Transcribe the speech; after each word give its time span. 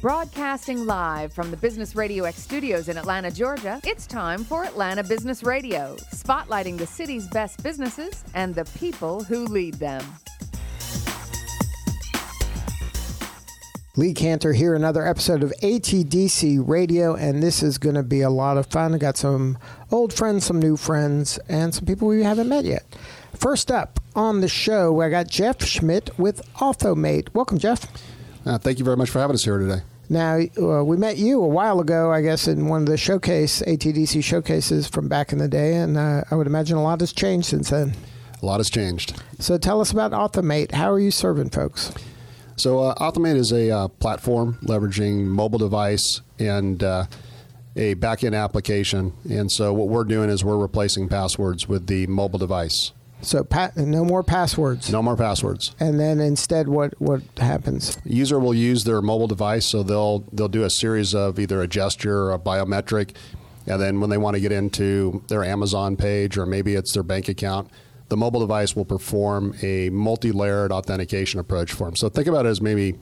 Broadcasting 0.00 0.86
live 0.86 1.32
from 1.32 1.50
the 1.50 1.56
Business 1.56 1.96
Radio 1.96 2.22
X 2.22 2.40
studios 2.40 2.88
in 2.88 2.96
Atlanta, 2.96 3.32
Georgia, 3.32 3.80
it's 3.82 4.06
time 4.06 4.44
for 4.44 4.62
Atlanta 4.62 5.02
Business 5.02 5.42
Radio, 5.42 5.96
spotlighting 6.12 6.78
the 6.78 6.86
city's 6.86 7.26
best 7.26 7.60
businesses 7.64 8.22
and 8.32 8.54
the 8.54 8.64
people 8.78 9.24
who 9.24 9.44
lead 9.46 9.74
them. 9.74 10.04
Lee 13.96 14.14
Kantor 14.14 14.54
here, 14.54 14.76
another 14.76 15.04
episode 15.04 15.42
of 15.42 15.52
ATDC 15.64 16.62
Radio, 16.64 17.16
and 17.16 17.42
this 17.42 17.64
is 17.64 17.76
going 17.76 17.96
to 17.96 18.04
be 18.04 18.20
a 18.20 18.30
lot 18.30 18.56
of 18.56 18.66
fun. 18.66 18.94
I 18.94 18.98
got 18.98 19.16
some 19.16 19.58
old 19.90 20.12
friends, 20.12 20.46
some 20.46 20.60
new 20.60 20.76
friends, 20.76 21.38
and 21.48 21.74
some 21.74 21.86
people 21.86 22.06
we 22.06 22.22
haven't 22.22 22.48
met 22.48 22.64
yet. 22.64 22.84
First 23.34 23.72
up 23.72 23.98
on 24.14 24.42
the 24.42 24.48
show, 24.48 25.00
I 25.00 25.10
got 25.10 25.26
Jeff 25.26 25.64
Schmidt 25.64 26.16
with 26.16 26.40
Authomate. 26.54 27.34
Welcome, 27.34 27.58
Jeff. 27.58 27.88
Uh, 28.46 28.58
thank 28.58 28.78
you 28.78 28.84
very 28.84 28.96
much 28.96 29.10
for 29.10 29.18
having 29.18 29.34
us 29.34 29.44
here 29.44 29.58
today. 29.58 29.82
Now, 30.10 30.38
uh, 30.38 30.82
we 30.84 30.96
met 30.96 31.18
you 31.18 31.42
a 31.42 31.46
while 31.46 31.80
ago, 31.80 32.10
I 32.10 32.22
guess, 32.22 32.48
in 32.48 32.66
one 32.66 32.80
of 32.80 32.86
the 32.86 32.96
showcase, 32.96 33.62
ATDC 33.62 34.24
showcases 34.24 34.88
from 34.88 35.06
back 35.06 35.32
in 35.32 35.38
the 35.38 35.48
day, 35.48 35.76
and 35.76 35.98
uh, 35.98 36.24
I 36.30 36.34
would 36.34 36.46
imagine 36.46 36.78
a 36.78 36.82
lot 36.82 37.00
has 37.00 37.12
changed 37.12 37.48
since 37.48 37.70
then. 37.70 37.94
A 38.40 38.46
lot 38.46 38.58
has 38.58 38.70
changed. 38.70 39.20
So 39.38 39.58
tell 39.58 39.80
us 39.80 39.90
about 39.90 40.12
Authomate. 40.12 40.72
How 40.72 40.90
are 40.90 41.00
you 41.00 41.10
serving 41.10 41.50
folks? 41.50 41.92
So, 42.56 42.80
uh, 42.80 43.12
is 43.24 43.52
a 43.52 43.70
uh, 43.70 43.88
platform 43.88 44.58
leveraging 44.62 45.26
mobile 45.26 45.58
device 45.58 46.22
and 46.38 46.82
uh, 46.82 47.04
a 47.76 47.94
back-end 47.94 48.34
application. 48.34 49.12
And 49.28 49.52
so, 49.52 49.72
what 49.72 49.88
we're 49.88 50.04
doing 50.04 50.30
is 50.30 50.44
we're 50.44 50.56
replacing 50.56 51.08
passwords 51.08 51.68
with 51.68 51.86
the 51.86 52.06
mobile 52.06 52.38
device. 52.38 52.92
So 53.20 53.42
pa- 53.42 53.72
no 53.76 54.04
more 54.04 54.22
passwords. 54.22 54.90
No 54.90 55.02
more 55.02 55.16
passwords. 55.16 55.74
And 55.80 55.98
then 55.98 56.20
instead, 56.20 56.68
what 56.68 56.94
what 57.00 57.22
happens? 57.38 57.98
User 58.04 58.38
will 58.38 58.54
use 58.54 58.84
their 58.84 59.02
mobile 59.02 59.26
device, 59.26 59.66
so 59.66 59.82
they'll 59.82 60.20
they'll 60.32 60.48
do 60.48 60.64
a 60.64 60.70
series 60.70 61.14
of 61.14 61.38
either 61.38 61.60
a 61.60 61.68
gesture 61.68 62.24
or 62.24 62.32
a 62.32 62.38
biometric, 62.38 63.16
and 63.66 63.80
then 63.80 64.00
when 64.00 64.10
they 64.10 64.18
want 64.18 64.34
to 64.34 64.40
get 64.40 64.52
into 64.52 65.22
their 65.28 65.44
Amazon 65.44 65.96
page 65.96 66.38
or 66.38 66.46
maybe 66.46 66.74
it's 66.74 66.92
their 66.92 67.02
bank 67.02 67.28
account, 67.28 67.70
the 68.08 68.16
mobile 68.16 68.40
device 68.40 68.76
will 68.76 68.84
perform 68.84 69.54
a 69.62 69.90
multi-layered 69.90 70.72
authentication 70.72 71.40
approach 71.40 71.72
for 71.72 71.84
them. 71.84 71.96
So 71.96 72.08
think 72.08 72.28
about 72.28 72.46
it 72.46 72.50
as 72.50 72.60
maybe 72.60 72.98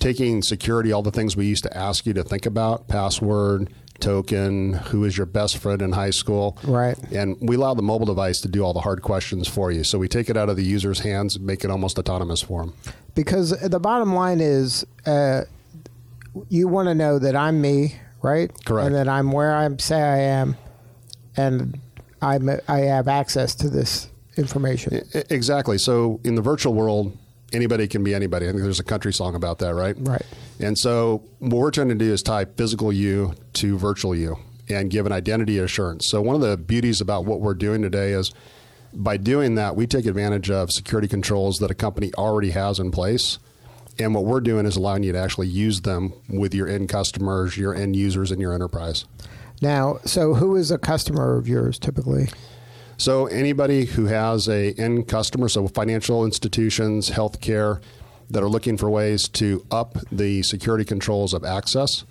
taking 0.00 0.42
security, 0.42 0.92
all 0.92 1.02
the 1.02 1.12
things 1.12 1.36
we 1.36 1.46
used 1.46 1.62
to 1.62 1.76
ask 1.76 2.06
you 2.06 2.14
to 2.14 2.24
think 2.24 2.46
about, 2.46 2.88
password, 2.88 3.72
token, 4.00 4.74
who 4.74 5.04
is 5.04 5.16
your 5.16 5.26
best 5.26 5.58
friend 5.58 5.82
in 5.82 5.92
high 5.92 6.10
school. 6.10 6.58
Right. 6.64 6.96
And 7.12 7.36
we 7.40 7.56
allow 7.56 7.74
the 7.74 7.82
mobile 7.82 8.06
device 8.06 8.40
to 8.42 8.48
do 8.48 8.62
all 8.62 8.72
the 8.72 8.80
hard 8.80 9.02
questions 9.02 9.48
for 9.48 9.70
you. 9.70 9.84
So 9.84 9.98
we 9.98 10.08
take 10.08 10.30
it 10.30 10.36
out 10.36 10.48
of 10.48 10.56
the 10.56 10.64
user's 10.64 11.00
hands, 11.00 11.38
make 11.38 11.64
it 11.64 11.70
almost 11.70 11.98
autonomous 11.98 12.42
for 12.42 12.64
them. 12.64 12.74
Because 13.14 13.50
the 13.60 13.80
bottom 13.80 14.14
line 14.14 14.40
is, 14.40 14.84
uh, 15.06 15.42
you 16.48 16.68
want 16.68 16.88
to 16.88 16.94
know 16.94 17.18
that 17.18 17.34
I'm 17.34 17.60
me, 17.60 17.96
right? 18.22 18.50
Correct. 18.64 18.86
And 18.86 18.94
that 18.94 19.08
I'm 19.08 19.32
where 19.32 19.54
I 19.54 19.68
say 19.78 20.00
I 20.00 20.18
am, 20.18 20.56
and 21.36 21.80
I'm 22.20 22.48
I 22.68 22.78
have 22.80 23.08
access 23.08 23.54
to 23.56 23.70
this 23.70 24.08
information. 24.36 25.02
Exactly. 25.30 25.78
So 25.78 26.20
in 26.24 26.34
the 26.34 26.42
virtual 26.42 26.74
world, 26.74 27.16
anybody 27.52 27.86
can 27.88 28.02
be 28.04 28.14
anybody. 28.14 28.46
I 28.46 28.50
think 28.50 28.62
there's 28.62 28.80
a 28.80 28.84
country 28.84 29.12
song 29.12 29.34
about 29.34 29.58
that, 29.58 29.74
right? 29.74 29.96
Right. 29.98 30.22
And 30.60 30.76
so 30.78 31.22
what 31.38 31.58
we're 31.58 31.70
trying 31.70 31.88
to 31.88 31.94
do 31.94 32.12
is 32.12 32.22
tie 32.22 32.44
physical 32.44 32.92
you 32.92 33.34
to 33.54 33.78
virtual 33.78 34.14
you 34.14 34.36
and 34.68 34.90
give 34.90 35.06
an 35.06 35.12
identity 35.12 35.58
assurance. 35.58 36.08
So 36.08 36.20
one 36.20 36.34
of 36.34 36.42
the 36.42 36.56
beauties 36.56 37.00
about 37.00 37.24
what 37.24 37.40
we're 37.40 37.54
doing 37.54 37.82
today 37.82 38.12
is 38.12 38.32
by 38.92 39.16
doing 39.16 39.56
that, 39.56 39.76
we 39.76 39.86
take 39.86 40.06
advantage 40.06 40.50
of 40.50 40.72
security 40.72 41.06
controls 41.08 41.58
that 41.58 41.70
a 41.70 41.74
company 41.74 42.12
already 42.14 42.50
has 42.50 42.78
in 42.78 42.90
place. 42.90 43.38
And 43.98 44.14
what 44.14 44.24
we're 44.24 44.40
doing 44.40 44.66
is 44.66 44.76
allowing 44.76 45.02
you 45.02 45.12
to 45.12 45.18
actually 45.18 45.48
use 45.48 45.82
them 45.82 46.12
with 46.28 46.54
your 46.54 46.68
end 46.68 46.88
customers, 46.88 47.56
your 47.56 47.74
end 47.74 47.96
users, 47.96 48.30
in 48.30 48.40
your 48.40 48.52
enterprise. 48.52 49.04
Now, 49.62 49.98
so 50.04 50.34
who 50.34 50.56
is 50.56 50.70
a 50.70 50.78
customer 50.78 51.38
of 51.38 51.48
yours 51.48 51.78
typically? 51.78 52.28
So 52.98 53.26
anybody 53.26 53.84
who 53.84 54.06
has 54.06 54.48
a 54.48 54.72
end 54.72 55.08
customer, 55.08 55.48
so 55.48 55.68
financial 55.68 56.24
institutions, 56.24 57.10
healthcare, 57.10 57.80
that 58.30 58.42
are 58.42 58.48
looking 58.48 58.76
for 58.76 58.90
ways 58.90 59.28
to 59.28 59.64
up 59.70 59.98
the 60.10 60.42
security 60.42 60.84
controls 60.84 61.32
of 61.32 61.44
access 61.44 62.04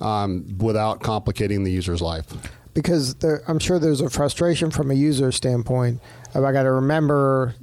um, 0.00 0.56
without 0.58 1.02
complicating 1.02 1.64
the 1.64 1.70
user's 1.70 2.00
life. 2.00 2.26
Because 2.72 3.16
there, 3.16 3.42
I'm 3.48 3.58
sure 3.58 3.78
there's 3.78 4.00
a 4.00 4.08
frustration 4.08 4.70
from 4.70 4.90
a 4.90 4.94
user 4.94 5.32
standpoint. 5.32 6.00
Of 6.34 6.44
I 6.44 6.52
got 6.52 6.62
to 6.62 6.72
remember 6.72 7.54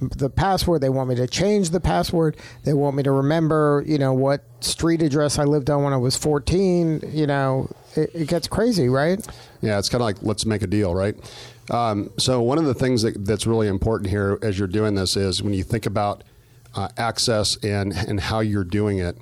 the 0.00 0.28
password. 0.28 0.80
They 0.80 0.88
want 0.88 1.08
me 1.08 1.14
to 1.16 1.26
change 1.26 1.70
the 1.70 1.80
password. 1.80 2.36
They 2.64 2.74
want 2.74 2.96
me 2.96 3.02
to 3.04 3.12
remember, 3.12 3.82
you 3.86 3.98
know, 3.98 4.12
what 4.12 4.44
street 4.60 5.02
address 5.02 5.38
I 5.38 5.44
lived 5.44 5.70
on 5.70 5.84
when 5.84 5.92
I 5.92 5.96
was 5.96 6.16
14. 6.16 7.02
You 7.12 7.26
know, 7.26 7.70
it, 7.96 8.10
it 8.14 8.28
gets 8.28 8.48
crazy, 8.48 8.88
right? 8.88 9.24
Yeah, 9.60 9.78
it's 9.78 9.88
kind 9.88 10.02
of 10.02 10.06
like 10.06 10.16
let's 10.22 10.44
make 10.44 10.62
a 10.62 10.66
deal, 10.66 10.94
right? 10.94 11.16
Um, 11.70 12.10
so 12.18 12.40
one 12.40 12.58
of 12.58 12.64
the 12.64 12.74
things 12.74 13.02
that, 13.02 13.24
that's 13.24 13.46
really 13.46 13.68
important 13.68 14.10
here 14.10 14.38
as 14.42 14.58
you're 14.58 14.68
doing 14.68 14.94
this 14.94 15.16
is 15.16 15.42
when 15.42 15.52
you 15.54 15.62
think 15.62 15.86
about 15.86 16.24
uh, 16.74 16.88
access 16.96 17.56
and 17.64 17.92
and 17.92 18.20
how 18.20 18.40
you're 18.40 18.64
doing 18.64 18.98
it 18.98 19.16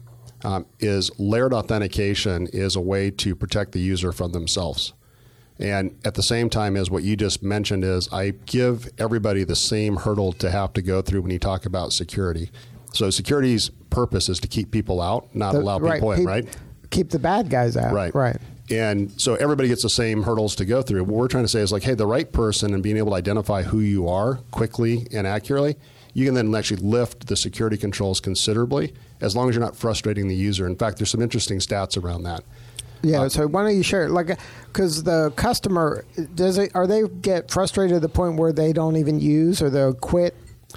um, 0.44 0.66
is 0.80 1.10
layered 1.18 1.52
authentication 1.52 2.46
is 2.52 2.76
a 2.76 2.80
way 2.80 3.10
to 3.10 3.34
protect 3.34 3.72
the 3.72 3.80
user 3.80 4.12
from 4.12 4.32
themselves. 4.32 4.92
And 5.58 5.96
at 6.04 6.14
the 6.14 6.22
same 6.22 6.50
time 6.50 6.76
as 6.76 6.90
what 6.90 7.02
you 7.02 7.16
just 7.16 7.42
mentioned 7.42 7.82
is 7.82 8.08
I 8.12 8.30
give 8.44 8.88
everybody 8.98 9.42
the 9.44 9.56
same 9.56 9.96
hurdle 9.96 10.32
to 10.34 10.50
have 10.50 10.72
to 10.74 10.82
go 10.82 11.00
through 11.00 11.22
when 11.22 11.30
you 11.30 11.38
talk 11.38 11.64
about 11.64 11.92
security. 11.92 12.50
So 12.92 13.10
security's 13.10 13.70
purpose 13.90 14.28
is 14.28 14.38
to 14.40 14.48
keep 14.48 14.70
people 14.70 15.00
out, 15.00 15.34
not 15.34 15.52
The- 15.52 15.60
allow 15.60 15.78
people 15.78 16.12
in, 16.12 16.18
peop- 16.18 16.26
right? 16.26 16.58
Keep 16.90 17.10
the 17.10 17.18
bad 17.18 17.48
guys 17.50 17.76
out. 17.76 17.92
Right. 17.92 18.14
Right. 18.14 18.36
And 18.70 19.12
so 19.20 19.34
everybody 19.36 19.68
gets 19.68 19.82
the 19.82 19.90
same 19.90 20.24
hurdles 20.24 20.56
to 20.56 20.64
go 20.64 20.82
through. 20.82 21.04
What 21.04 21.16
we're 21.16 21.28
trying 21.28 21.44
to 21.44 21.48
say 21.48 21.60
is 21.60 21.70
like, 21.70 21.84
hey, 21.84 21.94
the 21.94 22.06
right 22.06 22.30
person 22.30 22.74
and 22.74 22.82
being 22.82 22.96
able 22.96 23.10
to 23.10 23.16
identify 23.16 23.62
who 23.62 23.80
you 23.80 24.08
are 24.08 24.36
quickly 24.50 25.06
and 25.12 25.26
accurately, 25.26 25.76
you 26.14 26.24
can 26.24 26.34
then 26.34 26.54
actually 26.54 26.82
lift 26.82 27.28
the 27.28 27.36
security 27.36 27.76
controls 27.76 28.20
considerably 28.20 28.94
as 29.20 29.36
long 29.36 29.48
as 29.48 29.54
you're 29.54 29.64
not 29.64 29.76
frustrating 29.76 30.28
the 30.28 30.34
user. 30.34 30.66
In 30.66 30.76
fact, 30.76 30.98
there's 30.98 31.10
some 31.10 31.22
interesting 31.22 31.58
stats 31.58 32.02
around 32.02 32.24
that. 32.24 32.42
Yeah. 33.02 33.22
Uh, 33.22 33.28
so 33.28 33.46
why 33.46 33.62
don't 33.62 33.76
you 33.76 33.82
share? 33.82 34.08
Like, 34.08 34.38
because 34.66 35.04
the 35.04 35.30
customer 35.36 36.04
does 36.34 36.58
it? 36.58 36.74
Are 36.74 36.86
they 36.86 37.02
get 37.20 37.50
frustrated 37.50 37.96
to 37.96 38.00
the 38.00 38.08
point 38.08 38.38
where 38.38 38.52
they 38.52 38.72
don't 38.72 38.96
even 38.96 39.20
use 39.20 39.62
or 39.62 39.70
they'll 39.70 39.94
quit? 39.94 40.34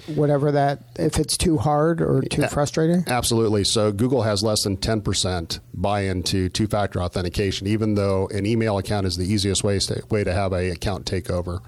Whatever 0.08 0.52
that, 0.52 0.84
if 0.98 1.18
it's 1.18 1.36
too 1.36 1.58
hard 1.58 2.02
or 2.02 2.22
too 2.22 2.48
frustrating. 2.48 3.04
Absolutely. 3.08 3.64
So 3.64 3.92
Google 3.92 4.22
has 4.22 4.44
less 4.44 4.64
than 4.64 4.78
10% 4.78 5.60
buy 5.74 6.02
into 6.02 6.48
two 6.50 6.68
factor 6.68 7.02
authentication, 7.02 7.68
even 7.68 7.96
though 7.96 8.28
an 8.28 8.46
email 8.46 8.78
account 8.78 9.08
is 9.08 9.18
the 9.18 9.26
easiest 9.26 9.64
way 9.64 9.80
to, 9.80 10.04
way 10.10 10.24
to 10.24 10.34
have 10.34 10.54
a 10.54 10.70
account 10.70 11.06
takeover. 11.06 11.62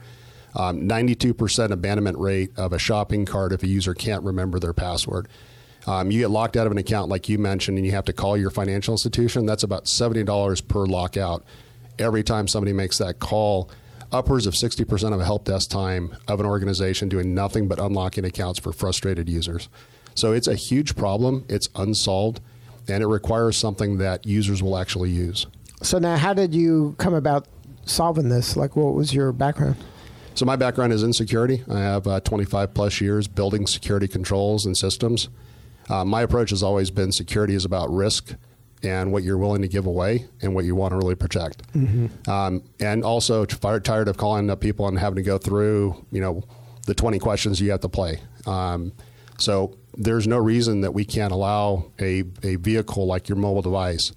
Um, 0.55 0.81
92% 0.81 1.71
abandonment 1.71 2.17
rate 2.17 2.51
of 2.57 2.73
a 2.73 2.79
shopping 2.79 3.25
cart 3.25 3.53
if 3.53 3.63
a 3.63 3.67
user 3.67 3.93
can't 3.93 4.23
remember 4.23 4.59
their 4.59 4.73
password. 4.73 5.27
Um, 5.87 6.11
you 6.11 6.19
get 6.19 6.29
locked 6.29 6.57
out 6.57 6.67
of 6.67 6.71
an 6.71 6.77
account, 6.77 7.09
like 7.09 7.27
you 7.27 7.39
mentioned, 7.39 7.77
and 7.77 7.85
you 7.85 7.93
have 7.93 8.05
to 8.05 8.13
call 8.13 8.37
your 8.37 8.51
financial 8.51 8.93
institution. 8.93 9.45
That's 9.45 9.63
about 9.63 9.85
$70 9.85 10.67
per 10.67 10.85
lockout 10.85 11.43
every 11.97 12.23
time 12.23 12.47
somebody 12.47 12.73
makes 12.73 12.97
that 12.99 13.19
call. 13.19 13.69
Upwards 14.11 14.45
of 14.45 14.55
60% 14.55 15.13
of 15.13 15.21
a 15.21 15.25
help 15.25 15.45
desk 15.45 15.69
time 15.69 16.15
of 16.27 16.41
an 16.41 16.45
organization 16.45 17.07
doing 17.07 17.33
nothing 17.33 17.69
but 17.69 17.79
unlocking 17.79 18.25
accounts 18.25 18.59
for 18.59 18.73
frustrated 18.73 19.29
users. 19.29 19.69
So 20.15 20.33
it's 20.33 20.47
a 20.47 20.55
huge 20.55 20.97
problem. 20.97 21.45
It's 21.47 21.69
unsolved, 21.75 22.41
and 22.89 23.01
it 23.01 23.07
requires 23.07 23.55
something 23.55 23.99
that 23.99 24.25
users 24.25 24.61
will 24.61 24.77
actually 24.77 25.11
use. 25.11 25.47
So 25.81 25.97
now, 25.97 26.17
how 26.17 26.33
did 26.33 26.53
you 26.53 26.93
come 26.97 27.13
about 27.13 27.47
solving 27.85 28.27
this? 28.27 28.57
Like, 28.57 28.75
what 28.75 28.93
was 28.93 29.13
your 29.13 29.31
background? 29.31 29.77
So 30.35 30.45
my 30.45 30.57
background 30.57 30.91
is 30.91 31.03
in 31.03 31.13
security. 31.13 31.63
I 31.69 31.79
have 31.79 32.05
uh, 32.05 32.19
25 32.19 32.73
plus 32.73 32.99
years 32.99 33.27
building 33.27 33.65
security 33.65 34.07
controls 34.07 34.65
and 34.65 34.77
systems. 34.77 35.29
Uh, 35.89 36.03
my 36.03 36.21
approach 36.21 36.49
has 36.49 36.63
always 36.63 36.91
been 36.91 37.11
security 37.11 37.53
is 37.53 37.65
about 37.65 37.89
risk 37.93 38.35
and 38.83 39.11
what 39.11 39.23
you're 39.23 39.37
willing 39.37 39.61
to 39.61 39.67
give 39.67 39.85
away 39.85 40.25
and 40.41 40.55
what 40.55 40.65
you 40.65 40.75
want 40.75 40.91
to 40.91 40.97
really 40.97 41.15
protect. 41.15 41.61
Um, 42.27 42.63
and 42.79 43.03
also 43.03 43.45
tired 43.45 44.07
of 44.07 44.17
calling 44.17 44.49
up 44.49 44.59
people 44.59 44.87
and 44.87 44.97
having 44.97 45.17
to 45.17 45.21
go 45.23 45.37
through, 45.37 46.03
you 46.11 46.21
know, 46.21 46.43
the 46.87 46.93
20 46.95 47.19
questions 47.19 47.61
you 47.61 47.71
have 47.71 47.81
to 47.81 47.89
play. 47.89 48.19
Um, 48.47 48.91
so 49.37 49.77
there's 49.97 50.27
no 50.27 50.37
reason 50.37 50.81
that 50.81 50.93
we 50.93 51.05
can't 51.05 51.31
allow 51.31 51.91
a, 51.99 52.23
a 52.43 52.55
vehicle 52.55 53.05
like 53.05 53.29
your 53.29 53.37
mobile 53.37 53.61
device 53.61 54.11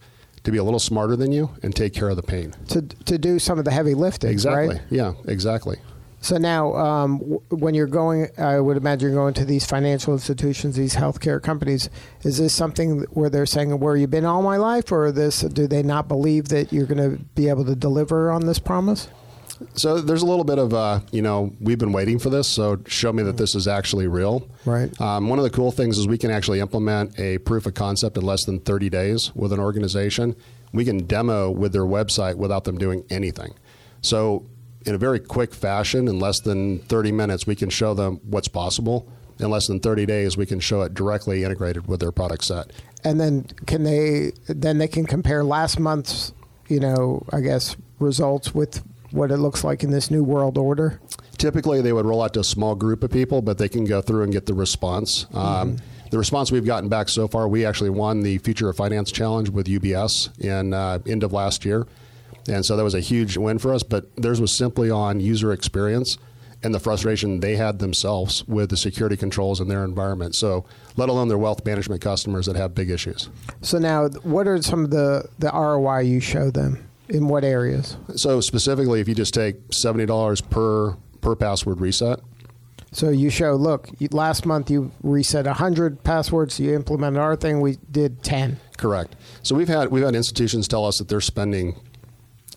to 0.45 0.51
be 0.51 0.59
a 0.59 0.65
little 0.65 0.79
smarter 0.81 1.17
than 1.17 1.33
you 1.33 1.51
and 1.63 1.75
take 1.75 1.93
care 1.95 2.09
of 2.11 2.17
the 2.17 2.23
pain. 2.23 2.55
To 2.69 2.83
to 2.83 3.17
do 3.19 3.39
some 3.39 3.59
of 3.59 3.65
the 3.65 3.71
heavy 3.71 3.95
lifting, 3.95 4.31
Exactly. 4.31 4.77
right? 4.77 4.83
Yeah, 4.91 5.13
exactly. 5.27 5.79
So 6.25 6.39
now, 6.39 6.75
um, 6.75 7.19
w- 7.19 7.43
when 7.51 7.75
you're 7.75 7.87
going, 7.87 8.29
I 8.39 8.59
would 8.59 8.79
imagine 8.79 9.11
you're 9.11 9.21
going 9.21 9.35
to 9.35 9.45
these 9.45 9.67
financial 9.67 10.15
institutions, 10.15 10.75
these 10.75 10.97
healthcare 10.97 11.43
companies. 11.43 11.91
Is 12.23 12.39
this 12.39 12.55
something 12.55 13.01
where 13.11 13.29
they're 13.29 13.45
saying, 13.45 13.79
"Where 13.79 13.95
you 13.95 14.07
been 14.07 14.25
all 14.25 14.41
my 14.41 14.57
life," 14.57 14.91
or 14.91 15.13
this? 15.13 15.43
Do 15.43 15.67
they 15.67 15.83
not 15.83 16.09
believe 16.09 16.49
that 16.49 16.73
you're 16.73 16.87
going 16.87 17.19
to 17.19 17.23
be 17.35 17.51
able 17.51 17.67
to 17.67 17.75
deliver 17.75 18.31
on 18.31 18.47
this 18.47 18.59
promise? 18.59 19.09
So 19.75 20.01
there's 20.01 20.23
a 20.23 20.27
little 20.27 20.45
bit 20.47 20.57
of, 20.59 20.73
uh, 20.73 21.01
you 21.13 21.21
know, 21.21 21.53
we've 21.61 21.79
been 21.79 21.93
waiting 21.93 22.19
for 22.19 22.31
this, 22.31 22.49
so 22.49 22.79
show 22.87 23.13
me 23.13 23.23
that 23.25 23.37
this 23.37 23.55
is 23.55 23.69
actually 23.69 24.07
real. 24.07 24.49
Right. 24.65 24.99
Um, 25.03 25.29
one 25.29 25.39
of 25.39 25.43
the 25.43 25.51
cool 25.51 25.73
things 25.73 25.99
is 25.99 26.09
we 26.09 26.17
can 26.17 26.31
actually 26.31 26.61
implement 26.61 27.19
a 27.21 27.37
proof 27.37 27.67
of 27.67 27.75
concept 27.75 28.17
in 28.17 28.25
less 28.25 28.47
than 28.47 28.61
30 28.61 28.89
days 28.89 29.31
with 29.35 29.53
an 29.53 29.61
organization. 29.61 30.37
We 30.73 30.87
can 30.87 31.07
demo 31.07 31.51
with 31.51 31.75
their 31.75 31.85
website 31.85 32.37
without 32.37 32.65
them 32.65 32.79
doing 32.79 33.05
anything. 33.11 33.53
So, 34.01 34.45
in 34.85 34.95
a 34.95 34.99
very 34.99 35.19
quick 35.19 35.55
fashion, 35.55 36.09
in 36.09 36.19
less 36.19 36.41
than 36.41 36.79
30 36.81 37.13
minutes, 37.13 37.47
we 37.47 37.57
can 37.57 37.71
show 37.71 37.95
them 37.95 38.21
what's 38.25 38.49
possible. 38.49 39.09
In 39.41 39.51
less 39.51 39.67
than 39.67 39.81
30 39.81 40.07
days, 40.07 40.37
we 40.37 40.47
can 40.47 40.61
show 40.61 40.83
it 40.83 40.95
directly 40.95 41.43
integrated 41.43 41.89
with 41.89 42.01
their 42.01 42.13
product 42.13 42.45
set. 42.45 42.71
And 43.03 43.21
then 43.21 43.45
can 43.67 43.83
they 43.83 44.33
then 44.47 44.79
they 44.79 44.89
can 44.89 45.07
compare 45.07 45.45
last 45.45 45.79
month's, 45.79 46.33
you 46.69 46.81
know, 46.81 47.27
I 47.33 47.41
guess 47.41 47.77
results 47.99 48.55
with 48.55 48.83
what 49.11 49.31
it 49.31 49.39
looks 49.39 49.65
like 49.65 49.83
in 49.83 49.91
this 49.91 50.11
new 50.11 50.23
world 50.23 50.57
order? 50.57 51.01
Typically, 51.37 51.81
they 51.81 51.93
would 51.93 52.07
roll 52.07 52.23
out 52.23 52.35
to 52.35 52.41
a 52.41 52.45
small 52.45 52.75
group 52.75 53.03
of 53.03 53.11
people, 53.11 53.43
but 53.43 53.59
they 53.59 53.69
can 53.69 53.85
go 53.85 54.01
through 54.01 54.23
and 54.23 54.33
get 54.33 54.47
the 54.47 54.55
response. 54.55 55.27
Um, 55.35 55.77
the 56.11 56.19
response 56.19 56.53
we've 56.53 56.65
gotten 56.65 56.89
back 56.89 57.09
so 57.09 57.27
far, 57.27 57.49
we 57.49 57.67
actually 57.67 57.91
won 57.91 58.21
the 58.21 58.39
Future 58.39 58.69
of 58.69 58.77
Finance 58.77 59.11
Challenge 59.11 59.51
with 59.51 59.67
UBS 59.67 60.39
in 60.41 60.73
uh, 60.73 61.01
end 61.07 61.25
of 61.25 61.33
last 61.33 61.65
year, 61.65 61.87
and 62.49 62.65
so 62.65 62.77
that 62.77 62.85
was 62.85 62.95
a 62.95 63.01
huge 63.01 63.37
win 63.37 63.59
for 63.59 63.73
us. 63.73 63.83
But 63.83 64.15
theirs 64.17 64.41
was 64.41 64.57
simply 64.57 64.91
on 64.91 65.21
user 65.21 65.53
experience 65.53 66.19
and 66.65 66.75
the 66.75 66.81
frustration 66.81 67.41
they 67.41 67.57
had 67.57 67.79
themselves 67.79 68.47
with 68.49 68.71
the 68.71 68.77
security 68.77 69.17
controls 69.17 69.61
in 69.61 69.69
their 69.69 69.85
environment. 69.85 70.35
So, 70.35 70.65
let 70.97 71.09
alone 71.09 71.29
their 71.29 71.39
wealth 71.39 71.65
management 71.65 72.01
customers 72.01 72.47
that 72.47 72.57
have 72.57 72.75
big 72.75 72.91
issues. 72.91 73.29
So 73.61 73.79
now, 73.79 74.09
what 74.23 74.49
are 74.49 74.61
some 74.63 74.85
of 74.85 74.91
the 74.91 75.29
the 75.39 75.51
ROI 75.51 76.01
you 76.01 76.21
show 76.21 76.51
them 76.51 76.89
in 77.09 77.29
what 77.29 77.45
areas? 77.45 77.97
So, 78.17 78.41
specifically, 78.41 79.01
if 79.01 79.09
you 79.09 79.15
just 79.15 79.35
take 79.35 79.57
seventy 79.73 80.07
dollars 80.07 80.41
per 80.41 80.97
per 81.21 81.37
password 81.37 81.81
reset, 81.81 82.21
So 82.93 83.11
you 83.11 83.29
show, 83.29 83.55
look, 83.55 83.89
last 84.13 84.47
month 84.47 84.71
you 84.71 84.93
reset 85.03 85.47
100 85.47 86.05
passwords, 86.05 86.61
you 86.61 86.75
implemented 86.75 87.19
our 87.19 87.35
thing, 87.35 87.61
we 87.61 87.79
did 87.91 88.23
10. 88.23 88.59
Correct. 88.77 89.17
So 89.43 89.57
we've 89.57 89.69
had 89.69 89.91
we've 89.91 90.05
had 90.05 90.15
institutions 90.15 90.69
tell 90.69 90.87
us 90.87 90.99
that 90.99 91.09
they're 91.09 91.21
spending 91.21 91.75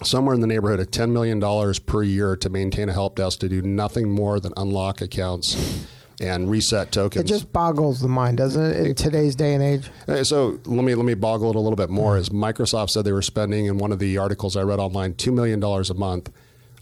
somewhere 0.04 0.36
in 0.36 0.42
the 0.42 0.48
neighborhood 0.48 0.80
of 0.80 0.92
ten 0.92 1.12
million 1.14 1.40
dollars 1.40 1.80
per 1.80 2.04
year 2.04 2.36
to 2.38 2.50
maintain 2.50 2.90
a 2.90 2.94
help 2.94 3.16
desk 3.16 3.40
to 3.40 3.50
do 3.50 3.62
nothing 3.62 4.10
more 4.10 4.40
than 4.40 4.54
unlock 4.58 5.02
accounts 5.02 5.86
and 6.20 6.50
reset 6.50 6.92
tokens. 6.92 7.26
It 7.26 7.28
just 7.34 7.54
boggles 7.54 8.00
the 8.02 8.08
mind, 8.08 8.38
doesn't 8.38 8.64
it, 8.64 8.88
in 8.88 8.96
today's 8.96 9.36
day 9.36 9.54
and 9.54 9.62
age? 9.64 9.90
Uh, 10.08 10.24
So 10.24 10.60
let 10.66 10.84
me 10.84 10.96
let 10.96 11.06
me 11.06 11.14
boggle 11.14 11.50
it 11.52 11.56
a 11.56 11.60
little 11.60 11.76
bit 11.76 11.90
more. 11.90 12.18
As 12.18 12.30
Microsoft 12.30 12.90
said, 12.90 13.06
they 13.06 13.12
were 13.12 13.22
spending 13.22 13.66
in 13.66 13.78
one 13.78 13.92
of 13.92 14.00
the 14.00 14.18
articles 14.18 14.56
I 14.58 14.62
read 14.64 14.80
online 14.80 15.14
two 15.14 15.32
million 15.32 15.60
dollars 15.60 15.90
a 15.90 15.94
month 15.94 16.32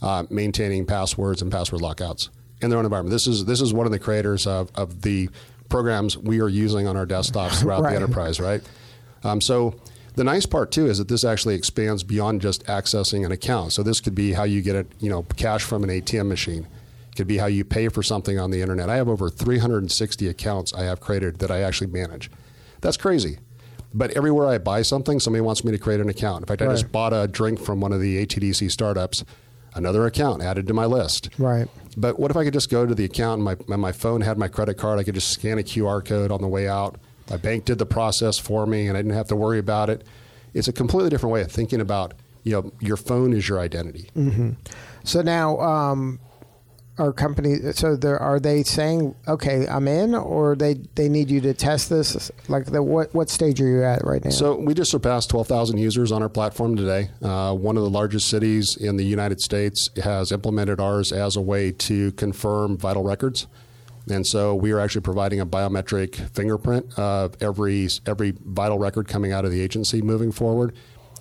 uh, 0.02 0.24
maintaining 0.30 0.86
passwords 0.86 1.42
and 1.42 1.52
password 1.52 1.82
lockouts 1.82 2.30
in 2.62 2.70
their 2.70 2.80
own 2.80 2.86
environment. 2.86 3.12
This 3.12 3.28
is 3.28 3.46
this 3.46 3.60
is 3.62 3.74
one 3.74 3.86
of 3.86 3.92
the 3.92 4.00
creators 4.00 4.48
of, 4.48 4.72
of 4.76 5.02
the 5.02 5.30
programs 5.68 6.18
we 6.18 6.40
are 6.42 6.48
using 6.50 6.88
on 6.88 6.96
our 6.96 7.06
desktops 7.06 7.60
throughout 7.60 7.82
Right. 7.84 7.90
the 7.92 7.96
enterprise, 7.98 8.40
right? 8.40 8.62
Um, 9.24 9.42
so 9.42 9.76
the 10.16 10.24
nice 10.24 10.46
part 10.46 10.72
too 10.72 10.88
is 10.88 10.98
that 10.98 11.08
this 11.08 11.24
actually 11.24 11.56
expands 11.56 12.04
beyond 12.04 12.42
just 12.42 12.66
accessing 12.66 13.26
an 13.26 13.32
account. 13.32 13.74
So 13.74 13.84
this 13.84 14.00
could 14.00 14.16
be 14.16 14.34
how 14.34 14.44
you 14.44 14.62
get 14.62 14.76
it, 14.76 14.92
you 15.00 15.10
know, 15.10 15.24
cash 15.36 15.64
from 15.64 15.84
an 15.84 15.90
ATM 15.90 16.28
machine. 16.28 16.68
It 17.12 17.16
could 17.16 17.28
be 17.28 17.38
how 17.38 17.48
you 17.48 17.64
pay 17.64 17.90
for 17.90 18.04
something 18.04 18.40
on 18.40 18.52
the 18.52 18.62
internet. 18.62 18.90
I 18.90 18.96
have 18.96 19.10
over 19.10 19.30
360 19.30 20.28
accounts 20.28 20.74
I 20.74 20.84
have 20.84 21.00
created 21.00 21.40
that 21.40 21.52
I 21.52 21.62
actually 21.62 21.92
manage. 21.92 22.30
That's 22.82 22.98
crazy. 22.98 23.40
But 23.94 24.12
everywhere 24.12 24.48
I 24.48 24.58
buy 24.58 24.82
something, 24.82 25.22
somebody 25.22 25.42
wants 25.42 25.64
me 25.64 25.72
to 25.72 25.78
create 25.78 26.02
an 26.02 26.10
account. 26.10 26.42
In 26.42 26.48
fact, 26.48 26.62
I 26.62 26.66
just 26.66 26.92
bought 26.92 27.14
a 27.14 27.28
drink 27.28 27.62
from 27.62 27.80
one 27.80 27.94
of 27.94 28.02
the 28.02 28.26
ATDC 28.26 28.70
startups, 28.70 29.24
another 29.74 30.06
account 30.06 30.42
added 30.42 30.68
to 30.68 30.74
my 30.74 30.86
list. 30.86 31.30
Right. 31.38 31.70
But 31.96 32.20
what 32.20 32.30
if 32.30 32.36
I 32.36 32.44
could 32.44 32.52
just 32.52 32.70
go 32.70 32.86
to 32.86 32.94
the 32.94 33.06
account 33.06 33.40
and 33.40 33.46
my, 33.46 33.56
and 33.74 33.82
my 33.82 33.94
phone 33.94 34.20
had 34.20 34.38
my 34.38 34.50
credit 34.50 34.78
card? 34.78 35.00
I 35.00 35.04
could 35.06 35.16
just 35.16 35.30
scan 35.30 35.60
a 35.60 35.64
QR 35.64 36.04
code 36.04 36.30
on 36.30 36.42
the 36.42 36.48
way 36.48 36.68
out. 36.68 37.00
My 37.30 37.38
bank 37.38 37.66
did 37.66 37.78
the 37.80 37.86
process 37.86 38.38
for 38.38 38.66
me 38.66 38.88
and 38.88 38.98
I 38.98 39.02
didn't 39.02 39.16
have 39.16 39.28
to 39.30 39.36
worry 39.36 39.60
about 39.60 39.90
it. 39.90 40.06
It's 40.54 40.68
a 40.68 40.74
completely 40.74 41.10
different 41.10 41.34
way 41.34 41.42
of 41.42 41.52
thinking 41.52 41.82
about, 41.82 42.14
you 42.44 42.54
know, 42.54 42.72
your 42.80 42.98
phone 42.98 43.34
is 43.34 43.50
your 43.50 43.60
identity. 43.60 44.10
So 45.04 45.22
now, 45.22 45.60
um, 45.60 46.20
our 46.98 47.12
company, 47.12 47.58
so 47.74 47.98
there, 47.98 48.18
are 48.18 48.40
they 48.40 48.64
saying, 48.64 49.16
okay, 49.28 49.68
I'm 49.68 49.86
in, 49.88 50.16
or 50.16 50.56
they, 50.56 50.76
they 50.96 51.10
need 51.10 51.30
you 51.30 51.42
to 51.42 51.54
test 51.54 51.90
this? 51.90 52.32
Like, 52.48 52.68
the, 52.68 52.82
what, 52.82 53.14
what 53.14 53.30
stage 53.30 53.60
are 53.60 53.68
you 53.68 53.84
at 53.84 54.06
right 54.06 54.24
now? 54.24 54.32
So 54.32 54.56
we 54.56 54.74
just 54.74 54.92
surpassed 54.92 55.30
12,000 55.30 55.78
users 55.78 56.14
on 56.14 56.24
our 56.24 56.30
platform 56.30 56.78
today. 56.78 57.10
Uh, 57.22 57.54
one 57.54 57.76
of 57.76 57.84
the 57.84 57.90
largest 57.90 58.30
cities 58.30 58.78
in 58.80 58.96
the 58.96 59.04
United 59.04 59.42
States 59.42 59.90
has 60.04 60.32
implemented 60.32 60.80
ours 60.80 61.12
as 61.12 61.36
a 61.36 61.42
way 61.42 61.74
to 61.74 62.14
confirm 62.14 62.78
vital 62.78 63.04
records. 63.04 63.48
And 64.10 64.26
so 64.26 64.54
we 64.54 64.72
are 64.72 64.80
actually 64.80 65.02
providing 65.02 65.40
a 65.40 65.46
biometric 65.46 66.16
fingerprint 66.30 66.98
of 66.98 67.36
every 67.42 67.90
every 68.06 68.34
vital 68.46 68.78
record 68.78 69.08
coming 69.08 69.32
out 69.32 69.46
of 69.46 69.52
the 69.52 69.62
agency 69.62 70.02
moving 70.02 70.32
forward. 70.32 70.76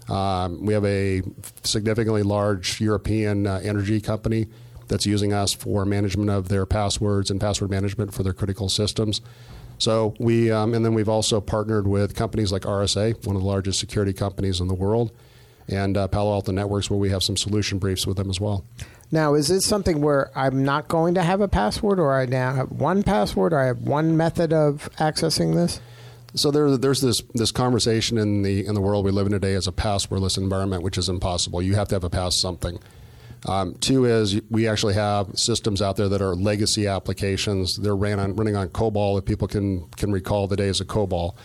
Um, 0.08 0.66
we 0.66 0.74
have 0.74 0.84
a 0.84 1.22
significantly 1.62 2.22
large 2.22 2.80
European 2.80 3.46
uh, 3.46 3.60
energy 3.64 4.00
company 4.00 4.48
that's 4.88 5.06
using 5.06 5.32
us 5.32 5.54
for 5.54 5.86
management 5.86 6.28
of 6.28 6.48
their 6.48 6.66
passwords 6.66 7.30
and 7.30 7.40
password 7.40 7.70
management 7.70 8.12
for 8.12 8.22
their 8.22 8.34
critical 8.34 8.68
systems. 8.68 9.22
So 9.78 10.14
we, 10.18 10.50
um, 10.50 10.74
and 10.74 10.84
then 10.84 10.94
we've 10.94 11.08
also 11.08 11.40
partnered 11.40 11.86
with 11.86 12.14
companies 12.14 12.52
like 12.52 12.62
RSA, 12.62 13.26
one 13.26 13.34
of 13.34 13.42
the 13.42 13.48
largest 13.48 13.80
security 13.80 14.12
companies 14.12 14.60
in 14.60 14.68
the 14.68 14.74
world, 14.74 15.10
and 15.68 15.96
uh, 15.96 16.06
Palo 16.08 16.32
Alto 16.32 16.52
Networks, 16.52 16.90
where 16.90 16.98
we 16.98 17.10
have 17.10 17.22
some 17.22 17.36
solution 17.36 17.78
briefs 17.78 18.06
with 18.06 18.16
them 18.16 18.30
as 18.30 18.40
well. 18.40 18.64
Now, 19.10 19.34
is 19.34 19.50
it 19.50 19.60
something 19.62 20.00
where 20.00 20.30
I'm 20.36 20.64
not 20.64 20.88
going 20.88 21.14
to 21.14 21.22
have 21.22 21.40
a 21.40 21.48
password, 21.48 21.98
or 21.98 22.14
I 22.14 22.26
now 22.26 22.54
have 22.54 22.70
one 22.70 23.02
password, 23.02 23.52
or 23.52 23.58
I 23.58 23.66
have 23.66 23.80
one 23.80 24.16
method 24.16 24.52
of 24.52 24.88
accessing 24.98 25.54
this? 25.54 25.80
So 26.36 26.50
there, 26.50 26.76
there's 26.76 27.00
this 27.00 27.22
this 27.34 27.52
conversation 27.52 28.18
in 28.18 28.42
the 28.42 28.66
in 28.66 28.74
the 28.74 28.80
world 28.80 29.04
we 29.04 29.12
live 29.12 29.26
in 29.26 29.32
today 29.32 29.54
as 29.54 29.68
a 29.68 29.72
passwordless 29.72 30.36
environment, 30.36 30.82
which 30.82 30.98
is 30.98 31.08
impossible. 31.08 31.62
You 31.62 31.76
have 31.76 31.88
to 31.88 31.94
have 31.94 32.04
a 32.04 32.10
pass 32.10 32.36
something. 32.36 32.80
Um, 33.46 33.74
two 33.74 34.06
is 34.06 34.40
we 34.50 34.66
actually 34.66 34.94
have 34.94 35.38
systems 35.38 35.82
out 35.82 35.96
there 35.96 36.08
that 36.08 36.22
are 36.22 36.34
legacy 36.34 36.86
applications. 36.86 37.76
They're 37.76 37.94
ran 37.94 38.18
on, 38.18 38.34
running 38.34 38.56
on 38.56 38.68
COBOL. 38.70 39.18
If 39.18 39.26
people 39.26 39.46
can 39.46 39.86
can 39.90 40.10
recall 40.10 40.48
the 40.48 40.56
days 40.56 40.80
of 40.80 40.88
COBOL, 40.88 41.36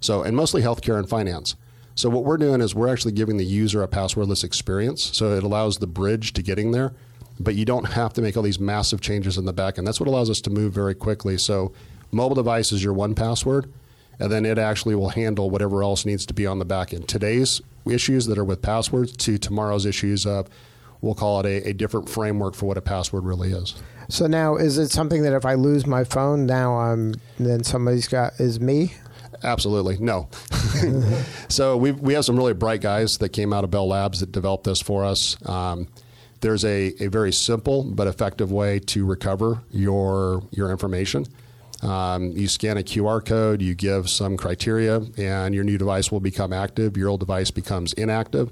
so 0.00 0.22
and 0.22 0.36
mostly 0.36 0.62
healthcare 0.62 0.98
and 0.98 1.08
finance. 1.08 1.54
So 1.94 2.08
what 2.10 2.24
we're 2.24 2.36
doing 2.36 2.60
is 2.60 2.74
we're 2.74 2.92
actually 2.92 3.12
giving 3.12 3.36
the 3.36 3.44
user 3.44 3.82
a 3.82 3.88
passwordless 3.88 4.42
experience. 4.42 5.16
So 5.16 5.32
it 5.34 5.44
allows 5.44 5.78
the 5.78 5.86
bridge 5.86 6.32
to 6.32 6.42
getting 6.42 6.72
there, 6.72 6.92
but 7.38 7.54
you 7.54 7.64
don't 7.64 7.84
have 7.84 8.12
to 8.14 8.22
make 8.22 8.36
all 8.36 8.42
these 8.42 8.58
massive 8.58 9.00
changes 9.00 9.38
in 9.38 9.44
the 9.44 9.52
back 9.52 9.78
end. 9.78 9.86
That's 9.86 10.00
what 10.00 10.08
allows 10.08 10.28
us 10.28 10.40
to 10.42 10.50
move 10.50 10.72
very 10.72 10.94
quickly. 10.94 11.38
So 11.38 11.72
mobile 12.10 12.34
device 12.34 12.72
is 12.72 12.82
your 12.82 12.94
one 12.94 13.14
password, 13.14 13.72
and 14.18 14.30
then 14.30 14.44
it 14.44 14.58
actually 14.58 14.94
will 14.94 15.10
handle 15.10 15.50
whatever 15.50 15.82
else 15.82 16.04
needs 16.04 16.26
to 16.26 16.34
be 16.34 16.46
on 16.46 16.58
the 16.58 16.64
back 16.64 16.92
end. 16.92 17.08
Today's 17.08 17.60
issues 17.86 18.26
that 18.26 18.38
are 18.38 18.44
with 18.44 18.62
passwords 18.62 19.16
to 19.18 19.38
tomorrow's 19.38 19.86
issues 19.86 20.26
of 20.26 20.48
we'll 21.00 21.14
call 21.14 21.40
it 21.40 21.46
a, 21.46 21.68
a 21.68 21.72
different 21.72 22.08
framework 22.08 22.54
for 22.54 22.66
what 22.66 22.78
a 22.78 22.82
password 22.82 23.24
really 23.24 23.52
is. 23.52 23.74
So 24.08 24.26
now, 24.26 24.56
is 24.56 24.78
it 24.78 24.90
something 24.90 25.22
that 25.22 25.34
if 25.34 25.44
I 25.44 25.54
lose 25.54 25.86
my 25.86 26.04
phone, 26.04 26.46
now 26.46 26.74
I'm 26.74 27.14
then 27.38 27.62
somebody's 27.62 28.08
got 28.08 28.38
is 28.40 28.60
me? 28.60 28.94
Absolutely. 29.44 29.98
No. 29.98 30.28
so 31.48 31.76
we 31.76 31.92
we 31.92 32.14
have 32.14 32.24
some 32.24 32.36
really 32.36 32.54
bright 32.54 32.80
guys 32.80 33.18
that 33.20 33.28
came 33.28 33.52
out 33.52 33.62
of 33.62 33.70
Bell 33.70 33.86
Labs 33.86 34.20
that 34.20 34.32
developed 34.32 34.64
this 34.64 34.80
for 34.80 35.04
us. 35.04 35.36
Um, 35.48 35.88
there's 36.40 36.64
a, 36.64 36.94
a 37.02 37.08
very 37.08 37.32
simple 37.32 37.84
but 37.84 38.06
effective 38.06 38.50
way 38.50 38.78
to 38.78 39.04
recover 39.04 39.62
your 39.70 40.42
your 40.50 40.70
information. 40.70 41.26
Um, 41.82 42.32
you 42.32 42.48
scan 42.48 42.78
a 42.78 42.82
QR 42.82 43.24
code, 43.24 43.60
you 43.60 43.74
give 43.74 44.08
some 44.08 44.36
criteria, 44.38 45.02
and 45.18 45.54
your 45.54 45.64
new 45.64 45.76
device 45.76 46.10
will 46.10 46.20
become 46.20 46.52
active. 46.52 46.96
Your 46.96 47.10
old 47.10 47.20
device 47.20 47.50
becomes 47.50 47.92
inactive. 47.92 48.50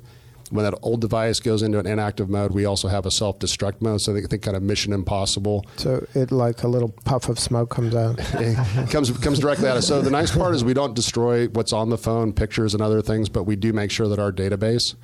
When 0.52 0.64
that 0.64 0.74
old 0.82 1.00
device 1.00 1.40
goes 1.40 1.62
into 1.62 1.78
an 1.78 1.86
inactive 1.86 2.28
mode, 2.28 2.52
we 2.52 2.66
also 2.66 2.88
have 2.88 3.06
a 3.06 3.10
self 3.10 3.38
destruct 3.38 3.80
mode. 3.80 4.00
So 4.02 4.14
I 4.14 4.20
think 4.20 4.42
kind 4.42 4.56
of 4.56 4.62
Mission 4.62 4.92
Impossible 4.92 5.64
So 5.76 6.06
it 6.14 6.30
like 6.30 6.62
a 6.62 6.68
little 6.68 6.90
puff 6.90 7.28
of 7.28 7.38
smoke 7.38 7.70
comes 7.70 7.94
out. 7.94 8.16
it 8.34 8.90
comes 8.90 9.10
comes 9.18 9.38
directly 9.38 9.68
out 9.68 9.76
of. 9.76 9.84
So 9.84 10.02
the 10.02 10.10
nice 10.10 10.34
part 10.34 10.54
is 10.54 10.62
we 10.62 10.74
don't 10.74 10.94
destroy 10.94 11.48
what's 11.48 11.72
on 11.72 11.88
the 11.88 11.98
phone, 11.98 12.32
pictures 12.32 12.74
and 12.74 12.82
other 12.82 13.00
things, 13.02 13.28
but 13.28 13.44
we 13.44 13.56
do 13.56 13.72
make 13.72 13.90
sure 13.90 14.08
that 14.08 14.18
our 14.18 14.32
database 14.32 14.94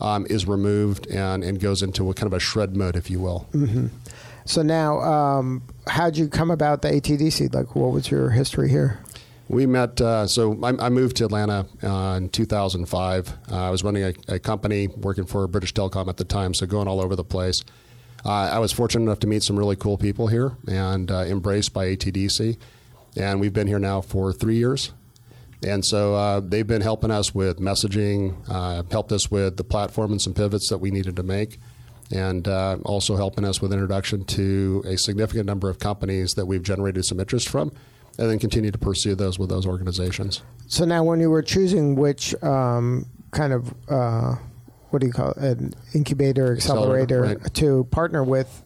um, 0.00 0.26
is 0.28 0.46
removed 0.46 1.06
and, 1.08 1.44
and 1.44 1.60
goes 1.60 1.82
into 1.82 2.10
a 2.10 2.14
kind 2.14 2.26
of 2.26 2.32
a 2.32 2.40
shred 2.40 2.76
mode, 2.76 2.96
if 2.96 3.10
you 3.10 3.20
will. 3.20 3.46
So 4.44 4.62
now, 4.62 5.00
um, 5.00 5.62
how'd 5.86 6.16
you 6.16 6.28
come 6.28 6.50
about 6.50 6.82
the 6.82 6.88
ATDC? 6.88 7.54
Like, 7.54 7.76
what 7.76 7.92
was 7.92 8.10
your 8.10 8.30
history 8.30 8.68
here? 8.68 8.98
We 9.50 9.66
met. 9.66 10.00
Uh, 10.00 10.28
so 10.28 10.56
I, 10.62 10.86
I 10.86 10.88
moved 10.90 11.16
to 11.16 11.24
Atlanta 11.24 11.66
uh, 11.82 12.14
in 12.16 12.28
2005. 12.28 13.32
Uh, 13.50 13.56
I 13.56 13.70
was 13.70 13.82
running 13.82 14.04
a, 14.04 14.34
a 14.34 14.38
company 14.38 14.86
working 14.86 15.26
for 15.26 15.44
British 15.48 15.74
Telecom 15.74 16.06
at 16.06 16.18
the 16.18 16.24
time, 16.24 16.54
so 16.54 16.66
going 16.66 16.86
all 16.86 17.00
over 17.00 17.16
the 17.16 17.24
place. 17.24 17.64
Uh, 18.24 18.30
I 18.30 18.60
was 18.60 18.70
fortunate 18.70 19.02
enough 19.02 19.18
to 19.20 19.26
meet 19.26 19.42
some 19.42 19.58
really 19.58 19.74
cool 19.74 19.98
people 19.98 20.28
here 20.28 20.52
and 20.68 21.10
uh, 21.10 21.22
embraced 21.22 21.72
by 21.72 21.86
ATDC, 21.86 22.58
and 23.16 23.40
we've 23.40 23.52
been 23.52 23.66
here 23.66 23.80
now 23.80 24.00
for 24.00 24.32
three 24.32 24.54
years. 24.54 24.92
And 25.64 25.84
so 25.84 26.14
uh, 26.14 26.38
they've 26.38 26.66
been 26.66 26.82
helping 26.82 27.10
us 27.10 27.34
with 27.34 27.58
messaging, 27.58 28.46
helped 28.92 29.10
us 29.10 29.32
with 29.32 29.56
the 29.56 29.64
platform 29.64 30.12
and 30.12 30.22
some 30.22 30.32
pivots 30.32 30.68
that 30.68 30.78
we 30.78 30.92
needed 30.92 31.16
to 31.16 31.24
make. 31.24 31.58
and 32.12 32.46
also 32.84 33.16
helping 33.16 33.44
us 33.44 33.60
with 33.60 33.72
introduction 33.72 34.24
to 34.26 34.84
a 34.86 34.96
significant 34.96 35.46
number 35.46 35.68
of 35.68 35.80
companies 35.80 36.34
that 36.34 36.46
we've 36.46 36.62
generated 36.62 37.04
some 37.04 37.18
interest 37.18 37.48
from, 37.48 37.72
and 38.20 38.30
then 38.30 38.38
continue 38.38 38.70
to 38.70 38.78
pursue 38.78 39.14
those 39.14 39.38
with 39.38 39.48
those 39.48 39.66
organizations. 39.66 40.42
So 40.66 40.84
now, 40.84 41.02
when 41.02 41.20
you 41.20 41.30
were 41.30 41.42
choosing 41.42 41.96
which 41.96 42.40
um, 42.44 43.06
kind 43.30 43.52
of 43.54 43.74
uh, 43.88 44.34
what 44.90 45.00
do 45.00 45.06
you 45.06 45.12
call 45.12 45.30
it, 45.30 45.38
an 45.38 45.72
incubator 45.94 46.52
accelerator, 46.52 47.24
Accelerator, 47.24 47.42
right. 47.42 47.54
to 47.54 47.84
partner 47.84 48.22
with, 48.22 48.62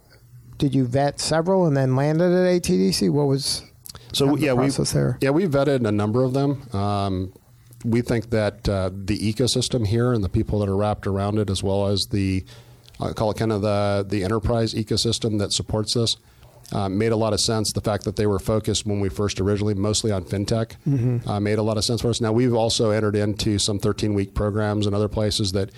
did 0.59 0.75
you 0.75 0.87
vet 0.87 1.21
several 1.21 1.67
and 1.67 1.77
then 1.77 1.95
landed 1.95 2.33
at 2.33 2.63
ATDC? 2.63 3.11
What 3.11 3.27
was 3.29 3.63
So 4.13 4.25
kind 4.27 4.35
of 4.35 4.41
the 4.41 4.47
yeah, 4.47 4.53
we 4.55 4.69
there? 4.71 5.19
yeah 5.21 5.31
we 5.31 5.47
vetted 5.47 5.87
a 5.87 5.93
number 5.93 6.25
of 6.25 6.33
them. 6.33 6.69
Um, 6.75 7.33
we 7.85 8.01
think 8.01 8.31
that 8.31 8.69
uh, 8.69 8.91
the 8.93 9.19
ecosystem 9.19 9.87
here 9.87 10.13
and 10.13 10.25
the 10.25 10.29
people 10.29 10.59
that 10.61 10.69
are 10.69 10.77
wrapped 10.77 11.07
around 11.07 11.39
it, 11.39 11.49
as 11.49 11.63
well 11.63 11.87
as 11.87 12.07
the 12.11 12.45
I 12.99 13.13
call 13.13 13.31
it 13.31 13.37
kind 13.37 13.53
of 13.53 13.63
the 13.63 14.05
the 14.09 14.25
enterprise 14.25 14.75
ecosystem 14.75 15.39
that 15.39 15.53
supports 15.53 15.95
this, 15.95 16.17
uh, 16.73 16.89
made 16.89 17.13
a 17.13 17.17
lot 17.17 17.33
of 17.33 17.41
sense. 17.41 17.73
The 17.73 17.81
fact 17.81 18.05
that 18.05 18.17
they 18.17 18.27
were 18.27 18.39
focused 18.39 18.87
when 18.87 19.01
we 19.01 19.09
first 19.09 19.41
originally 19.41 19.75
mostly 19.75 20.11
on 20.13 20.25
fintech 20.25 20.77
uh, 21.29 21.41
made 21.41 21.59
a 21.59 21.63
lot 21.63 21.77
of 21.77 21.85
sense 21.85 22.01
for 22.03 22.09
us. 22.09 22.21
Now 22.21 22.33
we've 22.33 22.55
also 22.55 22.91
entered 22.91 23.17
into 23.17 23.59
some 23.59 23.79
13 23.79 24.15
week 24.15 24.35
programs 24.35 24.87
and 24.87 24.95
other 24.95 25.09
places 25.09 25.53
that. 25.53 25.71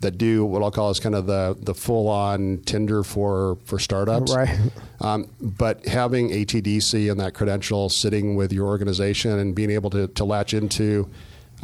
That 0.00 0.16
do 0.16 0.44
what 0.44 0.62
I'll 0.62 0.70
call 0.70 0.90
is 0.90 1.00
kind 1.00 1.16
of 1.16 1.26
the 1.26 1.56
the 1.60 1.74
full 1.74 2.06
on 2.06 2.58
Tinder 2.64 3.02
for 3.02 3.58
for 3.64 3.80
startups, 3.80 4.32
Right. 4.32 4.56
um, 5.00 5.26
but 5.40 5.84
having 5.88 6.30
ATDC 6.30 7.10
and 7.10 7.18
that 7.18 7.34
credential 7.34 7.88
sitting 7.88 8.36
with 8.36 8.52
your 8.52 8.68
organization 8.68 9.36
and 9.40 9.56
being 9.56 9.72
able 9.72 9.90
to, 9.90 10.06
to 10.06 10.24
latch 10.24 10.54
into 10.54 11.10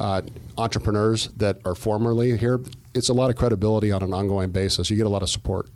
uh, 0.00 0.22
entrepreneurs 0.58 1.28
that 1.36 1.58
are 1.64 1.76
formerly 1.76 2.36
here, 2.36 2.58
it's 2.92 3.08
a 3.08 3.12
lot 3.14 3.30
of 3.30 3.36
credibility 3.36 3.92
on 3.92 4.02
an 4.02 4.12
ongoing 4.12 4.50
basis. 4.50 4.90
You 4.90 4.96
get 4.96 5.06
a 5.06 5.10
lot 5.10 5.22
of 5.22 5.30
support. 5.30 5.68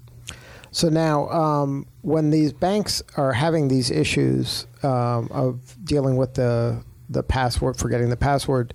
So 0.71 0.89
now, 0.89 1.29
um, 1.31 1.87
when 2.03 2.31
these 2.31 2.53
banks 2.53 3.03
are 3.17 3.33
having 3.33 3.69
these 3.69 3.91
issues 3.91 4.67
um, 4.83 5.29
of 5.31 5.77
dealing 5.85 6.17
with 6.17 6.35
the 6.35 6.83
the 7.09 7.23
password, 7.23 7.77
forgetting 7.77 8.11
the 8.11 8.17
password, 8.17 8.75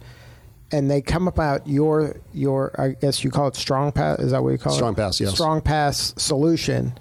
and 0.71 0.89
they 0.89 1.01
come 1.01 1.27
about 1.27 1.67
your 1.67 2.15
your 2.33 2.79
I 2.79 2.89
guess 2.89 3.23
you 3.23 3.29
call 3.29 3.47
it 3.47 3.55
strong 3.55 3.91
pass. 3.91 4.19
Is 4.19 4.31
that 4.31 4.43
what 4.43 4.49
you 4.49 4.57
call 4.57 4.73
it? 4.73 4.77
Strong 4.77 4.95
Pass, 4.95 5.19
yes. 5.19 5.33
Strong 5.33 5.61
pass 5.61 6.13
solution. 6.17 6.97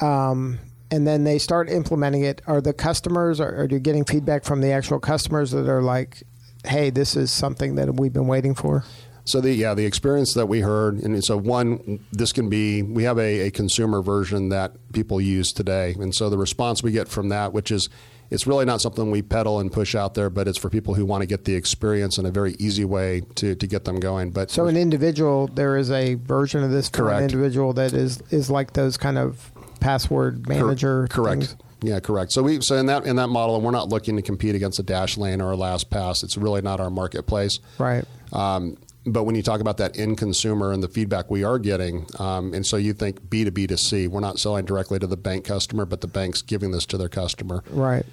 Um, 0.00 0.58
and 0.90 1.06
then 1.06 1.24
they 1.24 1.38
start 1.38 1.70
implementing 1.70 2.22
it. 2.22 2.42
Are 2.46 2.60
the 2.60 2.72
customers? 2.72 3.40
Are, 3.40 3.62
are 3.62 3.66
you 3.68 3.78
getting 3.78 4.04
feedback 4.04 4.44
from 4.44 4.60
the 4.60 4.72
actual 4.72 5.00
customers 5.00 5.50
that 5.52 5.68
are 5.68 5.82
like, 5.82 6.22
"Hey, 6.64 6.90
this 6.90 7.16
is 7.16 7.30
something 7.30 7.74
that 7.76 7.94
we've 7.96 8.12
been 8.12 8.26
waiting 8.26 8.54
for"? 8.54 8.84
So 9.24 9.40
the 9.40 9.52
yeah 9.52 9.74
the 9.74 9.86
experience 9.86 10.34
that 10.34 10.46
we 10.46 10.60
heard 10.60 10.98
and 10.98 11.24
so 11.24 11.36
one 11.36 12.00
this 12.12 12.32
can 12.32 12.48
be 12.48 12.82
we 12.82 13.04
have 13.04 13.18
a, 13.18 13.46
a 13.46 13.50
consumer 13.50 14.02
version 14.02 14.48
that 14.48 14.72
people 14.92 15.20
use 15.20 15.52
today 15.52 15.94
and 15.98 16.14
so 16.14 16.28
the 16.28 16.38
response 16.38 16.82
we 16.82 16.90
get 16.90 17.08
from 17.08 17.28
that 17.28 17.52
which 17.52 17.70
is 17.70 17.88
it's 18.30 18.46
really 18.46 18.64
not 18.64 18.80
something 18.80 19.10
we 19.10 19.22
peddle 19.22 19.60
and 19.60 19.70
push 19.70 19.94
out 19.94 20.14
there 20.14 20.28
but 20.28 20.48
it's 20.48 20.58
for 20.58 20.68
people 20.68 20.94
who 20.94 21.04
want 21.04 21.20
to 21.22 21.26
get 21.26 21.44
the 21.44 21.54
experience 21.54 22.18
in 22.18 22.26
a 22.26 22.30
very 22.30 22.56
easy 22.58 22.84
way 22.84 23.22
to, 23.36 23.54
to 23.54 23.66
get 23.66 23.84
them 23.84 24.00
going 24.00 24.32
but 24.32 24.50
So 24.50 24.66
an 24.66 24.76
individual, 24.76 25.46
there 25.46 25.76
is 25.76 25.90
a 25.90 26.14
version 26.14 26.64
of 26.64 26.70
this 26.72 26.88
for 26.88 27.10
an 27.10 27.22
individual 27.22 27.72
that 27.74 27.92
is 27.92 28.20
is 28.30 28.50
like 28.50 28.72
those 28.72 28.96
kind 28.96 29.18
of 29.18 29.52
password 29.80 30.46
Cor- 30.46 30.56
manager. 30.56 31.06
correct. 31.08 31.42
things. 31.42 31.56
Yeah, 31.84 31.98
correct. 32.00 32.32
So 32.32 32.42
we 32.42 32.60
so 32.60 32.76
in 32.76 32.86
that 32.86 33.06
in 33.06 33.16
that 33.16 33.26
model, 33.28 33.56
and 33.56 33.64
we're 33.64 33.72
not 33.72 33.88
looking 33.88 34.14
to 34.16 34.22
compete 34.22 34.54
against 34.54 34.78
a 34.78 34.84
Dashlane 34.84 35.42
or 35.42 35.52
a 35.52 35.56
LastPass. 35.56 36.22
It's 36.22 36.36
really 36.36 36.62
not 36.62 36.78
our 36.78 36.90
marketplace. 36.90 37.58
Right. 37.78 38.04
Um, 38.32 38.76
but 39.04 39.24
when 39.24 39.34
you 39.34 39.42
talk 39.42 39.60
about 39.60 39.78
that 39.78 39.98
end 39.98 40.18
consumer 40.18 40.72
and 40.72 40.82
the 40.82 40.88
feedback 40.88 41.30
we 41.30 41.44
are 41.44 41.58
getting, 41.58 42.06
um, 42.18 42.54
and 42.54 42.64
so 42.64 42.76
you 42.76 42.92
think 42.92 43.28
B 43.28 43.44
to 43.44 43.50
B 43.50 43.66
to 43.66 43.76
C, 43.76 44.06
we're 44.06 44.20
not 44.20 44.38
selling 44.38 44.64
directly 44.64 44.98
to 44.98 45.06
the 45.06 45.16
bank 45.16 45.44
customer, 45.44 45.84
but 45.84 46.00
the 46.00 46.06
bank's 46.06 46.42
giving 46.42 46.70
this 46.70 46.86
to 46.86 46.98
their 46.98 47.08
customer. 47.08 47.64
Right. 47.70 48.06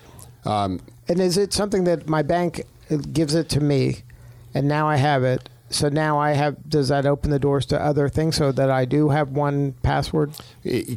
Um, 0.46 0.80
And 1.08 1.20
is 1.20 1.38
it 1.38 1.54
something 1.54 1.84
that 1.84 2.08
my 2.08 2.22
bank 2.22 2.64
gives 3.12 3.36
it 3.36 3.50
to 3.50 3.60
me, 3.60 4.04
and 4.54 4.68
now 4.68 4.88
I 4.88 4.96
have 4.96 5.24
it? 5.24 5.50
So 5.72 5.88
now 5.88 6.18
I 6.18 6.32
have. 6.32 6.58
Does 6.68 6.88
that 6.88 7.06
open 7.06 7.30
the 7.30 7.38
doors 7.38 7.68
to 7.68 7.80
other 7.80 8.10
things 8.10 8.36
so 8.38 8.52
that 8.52 8.72
I 8.72 8.86
do 8.86 9.10
have 9.10 9.30
one 9.30 9.74
password? 9.84 10.32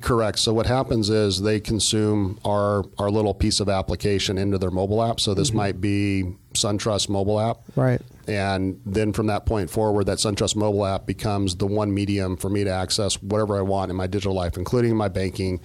Correct. 0.00 0.38
So 0.38 0.54
what 0.54 0.64
happens 0.64 1.11
is 1.11 1.42
they 1.42 1.61
consume 1.61 2.38
our 2.44 2.84
our 2.99 3.11
little 3.11 3.34
piece 3.34 3.61
of 3.61 3.68
application 3.68 4.38
into 4.38 4.56
their 4.56 4.70
mobile 4.70 5.02
app. 5.02 5.20
So 5.20 5.34
this 5.34 5.52
might 5.52 5.82
be 5.82 6.37
SunTrust 6.54 7.09
mobile 7.09 7.38
app. 7.40 7.59
Right. 7.76 8.00
And 8.28 8.80
then 8.87 9.12
from 9.12 9.26
that 9.26 9.47
point 9.47 9.68
forward, 9.71 10.06
that 10.06 10.18
SunTrust 10.18 10.54
mobile 10.56 10.87
app 10.87 11.06
becomes 11.06 11.56
the 11.56 11.66
one 11.66 11.92
medium 11.92 12.37
for 12.37 12.49
me 12.49 12.64
to 12.64 12.71
access 12.71 13.21
whatever 13.23 13.56
I 13.59 13.62
want 13.62 13.90
in 13.90 13.97
my 13.97 14.06
digital 14.06 14.35
life, 14.35 14.56
including 14.56 14.97
my 14.97 15.09
banking, 15.09 15.61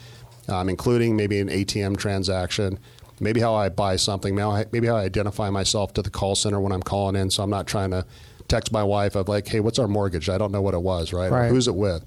um, 0.48 0.70
including 0.70 1.16
maybe 1.16 1.40
an 1.40 1.50
ATM 1.50 1.98
transaction, 1.98 2.80
maybe 3.20 3.40
how 3.40 3.54
I 3.54 3.70
buy 3.70 3.96
something, 3.96 4.34
maybe 4.34 4.44
how 4.44 4.52
I- 4.52 4.66
maybe 4.72 4.88
how 4.88 4.96
I 4.96 5.04
identify 5.04 5.50
myself 5.50 5.94
to 5.94 6.02
the 6.02 6.10
call 6.10 6.36
center 6.36 6.60
when 6.60 6.72
I'm 6.72 6.82
calling 6.84 7.16
in. 7.16 7.30
So 7.30 7.44
I'm 7.44 7.50
not 7.50 7.68
trying 7.68 7.92
to 7.92 8.06
text 8.48 8.72
my 8.72 8.84
wife 8.84 9.16
of 9.16 9.28
like, 9.28 9.48
hey, 9.48 9.60
what's 9.60 9.78
our 9.78 9.88
mortgage? 9.88 10.30
I 10.30 10.38
don't 10.38 10.52
know 10.52 10.62
what 10.62 10.74
it 10.74 10.82
was, 10.82 11.14
right? 11.14 11.32
Right. 11.32 11.50
who's 11.52 11.68
it 11.68 11.76
with? 11.76 12.06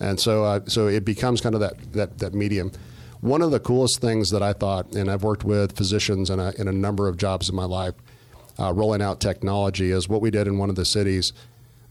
And 0.00 0.18
so, 0.20 0.44
uh, 0.44 0.60
so 0.66 0.88
it 0.88 1.04
becomes 1.04 1.40
kind 1.40 1.54
of 1.54 1.60
that, 1.60 1.92
that, 1.92 2.18
that 2.18 2.34
medium. 2.34 2.72
One 3.20 3.40
of 3.40 3.50
the 3.50 3.60
coolest 3.60 4.00
things 4.00 4.30
that 4.30 4.42
I 4.42 4.52
thought, 4.52 4.94
and 4.94 5.10
I've 5.10 5.22
worked 5.22 5.42
with 5.44 5.76
physicians 5.76 6.28
in 6.30 6.38
a, 6.38 6.52
in 6.58 6.68
a 6.68 6.72
number 6.72 7.08
of 7.08 7.16
jobs 7.16 7.48
in 7.48 7.54
my 7.56 7.64
life, 7.64 7.94
uh, 8.58 8.72
rolling 8.72 9.02
out 9.02 9.20
technology, 9.20 9.90
is 9.90 10.08
what 10.08 10.20
we 10.20 10.30
did 10.30 10.46
in 10.46 10.58
one 10.58 10.70
of 10.70 10.76
the 10.76 10.84
cities. 10.84 11.32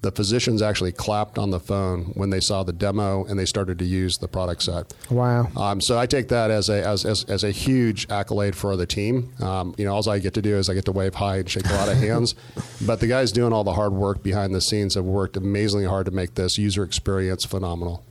The 0.01 0.11
physicians 0.11 0.61
actually 0.61 0.91
clapped 0.91 1.39
on 1.39 1.49
the 1.49 1.59
phone 1.59 2.11
when 2.13 2.29
they 2.29 2.39
saw 2.39 2.61
the 2.61 2.73
demo 2.73 3.25
and 3.25 3.39
they 3.39 3.45
started 3.45 3.79
to 3.79 3.85
use 3.85 4.17
the 4.17 4.27
product 4.27 4.61
set. 4.61 4.93
Wow. 5.09 5.47
Um, 5.57 5.81
so 5.81 5.97
I 5.97 6.05
take 6.05 6.27
that 6.27 6.51
as 6.51 6.69
a 6.69 6.85
as, 6.85 7.05
as, 7.05 7.23
as 7.23 7.43
a 7.43 7.49
huge 7.49 8.07
accolade 8.11 8.55
for 8.55 8.75
the 8.75 8.85
team. 8.85 9.33
Um, 9.41 9.73
you 9.79 9.85
know, 9.85 9.95
all 9.95 10.07
I 10.07 10.19
get 10.19 10.35
to 10.35 10.43
do 10.43 10.57
is 10.57 10.69
I 10.69 10.75
get 10.75 10.85
to 10.85 10.91
wave 10.91 11.15
high 11.15 11.37
and 11.37 11.49
shake 11.49 11.67
a 11.67 11.73
lot 11.73 11.89
of 11.89 11.97
hands. 11.97 12.35
But 12.85 12.99
the 12.99 13.07
guys 13.07 13.31
doing 13.31 13.51
all 13.51 13.63
the 13.63 13.73
hard 13.73 13.93
work 13.93 14.21
behind 14.21 14.53
the 14.53 14.61
scenes 14.61 14.93
have 14.93 15.05
worked 15.05 15.37
amazingly 15.37 15.85
hard 15.85 16.05
to 16.05 16.11
make 16.11 16.35
this 16.35 16.57
user 16.57 16.83
experience 16.83 17.45
phenomenal. 17.45 18.03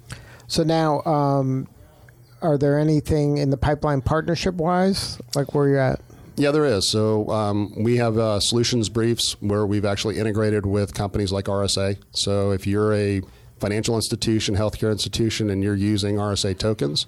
So 0.48 0.64
now, 0.64 1.02
um, 1.02 1.68
are 2.42 2.58
there 2.58 2.78
anything 2.78 3.38
in 3.38 3.50
the 3.50 3.56
pipeline 3.56 4.00
partnership 4.02 4.54
wise? 4.56 5.18
Like 5.34 5.54
where 5.54 5.68
you're 5.68 5.78
at? 5.78 6.00
Yeah, 6.36 6.50
there 6.50 6.64
is. 6.64 6.90
So 6.90 7.28
um, 7.30 7.72
we 7.76 7.96
have 7.98 8.18
uh, 8.18 8.40
solutions 8.40 8.88
briefs 8.88 9.40
where 9.40 9.66
we've 9.66 9.84
actually 9.84 10.18
integrated 10.18 10.66
with 10.66 10.94
companies 10.94 11.32
like 11.32 11.44
RSA. 11.44 11.98
So 12.12 12.50
if 12.50 12.66
you're 12.66 12.92
a 12.94 13.22
financial 13.60 13.94
institution, 13.96 14.56
healthcare 14.56 14.90
institution, 14.90 15.50
and 15.50 15.62
you're 15.62 15.76
using 15.76 16.16
RSA 16.16 16.58
tokens, 16.58 17.06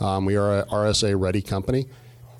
um, 0.00 0.24
we 0.24 0.36
are 0.36 0.60
a 0.60 0.66
RSA 0.66 1.20
ready 1.20 1.42
company. 1.42 1.88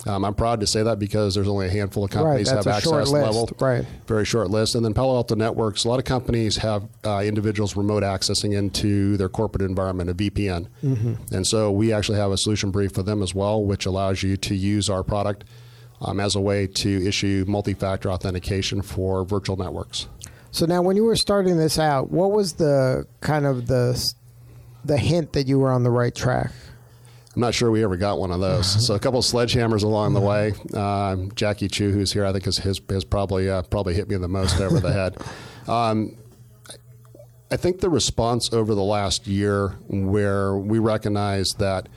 Um, 0.07 0.25
I'm 0.25 0.35
proud 0.35 0.61
to 0.61 0.67
say 0.67 0.85
that 0.85 1.01
because 1.01 1.35
there's 1.35 1.49
only 1.49 1.67
a 1.67 1.71
handful 1.71 2.05
of 2.05 2.11
companies 2.11 2.49
that's 2.51 2.65
have 2.65 2.77
access 2.77 3.11
list, 3.11 3.13
level. 3.13 3.51
right. 3.59 3.85
Very 4.07 4.25
short 4.25 4.49
list. 4.49 4.77
And 4.77 4.85
then 4.85 4.95
Palo 4.95 5.17
Alto 5.17 5.35
Networks, 5.35 5.85
a 5.85 5.89
lot 5.89 5.99
of 5.99 6.05
companies 6.05 6.57
have 6.59 6.89
uh, 7.05 7.21
individuals 7.25 7.75
remote 7.75 8.05
accessing 8.05 8.57
into 8.57 9.17
their 9.17 9.29
corporate 9.29 9.63
environment, 9.63 10.09
a 10.09 10.15
VPN. 10.15 10.69
Mm-hmm. 10.85 11.35
And 11.35 11.45
so 11.45 11.73
we 11.73 11.93
actually 11.93 12.19
have 12.19 12.31
a 12.31 12.39
solution 12.39 12.71
brief 12.71 12.93
for 12.93 13.03
them 13.03 13.25
as 13.25 13.35
well, 13.35 13.63
which 13.63 13.87
allows 13.87 14.23
you 14.23 14.37
to 14.37 14.55
use 14.55 14.89
our 14.89 15.03
product 15.03 15.45
um, 16.01 16.21
as 16.21 16.37
a 16.37 16.41
way 16.41 16.67
to 16.67 17.07
issue 17.07 17.45
multi 17.49 17.75
factor 17.75 18.11
authentication 18.11 18.83
for 18.83 19.25
virtual 19.25 19.57
networks. 19.57 20.09
So 20.51 20.67
now, 20.67 20.83
when 20.83 20.97
you 20.97 21.05
were 21.05 21.17
starting 21.17 21.57
this 21.57 21.79
out, 21.79 22.11
what 22.11 22.33
was 22.33 22.55
the 22.55 23.07
kind 23.21 23.47
of 23.47 23.67
the 23.67 24.13
the 24.85 24.97
hint 24.97 25.33
that 25.35 25.47
you 25.47 25.59
were 25.59 25.71
on 25.71 25.83
the 25.83 25.91
right 25.91 26.15
track? 26.15 26.53
I'm 27.35 27.43
not 27.43 27.55
sure 27.55 27.71
we 27.71 27.85
ever 27.85 27.97
got 27.97 28.19
one 28.19 28.33
of 28.33 28.41
those. 28.41 28.67
so 28.87 28.95
a 28.95 28.99
couple 28.99 29.21
of 29.21 29.25
sledgehammers 29.25 29.83
along 29.83 30.15
the 30.15 30.21
way. 30.21 30.53
Um, 30.75 31.31
Jackie 31.35 31.69
Chu, 31.69 31.93
who's 31.93 32.13
here, 32.13 32.25
I 32.25 32.33
think 32.33 32.47
has, 32.47 32.59
has, 32.59 32.81
has 32.89 33.05
probably 33.05 33.49
uh, 33.49 33.63
probably 33.63 33.95
hit 33.95 34.09
me 34.09 34.17
the 34.17 34.29
most 34.29 34.61
over 34.61 34.81
the 34.81 34.93
head. 34.93 35.17
Um, 35.69 36.17
I 37.51 37.59
think 37.59 37.81
the 37.81 37.91
response 37.91 38.55
over 38.55 38.75
the 38.75 38.83
last 38.83 39.27
year, 39.27 39.77
where 39.89 40.57
we 40.57 40.79
recognized 40.79 41.59
that 41.59 41.91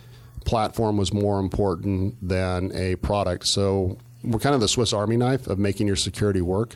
platform 0.45 0.97
was 0.97 1.13
more 1.13 1.39
important 1.39 2.15
than 2.27 2.71
a 2.75 2.95
product. 2.97 3.47
So 3.47 3.97
we're 4.23 4.39
kind 4.39 4.55
of 4.55 4.61
the 4.61 4.67
Swiss 4.67 4.93
Army 4.93 5.17
knife 5.17 5.47
of 5.47 5.59
making 5.59 5.87
your 5.87 5.95
security 5.95 6.41
work. 6.41 6.75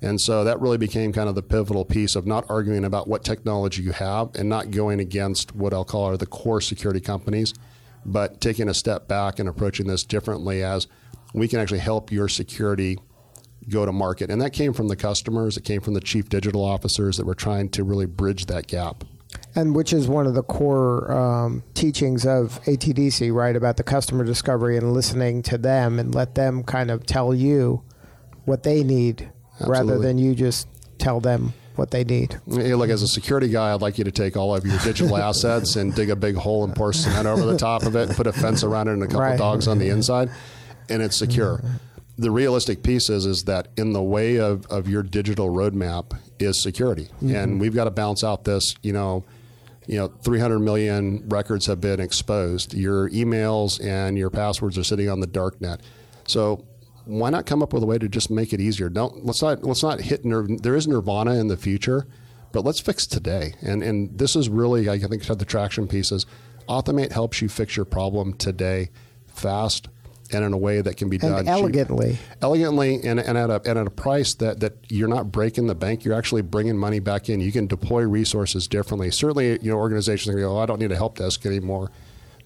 And 0.00 0.20
so 0.20 0.42
that 0.44 0.60
really 0.60 0.78
became 0.78 1.12
kind 1.12 1.28
of 1.28 1.36
the 1.36 1.42
pivotal 1.42 1.84
piece 1.84 2.16
of 2.16 2.26
not 2.26 2.44
arguing 2.48 2.84
about 2.84 3.06
what 3.06 3.24
technology 3.24 3.82
you 3.82 3.92
have 3.92 4.34
and 4.34 4.48
not 4.48 4.72
going 4.72 4.98
against 4.98 5.54
what 5.54 5.72
I'll 5.72 5.84
call 5.84 6.06
are 6.06 6.16
the 6.16 6.26
core 6.26 6.60
security 6.60 7.00
companies, 7.00 7.54
but 8.04 8.40
taking 8.40 8.68
a 8.68 8.74
step 8.74 9.06
back 9.06 9.38
and 9.38 9.48
approaching 9.48 9.86
this 9.86 10.02
differently 10.02 10.64
as 10.64 10.88
we 11.34 11.46
can 11.46 11.60
actually 11.60 11.78
help 11.78 12.10
your 12.10 12.28
security 12.28 12.98
go 13.68 13.86
to 13.86 13.92
market. 13.92 14.28
And 14.28 14.42
that 14.42 14.52
came 14.52 14.72
from 14.72 14.88
the 14.88 14.96
customers, 14.96 15.56
it 15.56 15.64
came 15.64 15.80
from 15.80 15.94
the 15.94 16.00
chief 16.00 16.28
digital 16.28 16.64
officers 16.64 17.16
that 17.16 17.26
were 17.26 17.36
trying 17.36 17.68
to 17.70 17.84
really 17.84 18.06
bridge 18.06 18.46
that 18.46 18.66
gap. 18.66 19.04
And 19.54 19.74
which 19.74 19.92
is 19.92 20.08
one 20.08 20.26
of 20.26 20.34
the 20.34 20.42
core 20.42 21.12
um, 21.12 21.62
teachings 21.74 22.24
of 22.24 22.58
ATDC, 22.64 23.32
right? 23.34 23.54
About 23.54 23.76
the 23.76 23.82
customer 23.82 24.24
discovery 24.24 24.78
and 24.78 24.92
listening 24.94 25.42
to 25.42 25.58
them 25.58 25.98
and 25.98 26.14
let 26.14 26.34
them 26.34 26.62
kind 26.62 26.90
of 26.90 27.04
tell 27.04 27.34
you 27.34 27.82
what 28.46 28.62
they 28.62 28.82
need 28.82 29.30
rather 29.60 29.98
than 29.98 30.16
you 30.18 30.34
just 30.34 30.66
tell 30.98 31.20
them 31.20 31.52
what 31.76 31.90
they 31.90 32.02
need. 32.04 32.38
Look, 32.46 32.90
as 32.90 33.02
a 33.02 33.08
security 33.08 33.48
guy, 33.48 33.72
I'd 33.74 33.82
like 33.82 33.98
you 33.98 34.04
to 34.04 34.10
take 34.10 34.36
all 34.36 34.54
of 34.54 34.64
your 34.66 34.78
digital 34.78 35.16
assets 35.28 35.76
and 35.76 35.94
dig 35.94 36.10
a 36.10 36.16
big 36.16 36.34
hole 36.36 36.64
and 36.64 36.74
pour 36.74 36.92
cement 36.92 37.26
over 37.26 37.44
the 37.44 37.56
top 37.58 37.82
of 37.84 37.94
it, 37.96 38.10
put 38.10 38.26
a 38.26 38.32
fence 38.32 38.62
around 38.64 38.88
it, 38.88 38.92
and 38.92 39.02
a 39.02 39.06
couple 39.06 39.20
Right. 39.20 39.38
dogs 39.38 39.68
on 39.68 39.78
the 39.78 39.88
inside, 39.88 40.30
and 40.88 41.02
it's 41.02 41.16
secure. 41.16 41.62
The 42.18 42.30
realistic 42.30 42.82
piece 42.82 43.08
is, 43.08 43.24
is 43.26 43.44
that 43.44 43.68
in 43.76 43.92
the 43.92 44.02
way 44.02 44.38
of, 44.38 44.66
of 44.66 44.88
your 44.88 45.02
digital 45.02 45.48
roadmap 45.50 46.16
is 46.38 46.62
security, 46.62 47.08
and 47.20 47.60
we've 47.60 47.74
got 47.74 47.84
to 47.84 47.90
balance 47.90 48.22
out 48.24 48.44
this. 48.44 48.74
You 48.82 48.92
know, 48.92 49.24
you 49.86 49.98
know, 49.98 50.08
300 50.22 50.60
million 50.60 51.28
records 51.28 51.66
have 51.66 51.80
been 51.80 52.00
exposed. 52.00 52.74
Your 52.74 53.10
emails 53.10 53.84
and 53.84 54.16
your 54.16 54.30
passwords 54.30 54.78
are 54.78 54.84
sitting 54.84 55.10
on 55.10 55.20
the 55.20 55.26
dark 55.26 55.60
net. 55.60 55.80
So 56.26 56.64
why 57.04 57.30
not 57.30 57.46
come 57.46 57.62
up 57.62 57.72
with 57.72 57.82
a 57.82 57.86
way 57.86 57.98
to 57.98 58.08
just 58.08 58.30
make 58.30 58.52
it 58.52 58.60
easier? 58.60 58.88
Don't 58.88 59.24
let's 59.24 59.42
not 59.42 59.64
let's 59.64 59.82
not 59.82 60.00
hit 60.00 60.22
there 60.24 60.76
is 60.76 60.86
nirvana 60.86 61.34
in 61.34 61.48
the 61.48 61.56
future, 61.56 62.06
but 62.52 62.64
let's 62.64 62.80
fix 62.80 63.06
today. 63.06 63.54
And 63.60 63.82
and 63.82 64.18
this 64.18 64.36
is 64.36 64.48
really 64.48 64.88
I 64.88 64.98
think 64.98 65.24
the 65.24 65.44
traction 65.44 65.88
pieces. 65.88 66.26
Authomate 66.68 67.10
helps 67.10 67.42
you 67.42 67.48
fix 67.48 67.76
your 67.76 67.84
problem 67.84 68.34
today, 68.34 68.90
fast, 69.26 69.88
and 70.32 70.44
in 70.44 70.52
a 70.52 70.56
way 70.58 70.80
that 70.80 70.96
can 70.96 71.08
be 71.08 71.18
done 71.18 71.32
And 71.32 71.40
cheap- 71.46 71.52
elegantly. 71.52 72.18
elegantly 72.40 72.94
and, 73.04 73.20
and 73.20 73.36
at 73.38 73.50
a 73.50 73.60
and 73.68 73.78
at 73.78 73.86
a 73.86 73.90
price 73.90 74.34
that 74.36 74.60
that 74.60 74.72
you're 74.88 75.08
not 75.08 75.30
breaking 75.32 75.66
the 75.66 75.74
bank. 75.74 76.04
You're 76.04 76.14
actually 76.14 76.42
bringing 76.42 76.76
money 76.76 77.00
back 77.00 77.28
in. 77.28 77.40
You 77.40 77.52
can 77.52 77.66
deploy 77.66 78.02
resources 78.02 78.66
differently. 78.66 79.10
Certainly, 79.10 79.60
you 79.62 79.70
know 79.70 79.76
organizations 79.76 80.28
are 80.28 80.38
going 80.38 80.44
to 80.44 80.48
go, 80.48 80.56
oh, 80.58 80.60
I 80.60 80.66
don't 80.66 80.78
need 80.80 80.92
a 80.92 80.96
help 80.96 81.18
desk 81.18 81.44
anymore. 81.46 81.90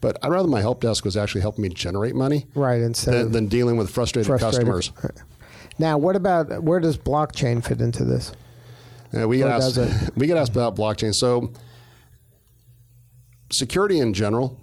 But 0.00 0.18
I'd 0.22 0.30
rather 0.30 0.48
my 0.48 0.60
help 0.60 0.80
desk 0.82 1.04
was 1.04 1.16
actually 1.16 1.40
helping 1.40 1.62
me 1.62 1.70
generate 1.70 2.14
money 2.14 2.46
Right, 2.54 2.82
instead 2.82 3.14
than, 3.14 3.32
than 3.32 3.46
dealing 3.48 3.76
with 3.78 3.88
frustrated, 3.90 4.26
frustrated- 4.28 4.66
customers. 4.70 4.92
Now, 5.78 5.98
what 5.98 6.16
about 6.16 6.62
where 6.62 6.80
does 6.80 6.96
blockchain 6.96 7.62
fit 7.62 7.82
into 7.82 8.02
this? 8.04 8.32
Uh, 9.14 9.28
we 9.28 9.36
get 9.38 9.48
asked 9.48 9.78
we 10.16 10.26
get 10.26 10.38
asked 10.38 10.52
about 10.52 10.74
blockchain. 10.74 11.12
So 11.14 11.52
security 13.52 13.98
in 14.00 14.12
general, 14.14 14.58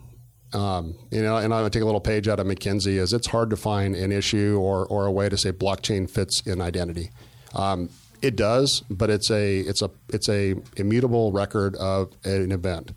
um, 0.53 0.95
you 1.11 1.21
know, 1.21 1.37
and 1.37 1.53
I 1.53 1.61
would 1.61 1.73
take 1.73 1.81
a 1.81 1.85
little 1.85 2.01
page 2.01 2.27
out 2.27 2.39
of 2.39 2.47
McKinsey 2.47 2.97
is 2.97 3.11
it's 3.11 3.27
hard 3.27 3.49
to 3.49 3.57
find 3.57 3.95
an 3.95 4.11
issue 4.11 4.59
or, 4.61 4.85
or 4.85 5.05
a 5.05 5.11
way 5.11 5.29
to 5.29 5.37
say 5.37 5.51
blockchain 5.51 6.09
fits 6.09 6.41
in 6.45 6.61
identity. 6.61 7.09
Um, 7.53 7.89
it 8.21 8.35
does, 8.35 8.83
but 8.89 9.09
it's 9.09 9.29
a 9.31 9.59
it's 9.59 9.81
a 9.81 9.91
it's 10.09 10.29
a 10.29 10.55
immutable 10.77 11.31
record 11.31 11.75
of 11.75 12.13
an 12.23 12.51
event. 12.51 12.93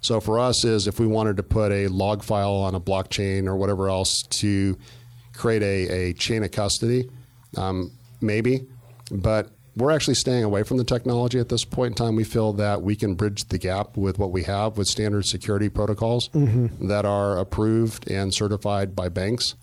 So 0.00 0.20
for 0.20 0.38
us 0.38 0.64
is 0.64 0.86
if 0.86 0.98
we 0.98 1.06
wanted 1.06 1.36
to 1.36 1.42
put 1.42 1.72
a 1.72 1.86
log 1.88 2.22
file 2.22 2.54
on 2.54 2.74
a 2.74 2.80
blockchain 2.80 3.46
or 3.46 3.56
whatever 3.56 3.88
else 3.88 4.22
to 4.40 4.76
create 5.32 5.62
a, 5.62 6.08
a 6.08 6.12
chain 6.14 6.42
of 6.42 6.50
custody, 6.50 7.08
um, 7.56 7.92
maybe, 8.20 8.66
but 9.10 9.50
we're 9.76 9.90
actually 9.90 10.14
staying 10.14 10.44
away 10.44 10.62
from 10.62 10.76
the 10.76 10.84
technology 10.84 11.38
at 11.38 11.48
this 11.48 11.64
point 11.64 11.92
in 11.92 11.94
time. 12.06 12.16
We 12.16 12.24
feel 12.24 12.52
that 12.54 12.82
we 12.82 12.94
can 12.96 13.14
bridge 13.14 13.48
the 13.48 13.58
gap 13.58 13.96
with 13.96 14.18
what 14.18 14.30
we 14.30 14.44
have 14.44 14.78
with 14.78 14.86
standard 14.86 15.26
security 15.26 15.68
protocols 15.68 16.30
that 16.32 17.04
are 17.04 17.38
approved 17.38 18.08
and 18.10 18.32
certified 18.32 18.94
by 18.94 19.08
banks 19.08 19.54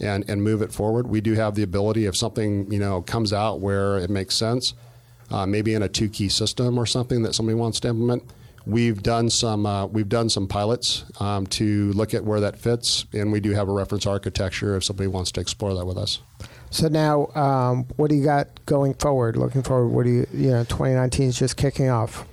and, 0.00 0.28
and 0.28 0.42
move 0.42 0.60
it 0.60 0.72
forward. 0.72 1.06
We 1.06 1.20
do 1.22 1.34
have 1.34 1.54
the 1.54 1.62
ability 1.62 2.04
if 2.04 2.16
something 2.16 2.70
you 2.70 2.78
know 2.78 3.00
comes 3.02 3.32
out 3.32 3.60
where 3.60 3.96
it 3.96 4.10
makes 4.10 4.36
sense, 4.36 4.74
uh, 5.30 5.46
maybe 5.46 5.72
in 5.74 5.82
a 5.82 5.88
two 5.88 6.08
key 6.08 6.28
system 6.28 6.78
or 6.78 6.84
something 6.84 7.22
that 7.22 7.34
somebody 7.34 7.54
wants 7.54 7.80
to 7.80 7.88
implement. 7.88 8.24
We've 8.66 9.00
done 9.00 9.30
some 9.30 9.64
uh, 9.64 9.86
we've 9.86 10.08
done 10.08 10.28
some 10.28 10.48
pilots 10.48 11.04
um, 11.20 11.46
to 11.48 11.92
look 11.92 12.12
at 12.14 12.24
where 12.24 12.40
that 12.40 12.58
fits, 12.58 13.06
and 13.14 13.32
we 13.32 13.40
do 13.40 13.52
have 13.52 13.68
a 13.68 13.72
reference 13.72 14.06
architecture 14.06 14.76
if 14.76 14.84
somebody 14.84 15.06
wants 15.06 15.30
to 15.32 15.40
explore 15.40 15.72
that 15.74 15.86
with 15.86 15.96
us. 15.96 16.20
So 16.76 16.88
now, 16.88 17.28
um, 17.34 17.84
what 17.96 18.10
do 18.10 18.16
you 18.16 18.22
got 18.24 18.66
going 18.66 18.92
forward? 18.94 19.38
Looking 19.38 19.62
forward, 19.62 19.88
what 19.88 20.04
do 20.04 20.10
you 20.10 20.26
you 20.34 20.50
know? 20.50 20.62
2019 20.64 21.28
is 21.28 21.38
just 21.38 21.56
kicking 21.56 21.88
off. 21.88 22.26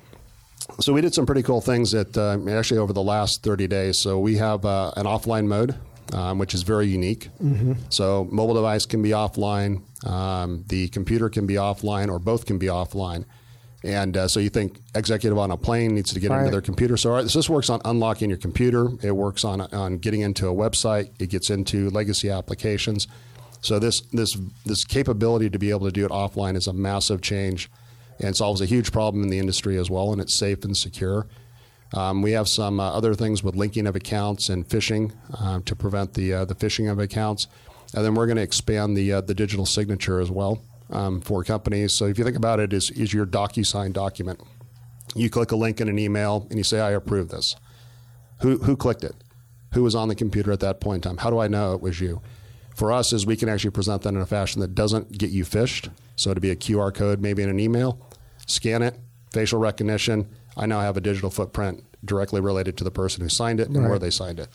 So 0.82 0.92
we 0.92 1.00
did 1.00 1.14
some 1.14 1.26
pretty 1.26 1.44
cool 1.44 1.62
things 1.62 1.92
that 1.92 2.18
uh, 2.18 2.38
actually 2.52 2.80
over 2.80 2.92
the 2.92 3.02
last 3.02 3.42
30 3.44 3.68
days. 3.68 4.02
So 4.02 4.20
we 4.20 4.36
have 4.38 4.66
uh, 4.66 4.92
an 4.98 5.06
offline 5.06 5.46
mode, 5.46 5.76
um, 6.12 6.40
which 6.40 6.54
is 6.54 6.64
very 6.64 6.88
unique. 6.88 7.30
So 7.88 8.28
mobile 8.32 8.56
device 8.56 8.86
can 8.86 9.02
be 9.02 9.12
offline, 9.12 9.82
um, 10.06 10.66
the 10.68 10.90
computer 10.90 11.30
can 11.30 11.48
be 11.48 11.54
offline, 11.54 12.10
or 12.10 12.20
both 12.20 12.46
can 12.46 12.58
be 12.58 12.68
offline. 12.68 13.24
And 13.86 14.18
uh, 14.18 14.28
so 14.28 14.42
you 14.42 14.50
think 14.50 14.78
executive 14.94 15.38
on 15.38 15.52
a 15.52 15.58
plane 15.58 15.96
needs 15.96 16.12
to 16.14 16.20
get 16.20 16.32
Right. 16.32 16.40
into 16.40 16.52
their 16.52 16.62
computer. 16.62 16.98
So 16.98 17.14
our- 17.14 17.24
this 17.24 17.50
works 17.50 17.70
on 17.70 17.80
unlocking 17.86 18.28
your 18.30 18.40
computer. 18.40 18.90
It 19.02 19.12
works 19.16 19.46
on 19.46 19.62
on 19.62 20.00
getting 20.00 20.20
into 20.22 20.48
a 20.50 20.54
website. 20.54 21.12
It 21.20 21.30
gets 21.30 21.50
into 21.50 21.90
legacy 21.92 22.30
applications. 22.30 23.08
So 23.64 23.80
this 23.80 24.02
this 24.12 24.38
this 24.66 24.84
capability 24.84 25.50
to 25.50 25.58
be 25.58 25.72
able 25.72 25.86
to 25.86 25.92
do 25.92 26.06
it 26.06 26.12
offline 26.12 26.56
is 26.56 26.68
a 26.68 26.74
massive 26.74 27.22
change, 27.22 27.72
and 28.20 28.36
solves 28.36 28.62
a 28.62 28.66
huge 28.66 28.92
problem 28.92 29.24
in 29.24 29.30
the 29.30 29.40
industry 29.40 29.78
as 29.78 29.90
well. 29.90 30.12
And 30.12 30.22
it's 30.22 30.38
safe 30.38 30.64
and 30.64 30.76
secure. 30.76 31.28
Um, 31.94 32.22
we 32.22 32.32
have 32.32 32.48
some 32.50 32.80
uh, 32.80 32.92
other 32.92 33.14
things 33.14 33.42
with 33.42 33.56
linking 33.56 33.88
of 33.88 33.96
accounts 33.96 34.50
and 34.50 34.68
phishing 34.68 35.14
uh, 35.40 35.62
to 35.66 35.76
prevent 35.76 36.14
the 36.14 36.34
uh, 36.34 36.46
the 36.46 36.56
phishing 36.56 36.92
of 36.92 37.00
accounts, 37.00 37.48
and 37.96 38.04
then 38.04 38.16
we're 38.16 38.26
going 38.26 38.38
to 38.38 38.44
expand 38.44 38.98
the 38.98 39.14
uh, 39.14 39.22
the 39.22 39.34
digital 39.34 39.66
signature 39.66 40.20
as 40.20 40.30
well 40.30 40.62
um, 40.90 41.22
for 41.22 41.44
companies. 41.44 41.96
So 41.98 42.06
if 42.06 42.18
you 42.18 42.26
think 42.26 42.38
about 42.38 42.60
it, 42.60 42.74
is 42.74 42.92
is 42.92 43.14
your 43.14 43.26
DocuSign 43.26 43.94
document. 43.94 44.42
You 45.16 45.30
click 45.30 45.52
a 45.52 45.56
link 45.56 45.80
in 45.80 45.88
an 45.88 46.00
email 46.00 46.48
and 46.50 46.58
you 46.58 46.66
say, 46.66 46.82
"I 46.82 46.92
approve 46.92 47.30
this." 47.30 47.56
Who 48.42 48.58
who 48.58 48.76
clicked 48.76 49.06
it? 49.06 49.16
Who 49.74 49.84
was 49.84 49.96
on 49.96 50.10
the 50.10 50.16
computer 50.16 50.52
at 50.52 50.60
that 50.60 50.82
point 50.82 51.06
in 51.06 51.12
time? 51.12 51.18
How 51.18 51.30
do 51.30 51.40
I 51.40 51.48
know 51.48 51.74
it 51.74 51.82
was 51.82 52.02
you? 52.02 52.22
For 52.76 52.92
us, 52.92 53.14
is 53.14 53.26
we 53.26 53.36
can 53.36 53.50
actually 53.50 53.72
present 53.72 54.02
that 54.04 54.10
in 54.10 54.18
a 54.18 54.26
fashion 54.26 54.62
that 54.62 54.74
doesn't 54.76 55.18
get 55.18 55.30
you 55.30 55.44
phished. 55.44 55.90
So 56.16 56.34
to 56.34 56.42
be 56.42 56.50
a 56.50 56.56
QR 56.56 56.94
code, 56.94 57.22
maybe 57.22 57.44
in 57.44 57.50
an 57.50 57.60
email, 57.60 58.00
scan 58.48 58.82
it, 58.82 58.96
facial 59.32 59.60
recognition. 59.60 60.28
I 60.56 60.66
now 60.66 60.82
have 60.82 60.98
a 60.98 61.02
digital 61.02 61.30
footprint 61.30 61.84
directly 62.06 62.42
related 62.42 62.78
to 62.78 62.84
the 62.84 62.92
person 62.92 63.22
who 63.24 63.30
signed 63.30 63.60
it 63.60 63.70
and 63.70 63.90
where 63.90 64.00
they 64.00 64.10
signed 64.10 64.40
it. 64.40 64.50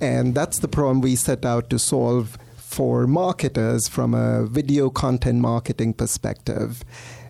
and 0.00 0.34
that's 0.34 0.60
the 0.60 0.68
problem 0.68 1.00
we 1.00 1.16
set 1.16 1.44
out 1.44 1.70
to 1.70 1.78
solve 1.78 2.38
for 2.56 3.08
marketers 3.08 3.88
from 3.88 4.14
a 4.14 4.46
video 4.46 4.90
content 4.90 5.40
marketing 5.40 5.92
perspective. 5.92 6.84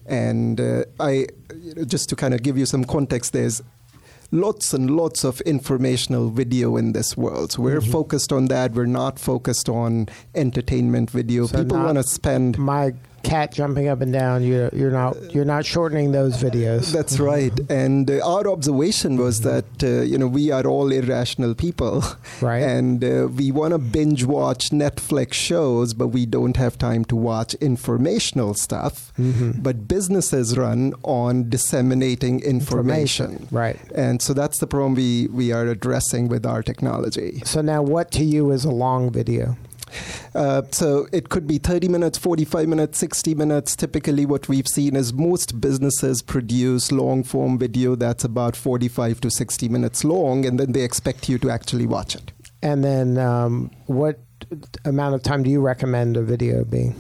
And 0.05 0.61
uh, 0.61 0.85
I, 0.99 1.27
you 1.55 1.75
know, 1.77 1.85
just 1.85 2.11
to 2.11 2.17
kind 2.17 2.35
of 2.35 2.43
give 2.43 2.59
you 2.59 2.67
some 2.67 2.85
context, 2.85 3.33
there's 3.33 3.63
lots 4.31 4.73
and 4.73 4.91
lots 4.91 5.25
of 5.25 5.41
informational 5.43 6.31
video 6.31 6.77
in 6.77 6.93
this 6.93 7.17
world. 7.17 7.53
So 7.53 7.63
we're 7.63 7.81
mm-hmm. 7.81 7.91
focused 7.91 8.33
on 8.33 8.47
that. 8.47 8.73
We're 8.73 8.87
not 8.87 9.19
focused 9.19 9.69
on 9.69 10.09
entertainment 10.35 11.11
video. 11.11 11.47
So 11.47 11.59
People 11.59 11.79
want 11.79 11.99
to 11.99 12.05
spend 12.05 12.59
My 12.59 12.95
cat 13.23 13.53
jumping 13.53 13.89
up 13.89 14.01
and 14.01 14.13
down, 14.13 14.43
you 14.43 14.71
you're 14.73 14.91
not 14.91 15.35
you're 15.35 15.45
not 15.45 15.65
shortening 15.67 16.13
those 16.13 16.43
videos. 16.43 16.93
That's 16.93 17.19
right. 17.19 17.59
And 17.69 18.11
uh, 18.11 18.27
our 18.27 18.49
observation 18.49 19.17
was 19.17 19.41
that 19.43 19.83
uh, 19.83 20.03
you 20.03 20.19
know 20.19 20.27
we 20.27 20.51
are 20.51 20.67
all 20.67 20.93
irrational 20.93 21.55
people, 21.55 22.03
Right. 22.41 22.63
And 22.63 23.05
uh, 23.05 23.29
we 23.29 23.51
want 23.51 23.73
to 23.73 23.79
binge 23.79 24.25
watch 24.25 24.71
Netflix 24.71 25.35
shows, 25.35 25.95
but 25.95 26.09
we 26.09 26.27
don't 26.27 26.57
have 26.57 26.79
time 26.79 27.05
to 27.07 27.17
watch 27.17 27.55
informational 27.55 28.55
stuff. 28.55 29.13
Mm-hmm. 29.19 29.63
But 29.63 29.87
businesses 29.89 30.57
run 30.57 30.95
on 31.03 31.49
disseminating 31.49 32.41
information. 32.41 33.49
Right. 33.51 33.79
And 33.95 34.23
so 34.23 34.33
that's 34.33 34.59
the 34.59 34.67
problem 34.67 34.95
we, 34.95 35.29
we 35.29 35.53
are 35.53 35.67
addressing 35.67 36.29
with 36.29 36.47
our 36.47 36.63
technology. 36.63 37.43
So 37.45 37.61
now, 37.61 37.83
what 37.83 38.11
to 38.13 38.25
you 38.25 38.51
is 38.51 38.65
a 38.65 38.71
long 38.71 39.11
video? 39.11 39.57
Uh, 40.35 40.63
so 40.71 41.07
it 41.13 41.29
could 41.29 41.47
be 41.47 41.59
30 41.59 41.89
minutes, 41.89 42.19
45 42.19 42.69
minutes, 42.69 42.99
60 42.99 43.35
minutes. 43.35 43.77
Typically, 43.77 44.27
what 44.27 44.49
we've 44.49 44.69
seen 44.69 44.97
is 44.97 45.13
most 45.13 45.61
businesses 45.61 46.23
produce 46.23 46.93
long 46.93 47.23
form 47.25 47.59
video 47.59 47.95
that's 47.95 48.25
about 48.25 48.57
45 48.57 49.21
to 49.23 49.31
60 49.31 49.69
minutes 49.69 50.05
long, 50.05 50.45
and 50.45 50.59
then 50.59 50.73
they 50.73 50.83
expect 50.83 51.29
you 51.29 51.39
to 51.39 51.51
actually 51.51 51.87
watch 51.87 52.15
it. 52.15 52.33
And 52.63 52.85
then, 52.85 53.19
um, 53.19 53.71
what 53.87 54.21
amount 54.85 55.15
of 55.15 55.23
time 55.23 55.43
do 55.43 55.51
you 55.51 55.61
recommend 55.61 56.17
a 56.17 56.23
video 56.23 56.65
being? 56.65 56.95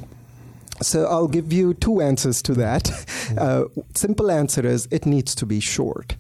So 0.83 1.05
I'll 1.07 1.29
give 1.29 1.53
you 1.53 1.75
two 1.75 2.01
answers 2.01 2.43
to 2.43 2.55
that. 2.55 2.91
Uh, 3.39 3.67
simple 3.95 4.29
answer 4.29 4.67
is 4.67 4.89
it 4.91 5.07
needs 5.07 5.37
to 5.37 5.47
be 5.47 5.61
short. 5.61 6.17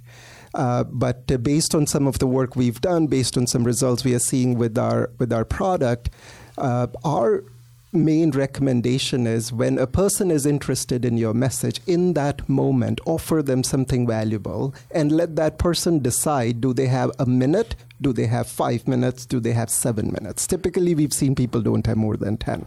Uh, 0.55 0.85
but 0.85 1.31
uh, 1.33 1.39
based 1.39 1.75
on 1.75 1.85
some 1.85 2.07
of 2.07 2.21
the 2.21 2.27
work 2.27 2.55
we've 2.55 2.81
done, 2.81 3.09
based 3.09 3.37
on 3.37 3.49
some 3.49 3.65
results 3.65 4.05
we 4.05 4.15
are 4.15 4.21
seeing 4.21 4.57
with 4.57 4.79
our 4.79 5.11
with 5.19 5.33
our 5.33 5.45
product, 5.45 6.11
uh, 6.61 6.87
our 7.05 7.44
main 7.92 8.31
recommendation 8.31 9.27
is 9.27 9.53
when 9.53 9.77
a 9.77 9.87
person 9.87 10.31
is 10.31 10.46
interested 10.46 11.05
in 11.05 11.16
your 11.16 11.35
message 11.35 11.81
in 11.88 12.12
that 12.14 12.49
moment 12.49 13.01
offer 13.05 13.42
them 13.42 13.64
something 13.64 14.07
valuable 14.07 14.73
and 14.92 15.11
let 15.11 15.35
that 15.35 15.59
person 15.59 15.99
decide 15.99 16.61
do 16.61 16.73
they 16.73 16.87
have 16.87 17.11
a 17.18 17.27
minute? 17.27 17.75
Do 18.01 18.12
they 18.12 18.27
have 18.27 18.46
5 18.46 18.87
minutes? 18.87 19.27
Do 19.27 19.40
they 19.40 19.53
have 19.53 19.70
7 19.70 20.07
minutes? 20.12 20.46
Typically 20.46 20.94
we've 20.94 21.12
seen 21.12 21.35
people 21.35 21.61
don't 21.62 21.85
have 21.87 21.96
more 21.96 22.16
than 22.16 22.37
10 22.37 22.66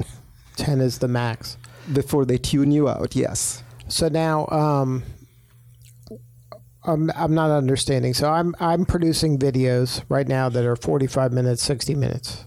Ten 0.57 0.81
is 0.81 0.99
the 0.99 1.07
max. 1.07 1.57
before 1.93 2.25
they 2.25 2.37
tune 2.37 2.71
you 2.71 2.89
out 2.89 3.15
yes. 3.15 3.63
So 3.87 4.07
now, 4.07 4.47
um, 4.47 5.03
I'm 6.85 7.11
I'm 7.15 7.33
not 7.33 7.51
understanding. 7.51 8.13
So 8.13 8.29
I'm 8.29 8.55
I'm 8.59 8.85
producing 8.85 9.37
videos 9.39 10.03
right 10.09 10.27
now 10.27 10.49
that 10.49 10.65
are 10.65 10.75
45 10.75 11.31
minutes, 11.31 11.63
60 11.63 11.95
minutes, 11.95 12.45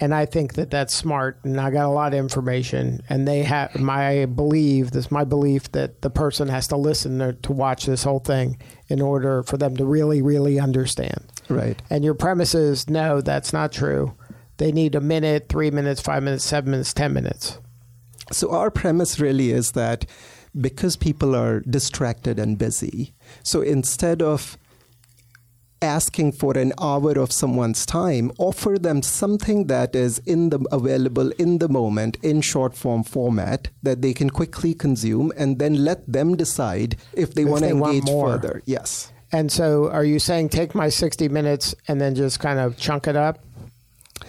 and 0.00 0.14
I 0.14 0.26
think 0.26 0.54
that 0.54 0.70
that's 0.70 0.94
smart. 0.94 1.38
And 1.44 1.60
I 1.60 1.70
got 1.70 1.86
a 1.86 1.88
lot 1.88 2.12
of 2.12 2.18
information, 2.18 3.00
and 3.08 3.28
they 3.28 3.42
have 3.44 3.78
my 3.78 4.26
belief. 4.26 4.90
This 4.90 5.10
my 5.10 5.24
belief 5.24 5.70
that 5.72 6.02
the 6.02 6.10
person 6.10 6.48
has 6.48 6.68
to 6.68 6.76
listen 6.76 7.18
to, 7.20 7.32
to 7.34 7.52
watch 7.52 7.86
this 7.86 8.02
whole 8.02 8.18
thing 8.18 8.58
in 8.88 9.00
order 9.00 9.42
for 9.42 9.56
them 9.56 9.76
to 9.76 9.84
really, 9.84 10.20
really 10.20 10.58
understand. 10.58 11.32
right 11.48 11.80
And 11.90 12.04
your 12.04 12.14
premise 12.14 12.54
is 12.54 12.88
no, 12.88 13.20
that's 13.20 13.52
not 13.52 13.72
true. 13.72 14.14
They 14.56 14.72
need 14.72 14.94
a 14.94 15.00
minute, 15.00 15.48
three 15.48 15.70
minutes, 15.70 16.00
five 16.00 16.22
minutes, 16.22 16.44
seven 16.44 16.72
minutes, 16.72 16.92
ten 16.92 17.12
minutes. 17.12 17.58
So 18.32 18.50
our 18.50 18.70
premise 18.70 19.20
really 19.20 19.50
is 19.50 19.72
that 19.72 20.06
because 20.60 20.96
people 20.96 21.34
are 21.34 21.60
distracted 21.60 22.38
and 22.38 22.58
busy, 22.58 23.14
so 23.42 23.60
instead 23.60 24.22
of 24.22 24.56
asking 25.84 26.32
for 26.32 26.56
an 26.58 26.72
hour 26.80 27.12
of 27.12 27.30
someone's 27.32 27.86
time, 27.86 28.32
offer 28.38 28.78
them 28.78 29.02
something 29.02 29.66
that 29.68 29.94
is 29.94 30.18
in 30.26 30.50
the 30.50 30.58
available 30.72 31.30
in 31.38 31.58
the 31.58 31.68
moment 31.68 32.16
in 32.22 32.40
short 32.40 32.74
form 32.76 33.04
format 33.04 33.68
that 33.82 34.02
they 34.02 34.12
can 34.14 34.30
quickly 34.30 34.74
consume 34.74 35.32
and 35.36 35.58
then 35.58 35.84
let 35.84 36.00
them 36.10 36.36
decide 36.36 36.96
if 37.12 37.34
they 37.34 37.42
If 37.42 37.48
want 37.48 37.62
to 37.62 37.66
they 37.68 37.72
want 37.74 37.94
engage 37.94 38.10
more. 38.10 38.32
further. 38.32 38.62
Yes. 38.66 39.12
And 39.32 39.50
so, 39.50 39.90
are 39.90 40.04
you 40.04 40.18
saying 40.18 40.48
take 40.50 40.74
my 40.74 40.88
60 40.88 41.28
minutes 41.28 41.74
and 41.88 42.00
then 42.00 42.14
just 42.14 42.38
kind 42.40 42.58
of 42.58 42.76
chunk 42.76 43.06
it 43.06 43.16
up? 43.16 43.38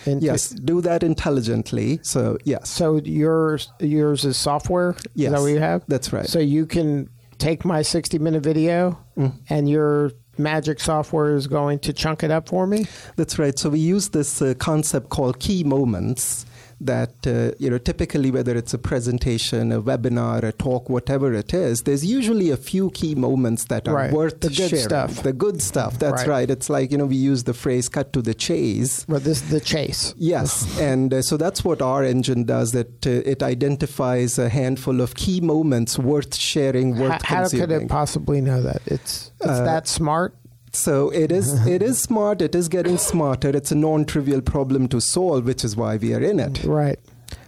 into- 0.06 0.26
Yes, 0.26 0.50
do 0.50 0.82
that 0.82 1.04
intelligently. 1.04 2.00
So, 2.04 2.38
yes. 2.44 2.70
So 2.70 3.00
yours 3.04 3.70
yours 3.80 4.26
is 4.26 4.36
software. 4.38 4.96
Is 5.16 5.32
that 5.32 5.40
what 5.42 5.48
you 5.48 5.60
have? 5.60 5.84
that's 5.88 6.12
right. 6.14 6.28
So 6.28 6.40
you 6.40 6.66
can 6.66 7.10
take 7.38 7.66
my 7.66 7.82
60 7.82 8.18
minute 8.20 8.44
video, 8.44 8.98
Mm. 9.18 9.34
and 9.50 9.70
your 9.70 10.12
magic 10.38 10.80
software 10.80 11.36
is 11.36 11.48
going 11.48 11.80
to 11.80 11.94
chunk 11.94 12.24
it 12.24 12.32
up 12.32 12.50
for 12.50 12.68
me. 12.68 12.86
That's 13.16 13.40
right. 13.40 13.58
So 13.58 13.70
we 13.70 13.80
use 13.80 14.10
this 14.10 14.42
uh, 14.42 14.54
concept 14.58 15.10
called 15.10 15.40
key 15.40 15.64
moments 15.64 16.46
that 16.86 17.14
uh, 17.28 17.52
you 17.60 17.70
know 17.70 17.78
typically 17.78 18.32
whether 18.32 18.56
it's 18.56 18.74
a 18.74 18.78
presentation, 18.78 19.72
a 19.72 19.82
webinar, 19.82 20.44
a 20.44 20.52
talk, 20.52 20.90
whatever 20.90 21.34
it 21.34 21.54
is, 21.54 21.84
there's 21.84 22.06
usually 22.06 22.50
a 22.52 22.58
few 22.58 22.90
key 22.92 23.16
moments 23.16 23.66
that 23.66 23.88
are 23.88 23.96
Right. 23.96 24.12
worth 24.12 24.40
The 24.42 24.50
good 24.50 24.70
sharing. 24.72 24.84
stuff. 24.86 25.24
The 25.24 25.34
good 25.34 25.62
stuff. 25.62 26.00
That's 26.00 26.22
Right. 26.22 26.28
right. 26.36 26.50
It's 26.50 26.70
like 26.70 26.92
you 26.92 26.98
know 26.98 27.06
we 27.06 27.16
use 27.16 27.44
the 27.44 27.54
phrase 27.54 27.90
"cut 27.90 28.14
to 28.14 28.22
the 28.22 28.34
chase." 28.34 29.06
But 29.08 29.24
this 29.24 29.42
is 29.44 29.50
the 29.50 29.60
chase. 29.74 30.14
Yes, 30.18 30.52
and 30.90 31.14
uh, 31.14 31.22
so 31.22 31.38
that's 31.38 31.64
what 31.64 31.82
our 31.82 32.04
engine 32.04 32.44
does. 32.46 32.72
That 32.72 33.06
uh, 33.08 33.10
it 33.34 33.42
identifies 33.44 34.38
a 34.40 34.50
handful 34.50 35.02
of 35.02 35.16
key 35.16 35.42
moments 35.42 35.98
worth 36.00 36.36
sharing, 36.36 36.98
worth 36.98 37.22
How, 37.24 37.44
how 37.44 37.50
could 37.50 37.72
it 37.72 37.88
possibly 37.90 38.42
know 38.42 38.62
that? 38.62 38.82
It's 38.86 39.32
it's 39.42 39.60
Uh, 39.60 39.64
that 39.66 39.88
smart. 39.88 40.34
So 40.76 41.10
it 41.10 41.32
is 41.32 41.66
it 41.66 41.82
is 41.82 42.02
smart. 42.02 42.42
It 42.42 42.54
is 42.54 42.68
getting 42.68 42.98
smarter. 42.98 43.50
It's 43.50 43.72
a 43.72 43.76
non-trivial 43.76 44.42
problem 44.42 44.88
to 44.90 45.00
solve, 45.00 45.46
which 45.46 45.64
is 45.64 45.76
why 45.76 45.98
we 45.98 46.14
are 46.14 46.22
in 46.22 46.40
it. 46.40 46.64
Right. 46.64 47.00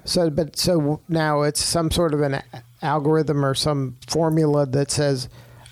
So, 0.06 0.30
but 0.30 0.58
so 0.58 1.02
now 1.10 1.42
it's 1.42 1.64
some 1.64 1.92
sort 1.92 2.14
of 2.14 2.22
an 2.22 2.42
algorithm 2.82 3.46
or 3.46 3.54
some 3.54 3.98
formula 4.08 4.66
that 4.68 4.90
says, 4.90 5.28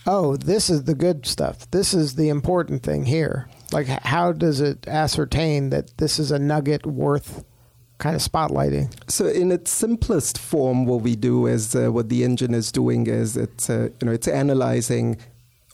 "Oh, 0.05 0.35
this 0.35 0.69
is 0.69 0.83
the 0.83 0.95
good 0.95 1.25
stuff. 1.25 1.69
This 1.71 1.93
is 1.93 2.15
the 2.15 2.29
important 2.29 2.83
thing 2.83 3.05
here." 3.05 3.47
Like, 3.71 3.87
how 3.87 4.31
does 4.31 4.61
it 4.61 4.87
ascertain 4.87 5.69
that 5.69 5.97
this 5.97 6.19
is 6.19 6.31
a 6.31 6.39
nugget 6.39 6.85
worth 6.85 7.43
kind 7.97 8.15
of 8.15 8.21
spotlighting? 8.21 8.93
So 9.09 9.27
in 9.27 9.51
its 9.51 9.71
simplest 9.71 10.37
form, 10.37 10.85
what 10.85 11.01
we 11.01 11.15
do 11.15 11.47
is 11.47 11.75
uh, 11.75 11.91
what 11.91 12.09
the 12.09 12.23
engine 12.23 12.53
is 12.53 12.71
doing 12.71 13.07
is 13.07 13.37
it's 13.37 13.69
uh, 13.69 13.89
you 13.99 14.05
know 14.05 14.11
it's 14.11 14.27
analyzing 14.27 15.17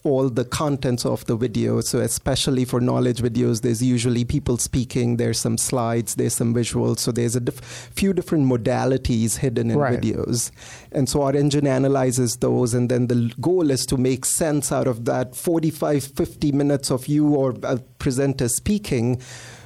all 0.04 0.28
the 0.28 0.44
contents 0.44 1.06
of 1.06 1.24
the 1.26 1.36
video. 1.36 1.80
So 1.80 2.00
especially 2.00 2.64
for 2.64 2.80
knowledge 2.80 3.22
videos, 3.22 3.60
there's 3.62 3.82
usually 3.82 4.24
people 4.24 4.58
speaking. 4.58 5.16
There's 5.16 5.38
some 5.38 5.56
slides. 5.56 6.16
There's 6.16 6.34
some 6.34 6.54
visuals. 6.54 6.98
So 7.00 7.12
there's 7.12 7.36
a 7.36 7.40
diff- 7.40 7.60
few 7.94 8.12
different 8.12 8.46
modalities 8.46 9.36
hidden 9.38 9.70
in 9.70 9.78
Right. 9.78 10.00
videos, 10.00 10.50
and 10.90 11.08
so 11.08 11.22
our 11.22 11.34
engine 11.34 11.66
analyzes 11.66 12.36
those, 12.40 12.74
and 12.74 12.88
then 12.90 13.06
the 13.06 13.32
goal 13.40 13.70
is 13.70 13.86
to 13.86 13.96
make 13.96 14.24
sense 14.24 14.72
out 14.72 14.86
of 14.88 15.04
that 15.04 15.36
45, 15.36 16.02
50 16.04 16.52
minutes 16.52 16.90
of 16.90 17.06
you 17.06 17.28
or 17.34 17.54
a 17.62 17.78
presenter 17.98 18.48
speaking 18.48 19.20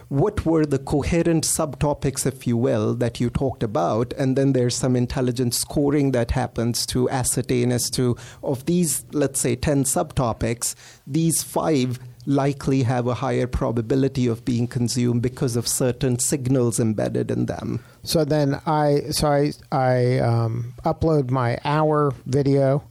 what 0.09 0.47
were 0.47 0.65
the 0.65 0.79
coherent 0.79 1.45
subtopics, 1.45 2.27
if 2.27 2.47
you 2.47 2.57
will, 2.57 2.95
that 2.95 3.21
you 3.21 3.29
talked 3.29 3.63
about, 3.63 4.13
and 4.15 4.37
then 4.37 4.53
there's 4.53 4.77
some 4.77 4.95
intelligent 4.95 5.55
scoring 5.55 6.13
that 6.13 6.31
happens 6.31 6.87
to 6.87 7.11
ascertain 7.11 7.73
as 7.73 7.91
to 7.91 8.17
of 8.43 8.67
these, 8.67 9.05
let's 9.13 9.41
say, 9.41 9.57
ten 9.57 9.85
subtopics, 9.85 10.75
these 11.07 11.43
five 11.43 11.99
likely 12.27 12.83
have 12.83 13.07
a 13.07 13.15
higher 13.15 13.47
probability 13.47 14.27
of 14.27 14.45
being 14.45 14.67
consumed 14.67 15.23
because 15.23 15.55
of 15.57 15.67
certain 15.67 16.19
signals 16.19 16.81
embedded 16.81 17.31
in 17.31 17.47
them. 17.47 17.85
So 18.03 18.25
then 18.25 18.61
I 18.67 19.11
so 19.11 19.29
I 19.29 19.53
I 19.71 20.19
um, 20.19 20.75
upload 20.85 21.31
my 21.31 21.59
hour 21.65 22.13
video. 22.27 22.83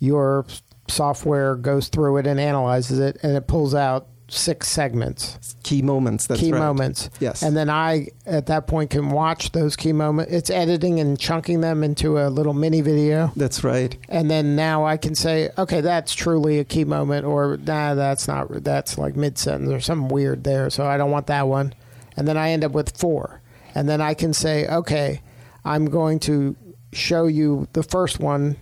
Your 0.00 0.44
software 0.88 1.54
goes 1.54 1.88
through 1.88 2.18
it 2.18 2.26
and 2.26 2.40
analyzes 2.40 2.98
it, 2.98 3.18
and 3.22 3.36
it 3.36 3.46
pulls 3.46 3.74
out 3.74 4.08
six 4.32 4.68
segments. 4.68 5.56
Key 5.62 5.82
moments. 5.82 6.26
That's 6.26 6.40
key 6.40 6.52
right. 6.52 6.58
moments. 6.58 7.10
Yes. 7.20 7.42
And 7.42 7.56
then 7.56 7.68
I, 7.68 8.08
at 8.26 8.46
that 8.46 8.66
point, 8.66 8.90
can 8.90 9.10
watch 9.10 9.52
those 9.52 9.76
key 9.76 9.92
moments. 9.92 10.32
It's 10.32 10.50
editing 10.50 11.00
and 11.00 11.18
chunking 11.18 11.60
them 11.60 11.82
into 11.82 12.18
a 12.18 12.28
little 12.28 12.54
mini 12.54 12.80
video. 12.80 13.32
That's 13.36 13.64
right. 13.64 13.96
And 14.08 14.30
then 14.30 14.56
now 14.56 14.84
I 14.84 14.96
can 14.96 15.14
say, 15.14 15.50
okay, 15.58 15.80
that's 15.80 16.14
truly 16.14 16.58
a 16.58 16.64
key 16.64 16.84
moment, 16.84 17.26
or 17.26 17.56
nah, 17.56 17.94
that's 17.94 18.28
not, 18.28 18.48
that's 18.64 18.96
like 18.96 19.16
mid 19.16 19.38
sentence 19.38 19.70
or 19.70 19.80
something 19.80 20.08
weird 20.08 20.44
there. 20.44 20.70
So 20.70 20.86
I 20.86 20.96
don't 20.96 21.10
want 21.10 21.26
that 21.26 21.48
one. 21.48 21.74
And 22.16 22.26
then 22.26 22.36
I 22.36 22.50
end 22.50 22.64
up 22.64 22.72
with 22.72 22.96
four. 22.96 23.40
And 23.74 23.88
then 23.88 24.00
I 24.00 24.14
can 24.14 24.32
say, 24.32 24.66
okay, 24.66 25.22
I'm 25.64 25.86
going 25.86 26.18
to 26.20 26.56
show 26.92 27.26
you 27.26 27.68
the 27.72 27.82
first 27.82 28.18
one. 28.18 28.56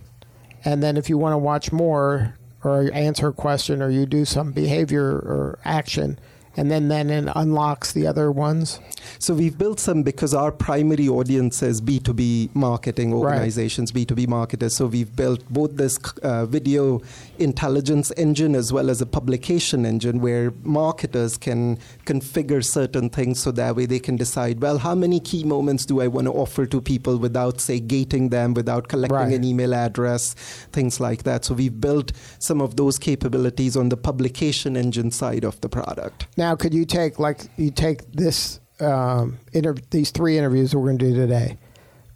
And 0.65 0.83
then 0.83 0.97
if 0.97 1.09
you 1.09 1.17
want 1.17 1.33
to 1.33 1.37
watch 1.37 1.71
more 1.71 2.35
or 2.63 2.91
answer 2.93 3.29
a 3.29 3.33
question 3.33 3.81
or 3.81 3.89
you 3.89 4.05
do 4.05 4.25
some 4.25 4.51
behavior 4.51 5.05
or 5.05 5.59
action, 5.63 6.19
and 6.59 6.69
then 6.69 6.89
then 6.89 7.09
it 7.09 7.31
unlocks 7.37 7.93
the 7.93 8.05
other 8.05 8.29
ones. 8.29 8.81
So 9.17 9.33
we've 9.33 9.57
built 9.57 9.79
some 9.79 10.03
because 10.03 10.33
our 10.33 10.51
primary 10.51 11.07
audience 11.07 11.63
is 11.63 11.79
B2B 11.79 12.53
marketing 12.53 13.13
organizations, 13.13 13.95
right. 13.95 14.05
B2B 14.05 14.27
marketers. 14.27 14.75
So 14.75 14.87
we've 14.87 15.15
built 15.15 15.41
both 15.49 15.77
this 15.77 15.97
uh, 16.21 16.45
video 16.45 17.01
intelligence 17.37 18.11
engine 18.17 18.55
as 18.55 18.73
well 18.73 18.89
as 18.89 19.01
a 19.01 19.05
publication 19.05 19.85
engine 19.85 20.19
where 20.19 20.51
marketers 20.63 21.37
can 21.37 21.77
configure 22.05 22.63
certain 22.63 23.09
things 23.09 23.39
so 23.39 23.51
that 23.51 23.77
way 23.77 23.85
they 23.85 23.99
can 23.99 24.17
decide, 24.17 24.61
well, 24.61 24.79
how 24.79 24.95
many 24.95 25.21
key 25.21 25.45
moments 25.45 25.85
do 25.85 26.01
I 26.01 26.07
want 26.07 26.27
to 26.27 26.33
offer 26.33 26.65
to 26.65 26.81
people 26.81 27.17
without, 27.17 27.61
say, 27.61 27.79
gating 27.79 28.29
them, 28.29 28.53
without 28.53 28.89
collecting 28.89 29.15
right. 29.15 29.33
an 29.33 29.45
email 29.45 29.73
address, 29.73 30.33
things 30.73 30.99
like 30.99 31.23
that. 31.23 31.45
So 31.45 31.53
we've 31.53 31.79
built 31.79 32.11
some 32.39 32.59
of 32.59 32.75
those 32.75 32.99
capabilities 32.99 33.77
on 33.77 33.87
the 33.87 33.97
publication 33.97 34.75
engine 34.75 35.11
side 35.11 35.45
of 35.45 35.61
the 35.61 35.69
product. 35.69 36.27
Now, 36.35 36.48
could 36.55 36.73
you 36.73 36.85
take, 36.85 37.19
like, 37.19 37.41
you 37.57 37.71
take 37.71 38.11
this 38.11 38.59
um, 38.79 39.39
inter- 39.53 39.75
these 39.89 40.11
three 40.11 40.37
interviews 40.37 40.75
we're 40.75 40.85
going 40.85 40.97
to 40.99 41.11
do 41.11 41.15
today, 41.15 41.57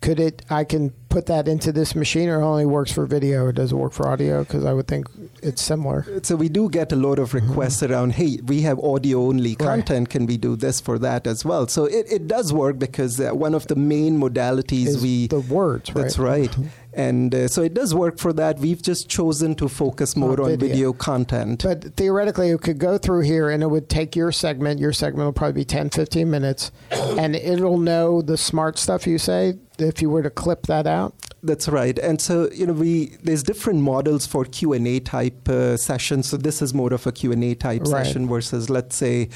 could 0.01 0.19
it? 0.19 0.41
I 0.49 0.63
can 0.65 0.89
put 1.09 1.27
that 1.27 1.47
into 1.47 1.71
this 1.71 1.95
machine, 1.95 2.27
or 2.27 2.41
only 2.41 2.65
works 2.65 2.91
for 2.91 3.05
video, 3.05 3.45
or 3.45 3.51
does 3.51 3.71
it 3.71 3.75
work 3.75 3.93
for 3.93 4.07
audio? 4.07 4.43
Because 4.43 4.65
I 4.65 4.73
would 4.73 4.87
think 4.87 5.07
it's 5.41 5.61
similar. 5.61 6.05
So 6.23 6.35
we 6.35 6.49
do 6.49 6.69
get 6.69 6.91
a 6.91 6.95
lot 6.95 7.19
of 7.19 7.33
requests 7.33 7.81
mm-hmm. 7.81 7.93
around, 7.93 8.13
hey, 8.13 8.39
we 8.45 8.61
have 8.61 8.79
audio 8.79 9.27
only 9.27 9.55
content. 9.55 10.07
Right. 10.07 10.09
Can 10.09 10.25
we 10.25 10.37
do 10.37 10.55
this 10.55 10.81
for 10.81 10.99
that 10.99 11.27
as 11.27 11.45
well? 11.45 11.67
So 11.67 11.85
it, 11.85 12.05
it 12.11 12.27
does 12.27 12.51
work 12.51 12.79
because 12.79 13.19
uh, 13.19 13.31
one 13.31 13.53
of 13.53 13.67
the 13.67 13.75
main 13.75 14.19
modalities 14.19 14.87
Is 14.87 15.01
we 15.01 15.27
the 15.27 15.39
words. 15.39 15.93
Right? 15.93 16.01
That's 16.01 16.19
right. 16.19 16.49
Mm-hmm. 16.49 16.67
And 16.95 17.33
uh, 17.33 17.47
so 17.47 17.61
it 17.61 17.73
does 17.73 17.93
work 17.93 18.19
for 18.19 18.33
that. 18.33 18.59
We've 18.59 18.81
just 18.81 19.09
chosen 19.09 19.55
to 19.55 19.67
focus 19.67 20.15
more 20.15 20.39
on, 20.39 20.51
on 20.51 20.57
video. 20.57 20.67
video. 20.67 20.93
content. 20.93 21.63
But 21.63 21.95
theoretically, 21.95 22.49
it 22.49 22.61
could 22.61 22.77
go 22.77 22.97
through 22.97 23.21
here 23.21 23.49
and 23.49 23.63
it 23.63 23.67
would 23.67 23.89
take 23.89 24.15
your 24.15 24.31
segment. 24.31 24.79
Your 24.79 24.93
segment 24.93 25.25
will 25.25 25.33
probably 25.33 25.61
be 25.61 25.65
10, 25.65 25.89
15 25.89 26.29
minutes, 26.29 26.71
and 26.91 27.35
it'll 27.35 27.77
know 27.77 28.21
the 28.21 28.37
smart 28.37 28.77
stuff 28.77 29.07
you 29.07 29.17
say 29.17 29.55
if 29.79 30.01
you 30.01 30.09
were 30.09 30.23
to 30.23 30.29
clip 30.29 30.67
that 30.67 30.87
out. 30.87 31.15
That's 31.41 31.67
right. 31.67 31.97
And 31.99 32.21
so, 32.21 32.49
you 32.51 32.65
know, 32.65 32.73
we 32.73 33.17
there's 33.21 33.43
different 33.43 33.81
models 33.81 34.25
for 34.25 34.45
Q&A 34.45 35.01
type 35.01 35.49
uh, 35.49 35.75
sessions. 35.75 36.29
So 36.29 36.37
this 36.37 36.61
is 36.61 36.73
more 36.73 36.93
of 36.93 37.05
a 37.05 37.11
Q&A 37.11 37.53
type 37.55 37.81
right. 37.81 38.05
session 38.05 38.29
versus 38.29 38.69
let's 38.69 38.95
say 38.95 39.29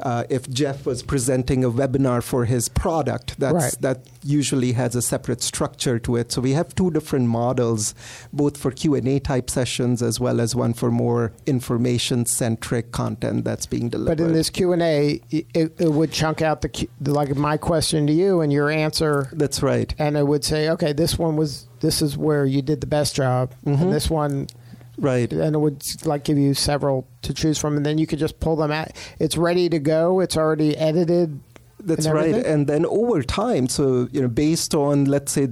uh, 0.00 0.24
if 0.28 0.48
Jeff 0.50 0.86
was 0.86 1.02
presenting 1.02 1.64
a 1.64 1.70
webinar 1.70 2.22
for 2.22 2.44
his 2.44 2.68
product, 2.68 3.38
that's 3.38 3.54
right. 3.54 3.76
that 3.80 4.08
usually 4.22 4.72
has 4.72 4.94
a 4.94 5.02
separate 5.02 5.42
structure 5.42 5.98
to 6.00 6.16
it. 6.16 6.32
So 6.32 6.40
we 6.40 6.52
have 6.52 6.74
two 6.74 6.90
different 6.90 7.28
models, 7.28 7.94
both 8.32 8.56
for 8.56 8.70
Q&A 8.70 9.18
type 9.20 9.50
sessions 9.50 10.02
as 10.02 10.18
well 10.18 10.40
as 10.40 10.54
one 10.54 10.74
for 10.74 10.90
more 10.90 11.32
information 11.46 12.26
centric 12.26 12.92
content 12.92 13.44
that's 13.44 13.66
being 13.66 13.88
delivered. 13.88 14.18
But 14.18 14.24
in 14.24 14.32
this 14.32 14.50
Q&A, 14.50 15.20
it, 15.30 15.46
it 15.54 15.92
would 15.92 16.12
chunk 16.12 16.42
out 16.42 16.62
the 16.62 16.88
like 17.00 17.34
my 17.36 17.56
question 17.56 18.06
to 18.06 18.12
you 18.12 18.40
and 18.40 18.52
your 18.52 18.70
answer. 18.70 19.28
That's 19.32 19.62
right. 19.62 19.94
And 19.98 20.16
it 20.16 20.26
would 20.26 20.44
say, 20.44 20.70
okay, 20.70 20.92
this 20.92 21.18
one 21.18 21.36
was 21.36 21.68
this 21.80 22.00
is 22.00 22.16
where 22.16 22.46
you 22.46 22.62
did 22.62 22.80
the 22.80 22.86
best 22.86 23.14
job, 23.14 23.54
mm-hmm. 23.64 23.82
and 23.82 23.92
this 23.92 24.08
one 24.08 24.48
right. 24.98 25.32
And 25.32 25.54
it 25.54 25.58
would 25.58 25.82
like 26.06 26.24
give 26.24 26.38
you 26.38 26.54
several 26.54 27.06
to 27.22 27.34
choose 27.34 27.58
from 27.58 27.76
and 27.76 27.84
then 27.84 27.98
you 27.98 28.06
could 28.06 28.18
just 28.18 28.40
pull 28.40 28.56
them 28.56 28.70
out. 28.70 28.92
It's 29.18 29.36
ready 29.36 29.68
to 29.68 29.78
go. 29.78 30.20
It's 30.20 30.36
already 30.36 30.76
edited 30.76 31.40
that's 31.80 32.06
and 32.06 32.14
right. 32.14 32.34
and 32.34 32.66
then 32.66 32.86
over 32.86 33.22
time 33.22 33.68
so 33.68 34.08
you 34.10 34.22
know 34.22 34.28
based 34.28 34.74
on 34.74 35.04
let's 35.04 35.32
say 35.32 35.48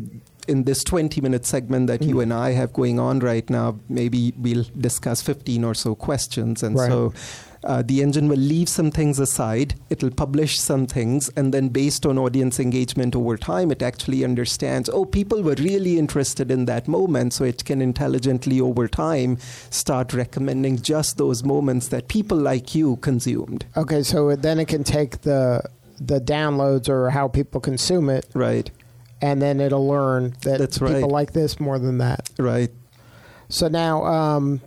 in 0.48 0.64
this 0.64 0.82
20 0.84 1.20
minute 1.20 1.44
segment 1.44 1.86
that 1.86 2.00
mm-hmm. 2.00 2.08
you 2.10 2.20
and 2.20 2.32
I 2.32 2.52
have 2.52 2.72
going 2.72 2.98
on 2.98 3.20
right 3.20 3.48
now 3.48 3.78
maybe 3.88 4.32
we'll 4.36 4.64
discuss 4.76 5.22
15 5.22 5.64
or 5.64 5.74
so 5.74 5.94
questions. 5.94 6.62
And 6.62 6.76
right. 6.76 6.88
so 6.88 7.12
uh, 7.64 7.82
the 7.82 8.02
engine 8.02 8.28
will 8.28 8.36
leave 8.36 8.68
some 8.68 8.90
things 8.90 9.18
aside, 9.18 9.74
it'll 9.90 10.10
publish 10.10 10.58
some 10.58 10.86
things, 10.86 11.28
and 11.36 11.52
then 11.52 11.68
based 11.68 12.04
on 12.06 12.18
audience 12.18 12.58
engagement 12.58 13.14
over 13.14 13.36
time, 13.36 13.70
it 13.70 13.82
actually 13.82 14.24
understands, 14.24 14.88
oh, 14.88 15.04
people 15.04 15.42
were 15.42 15.54
really 15.54 15.98
interested 15.98 16.50
in 16.50 16.64
that 16.66 16.88
moment, 16.88 17.32
so 17.32 17.44
it 17.44 17.64
can 17.64 17.80
intelligently 17.80 18.60
over 18.60 18.88
time 18.88 19.38
start 19.70 20.12
recommending 20.12 20.80
just 20.80 21.18
those 21.18 21.44
moments 21.44 21.88
that 21.88 22.08
people 22.08 22.38
like 22.38 22.74
you 22.74 22.96
consumed. 22.96 23.64
Okay, 23.76 24.02
so 24.02 24.34
then 24.36 24.58
it 24.58 24.68
can 24.68 24.84
take 24.84 25.22
the 25.22 25.62
the 26.00 26.20
downloads 26.20 26.88
or 26.88 27.10
how 27.10 27.28
people 27.28 27.60
consume 27.60 28.08
it. 28.08 28.26
Right. 28.34 28.70
And 29.20 29.40
then 29.40 29.60
it'll 29.60 29.86
learn 29.86 30.34
that 30.42 30.58
That's 30.58 30.78
people 30.78 30.94
right. 30.94 31.08
like 31.08 31.32
this 31.32 31.60
more 31.60 31.78
than 31.78 31.98
that. 31.98 32.28
Right. 32.38 32.70
So 33.48 33.68
now, 33.68 34.04
um, 34.04 34.60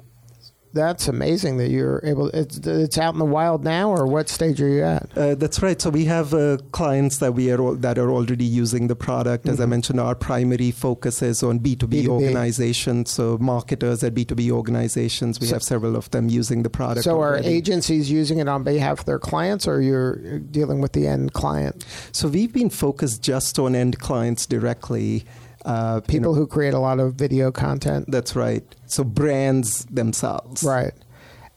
that's 0.75 1.07
amazing 1.07 1.57
that 1.57 1.69
you're 1.69 2.01
able. 2.03 2.27
It's 2.27 2.57
it's 2.57 2.97
out 2.97 3.13
in 3.13 3.19
the 3.19 3.25
wild 3.25 3.63
now, 3.63 3.89
or 3.89 4.05
what 4.05 4.29
stage 4.29 4.61
are 4.61 4.67
you 4.67 4.83
at? 4.83 5.17
Uh, 5.17 5.33
that's 5.33 5.61
right. 5.61 5.81
So 5.81 5.89
we 5.89 6.05
have 6.05 6.33
uh, 6.33 6.57
clients 6.71 7.17
that 7.19 7.33
we 7.33 7.49
are 7.51 7.75
that 7.75 7.97
are 7.97 8.11
already 8.11 8.45
using 8.45 8.87
the 8.87 8.95
product. 8.95 9.47
As 9.47 9.55
mm-hmm. 9.55 9.63
I 9.63 9.65
mentioned, 9.65 9.99
our 9.99 10.13
primary 10.13 10.71
focus 10.71 11.21
is 11.21 11.41
on 11.41 11.59
B 11.59 11.75
two 11.75 11.87
B 11.87 12.07
organizations. 12.07 13.09
So 13.09 13.37
marketers 13.39 14.03
at 14.03 14.13
B 14.13 14.25
two 14.25 14.35
B 14.35 14.51
organizations, 14.51 15.39
we 15.39 15.47
so, 15.47 15.55
have 15.55 15.63
several 15.63 15.95
of 15.95 16.11
them 16.11 16.29
using 16.29 16.63
the 16.63 16.69
product. 16.69 17.05
So 17.05 17.17
already. 17.17 17.47
are 17.47 17.49
agencies 17.49 18.11
using 18.11 18.39
it 18.39 18.47
on 18.47 18.63
behalf 18.63 18.99
of 18.99 19.05
their 19.05 19.19
clients, 19.19 19.67
or 19.67 19.81
you're 19.81 20.39
dealing 20.39 20.81
with 20.81 20.91
the 20.91 21.07
end 21.07 21.33
client? 21.33 21.85
So 22.11 22.27
we've 22.27 22.53
been 22.53 22.69
focused 22.69 23.23
just 23.23 23.57
on 23.57 23.75
end 23.75 23.99
clients 23.99 24.45
directly. 24.45 25.25
Uh, 25.65 25.99
People 26.01 26.13
you 26.13 26.19
know, 26.21 26.33
who 26.33 26.47
create 26.47 26.73
a 26.73 26.79
lot 26.79 26.99
of 26.99 27.15
video 27.15 27.51
content. 27.51 28.05
That's 28.09 28.35
right. 28.35 28.63
So 28.85 29.03
brands 29.03 29.85
themselves. 29.85 30.63
Right. 30.63 30.93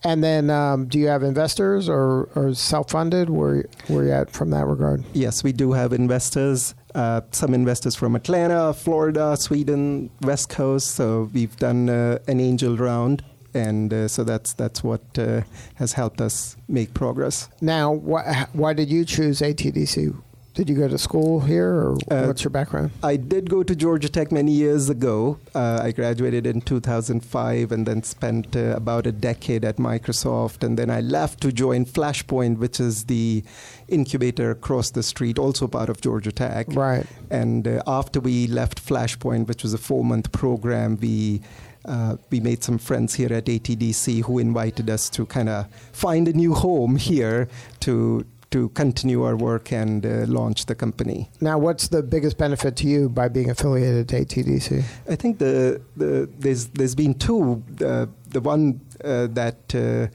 And 0.05 0.23
then, 0.23 0.49
um, 0.49 0.87
do 0.87 0.99
you 0.99 1.09
have 1.09 1.23
investors 1.25 1.89
or, 1.89 2.29
or 2.37 2.55
self-funded? 2.55 3.31
Where 3.31 3.65
where 3.89 4.05
you 4.05 4.13
at 4.13 4.31
from 4.31 4.51
that 4.51 4.65
regard? 4.67 5.05
Yes, 5.13 5.43
we 5.43 5.53
do 5.53 5.73
have 5.73 5.93
investors. 5.93 6.75
Uh, 6.95 7.21
some 7.33 7.53
investors 7.53 7.97
from 7.97 8.15
Atlanta, 8.17 8.73
Florida, 8.73 9.37
Sweden, 9.37 10.11
West 10.23 10.49
Coast. 10.49 10.93
So 10.93 11.29
we've 11.35 11.57
done 11.57 11.91
uh, 11.91 12.19
an 12.29 12.39
angel 12.41 12.77
round, 12.77 13.25
and 13.55 13.93
uh, 13.93 14.07
so 14.09 14.23
that's 14.23 14.53
that's 14.55 14.85
what 14.85 15.03
uh, 15.19 15.43
has 15.75 15.95
helped 15.95 16.21
us 16.21 16.57
make 16.69 16.95
progress. 16.95 17.49
Now, 17.61 17.97
wh- 17.97 18.55
why 18.55 18.75
did 18.75 18.89
you 18.91 19.05
choose 19.05 19.41
ATDC? 19.41 20.17
Did 20.59 20.69
you 20.69 20.75
go 20.75 20.89
to 20.89 20.99
school 20.99 21.39
here, 21.39 21.71
or 21.71 21.99
uh, 22.11 22.27
what's 22.27 22.43
your 22.43 22.51
background? 22.51 22.91
I 23.01 23.15
did 23.15 23.49
go 23.49 23.63
to 23.63 23.77
Georgia 23.77 24.09
Tech 24.09 24.33
many 24.33 24.51
years 24.51 24.91
ago. 24.91 25.39
Uh, 25.55 25.79
I 25.85 25.93
graduated 25.93 26.49
in 26.49 26.63
2005 26.63 27.71
and 27.71 27.87
then 27.87 28.03
spent 28.03 28.57
uh, 28.57 28.75
about 28.75 29.07
a 29.07 29.13
decade 29.13 29.65
at 29.65 29.77
Microsoft. 29.77 30.65
And 30.65 30.77
then 30.77 30.91
I 30.91 31.01
left 31.01 31.43
to 31.43 31.53
join 31.53 31.85
Flashpoint, 31.85 32.59
which 32.59 32.81
is 32.81 33.05
the 33.05 33.45
incubator 33.87 34.51
across 34.51 34.91
the 34.91 35.05
street, 35.05 35.39
also 35.39 35.69
part 35.69 35.89
of 35.89 36.01
Georgia 36.01 36.33
Tech. 36.33 36.67
Right. 36.71 37.07
And 37.31 37.69
uh, 37.69 37.81
after 37.87 38.19
we 38.19 38.49
left 38.49 38.85
Flashpoint, 38.85 39.47
which 39.47 39.63
was 39.63 39.75
a 39.75 39.79
four 39.79 40.03
month 40.03 40.33
program, 40.33 40.99
we 41.01 41.41
uh, 41.85 42.17
we 42.31 42.41
made 42.41 42.65
some 42.65 42.79
friends 42.79 43.15
here 43.15 43.33
at 43.33 43.45
ATDC 43.45 44.25
who 44.25 44.41
invited 44.41 44.91
us 44.91 45.09
to 45.11 45.25
kind 45.25 45.49
of 45.49 45.73
find 45.93 46.27
a 46.27 46.33
new 46.33 46.53
home 46.53 46.97
here 46.97 47.47
to 47.79 48.27
to 48.51 48.71
continue 48.71 49.25
our 49.25 49.37
work 49.37 49.73
and 49.73 50.07
uh, 50.07 50.25
launch 50.27 50.67
the 50.67 50.75
company. 50.75 51.31
Now, 51.41 51.59
what's 51.59 51.89
the 51.89 52.03
biggest 52.03 52.39
benefit 52.39 52.77
to 52.77 52.87
you 52.87 53.09
by 53.09 53.29
being 53.29 53.51
affiliated 53.51 54.09
to 54.09 54.25
ATDC? 54.25 54.85
I 55.09 55.17
think 55.17 55.39
the, 55.39 55.81
the 55.97 56.29
there's 56.39 56.69
there's 56.69 56.95
been 56.95 57.15
two. 57.15 57.63
The 57.69 58.09
the 58.29 58.41
one 58.41 58.81
uh, 59.05 59.27
that 59.29 59.75
uh, 59.75 60.09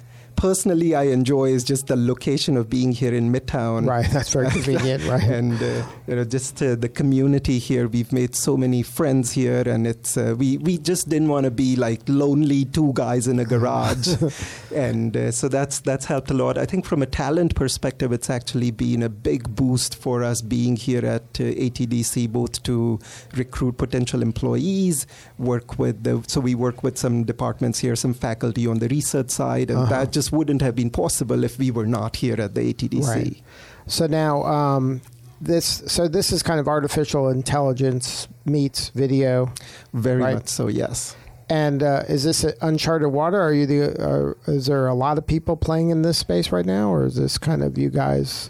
personally 0.44 0.94
I 0.94 1.04
enjoy 1.04 1.46
is 1.58 1.64
just 1.64 1.88
the 1.88 1.96
location 1.96 2.58
of 2.58 2.70
being 2.70 2.92
here 2.92 3.14
in 3.14 3.32
Midtown. 3.32 3.88
Right, 3.88 4.10
that's 4.12 4.34
very 4.34 4.50
convenient, 4.50 5.06
right? 5.14 5.24
and 5.24 5.54
uh, 5.54 5.86
you 6.06 6.16
know, 6.18 6.26
just 6.26 6.62
uh, 6.62 6.76
the 6.76 6.90
community 6.90 7.60
here. 7.60 7.88
We've 7.88 8.12
made 8.12 8.36
so 8.36 8.58
many 8.58 8.84
friends 8.84 9.32
here, 9.32 9.64
and 9.66 9.88
it's 9.88 10.18
uh, 10.18 10.36
we 10.38 10.58
we 10.58 10.78
just 10.80 11.08
didn't 11.08 11.30
want 11.30 11.46
to 11.46 11.52
be 11.52 11.78
like 11.78 12.02
lonely 12.10 12.66
two 12.66 12.92
guys 12.94 13.26
in 13.26 13.40
a 13.40 13.46
garage, 13.46 14.10
and 14.76 15.16
uh, 15.16 15.32
so 15.32 15.48
that's 15.48 15.80
that's 15.80 16.04
helped 16.04 16.30
a 16.30 16.34
lot. 16.34 16.58
I 16.58 16.66
think 16.66 16.84
from 16.84 17.02
a 17.02 17.06
talent 17.06 17.56
perspective, 17.56 18.12
it's 18.12 18.30
actually 18.30 18.72
been 18.72 19.02
a 19.02 19.10
big 19.10 19.56
boost 19.56 19.96
for 19.96 20.26
us 20.26 20.42
being 20.42 20.76
here 20.76 21.06
at 21.06 21.40
uh, 21.40 21.68
ATDC, 21.68 22.30
both 22.30 22.62
to 22.64 23.00
recruit 23.34 23.78
potential 23.78 24.22
employees, 24.22 25.08
work 25.38 25.80
with 25.80 26.04
the 26.04 26.22
so 26.28 26.42
we 26.42 26.54
work 26.54 26.84
with 26.84 26.98
some 26.98 27.24
departments 27.24 27.80
here, 27.80 27.96
some 27.96 28.14
faculty 28.14 28.68
on 28.68 28.80
the 28.80 28.90
research 28.90 29.30
side, 29.30 29.70
and 29.72 29.80
uh-huh. 29.80 29.90
that 29.90 30.12
just 30.12 30.33
wouldn't 30.34 30.62
have 30.62 30.76
been 30.76 30.90
possible 30.90 31.44
if 31.44 31.58
we 31.58 31.72
were 31.72 31.86
not 31.86 32.18
here 32.18 32.42
at 32.42 32.56
the 32.56 32.74
ATDC. 32.74 33.08
Right. 33.08 33.42
So 33.88 34.08
now, 34.08 34.44
um, 34.44 35.02
this 35.40 35.84
so 35.88 36.08
this 36.08 36.32
is 36.32 36.42
kind 36.42 36.60
of 36.60 36.68
artificial 36.68 37.30
intelligence 37.30 38.28
meets 38.46 38.90
video. 38.90 39.54
Very 39.94 40.22
right? 40.22 40.36
much 40.36 40.48
so. 40.48 40.68
Yes. 40.68 41.16
And 41.50 41.84
uh, 41.84 42.04
is 42.08 42.24
this 42.24 42.44
uncharted 42.62 43.12
water? 43.12 43.40
Are 43.40 43.54
you 43.54 43.66
the? 43.66 44.36
Uh, 44.48 44.52
is 44.52 44.66
there 44.66 44.88
a 44.88 44.94
lot 44.94 45.18
of 45.18 45.28
people 45.28 45.56
playing 45.56 45.90
in 45.90 46.02
this 46.02 46.18
space 46.18 46.52
right 46.52 46.66
now, 46.66 46.92
or 46.92 47.06
is 47.06 47.16
this 47.16 47.38
kind 47.38 47.62
of 47.62 47.78
you 47.78 47.90
guys? 47.90 48.50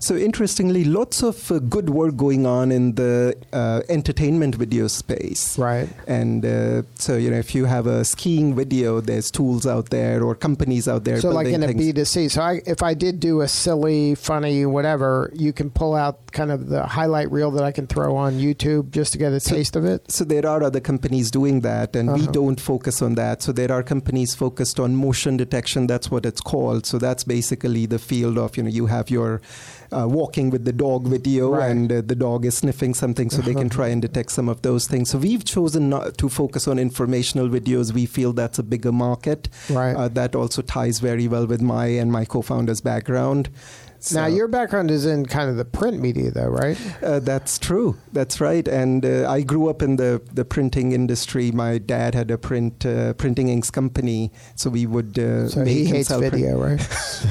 So 0.00 0.14
interestingly, 0.16 0.84
lots 0.84 1.22
of 1.22 1.50
uh, 1.50 1.58
good 1.58 1.90
work 1.90 2.16
going 2.16 2.46
on 2.46 2.70
in 2.72 2.94
the 2.94 3.34
uh, 3.52 3.80
entertainment 3.88 4.54
video 4.54 4.88
space. 4.88 5.58
Right. 5.58 5.88
And 6.06 6.44
uh, 6.44 6.82
so 6.94 7.16
you 7.16 7.30
know, 7.30 7.38
if 7.38 7.54
you 7.54 7.64
have 7.64 7.86
a 7.86 8.04
skiing 8.04 8.54
video, 8.54 9.00
there's 9.00 9.30
tools 9.30 9.66
out 9.66 9.90
there 9.90 10.22
or 10.22 10.34
companies 10.34 10.86
out 10.88 11.04
there. 11.04 11.20
So, 11.20 11.30
like 11.30 11.46
in 11.48 11.62
a 11.62 11.68
things. 11.68 11.92
two 11.94 12.04
C. 12.04 12.28
So, 12.28 12.42
I, 12.42 12.60
if 12.66 12.82
I 12.82 12.94
did 12.94 13.20
do 13.20 13.40
a 13.40 13.48
silly, 13.48 14.14
funny, 14.14 14.66
whatever, 14.66 15.30
you 15.34 15.52
can 15.52 15.70
pull 15.70 15.94
out 15.94 16.30
kind 16.32 16.50
of 16.52 16.68
the 16.68 16.84
highlight 16.84 17.30
reel 17.30 17.50
that 17.52 17.64
I 17.64 17.72
can 17.72 17.86
throw 17.86 18.16
on 18.16 18.34
YouTube 18.38 18.90
just 18.90 19.12
to 19.12 19.18
get 19.18 19.32
a 19.32 19.40
taste 19.40 19.76
of 19.76 19.84
it. 19.84 20.10
So 20.10 20.24
there 20.24 20.46
are 20.46 20.62
other 20.62 20.80
companies 20.80 21.30
doing 21.30 21.60
that, 21.62 21.96
and 21.96 22.12
we 22.12 22.22
Uh-huh. 22.22 22.32
don't 22.32 22.60
focus 22.60 23.00
on 23.02 23.14
that. 23.14 23.42
So 23.42 23.52
there 23.52 23.72
are 23.72 23.82
companies 23.82 24.34
focused 24.34 24.78
on 24.78 24.94
motion 24.96 25.36
detection. 25.36 25.86
That's 25.86 26.10
what 26.10 26.26
it's 26.26 26.40
called. 26.40 26.86
So 26.86 26.98
that's 26.98 27.24
basically 27.24 27.86
the 27.86 27.98
field 27.98 28.36
of 28.38 28.56
you 28.56 28.62
know 28.62 28.68
you 28.70 28.86
have 28.86 29.10
your 29.10 29.40
uh, 29.92 30.06
walking 30.08 30.50
with 30.50 30.64
the 30.64 30.72
dog 30.72 31.06
video, 31.06 31.50
Right. 31.50 31.70
and 31.70 31.90
uh, 31.92 32.02
the 32.04 32.14
dog 32.14 32.44
is 32.44 32.56
sniffing 32.56 32.94
something, 32.94 33.30
so 33.30 33.42
they 33.42 33.54
can 33.54 33.68
try 33.68 33.88
and 33.88 34.00
detect 34.02 34.32
some 34.32 34.48
of 34.48 34.62
those 34.62 34.86
things. 34.88 35.10
So 35.10 35.18
we've 35.18 35.44
chosen 35.44 35.88
not 35.88 36.16
to 36.18 36.28
focus 36.28 36.66
on 36.68 36.78
informational 36.78 37.48
videos. 37.48 37.92
We 37.92 38.06
feel 38.06 38.32
that's 38.32 38.58
a 38.58 38.62
bigger 38.62 38.92
market. 38.92 39.48
Right. 39.70 39.94
Uh, 39.94 40.08
that 40.08 40.34
also 40.34 40.62
ties 40.62 40.98
very 40.98 41.28
well 41.28 41.46
with 41.46 41.60
my 41.62 41.86
and 41.86 42.10
my 42.10 42.24
co-founder's 42.24 42.80
background. 42.80 43.48
Now, 44.12 44.26
your 44.26 44.48
background 44.48 44.90
is 44.90 45.06
in 45.06 45.26
kind 45.26 45.50
of 45.50 45.56
the 45.56 45.64
print 45.64 46.00
media, 46.00 46.30
though, 46.30 46.48
right? 46.48 46.78
uh, 47.02 47.20
that's 47.20 47.58
true. 47.58 47.96
That's 48.12 48.40
right. 48.40 48.66
And 48.68 49.04
uh, 49.04 49.30
I 49.30 49.42
grew 49.42 49.68
up 49.68 49.82
in 49.82 49.96
the, 49.96 50.22
the 50.32 50.44
printing 50.44 50.92
industry. 50.92 51.50
My 51.50 51.78
dad 51.78 52.14
had 52.14 52.30
a 52.30 52.38
print 52.38 52.84
uh, 52.86 53.12
printing 53.14 53.48
inks 53.48 53.70
company, 53.70 54.30
so 54.54 54.70
we 54.70 54.86
would 54.86 55.18
uh, 55.18 55.48
So 55.48 55.60
make 55.64 55.76
he 55.76 55.84
hates 55.84 56.08
sell 56.08 56.20
print- 56.20 56.34
right? 56.56 56.80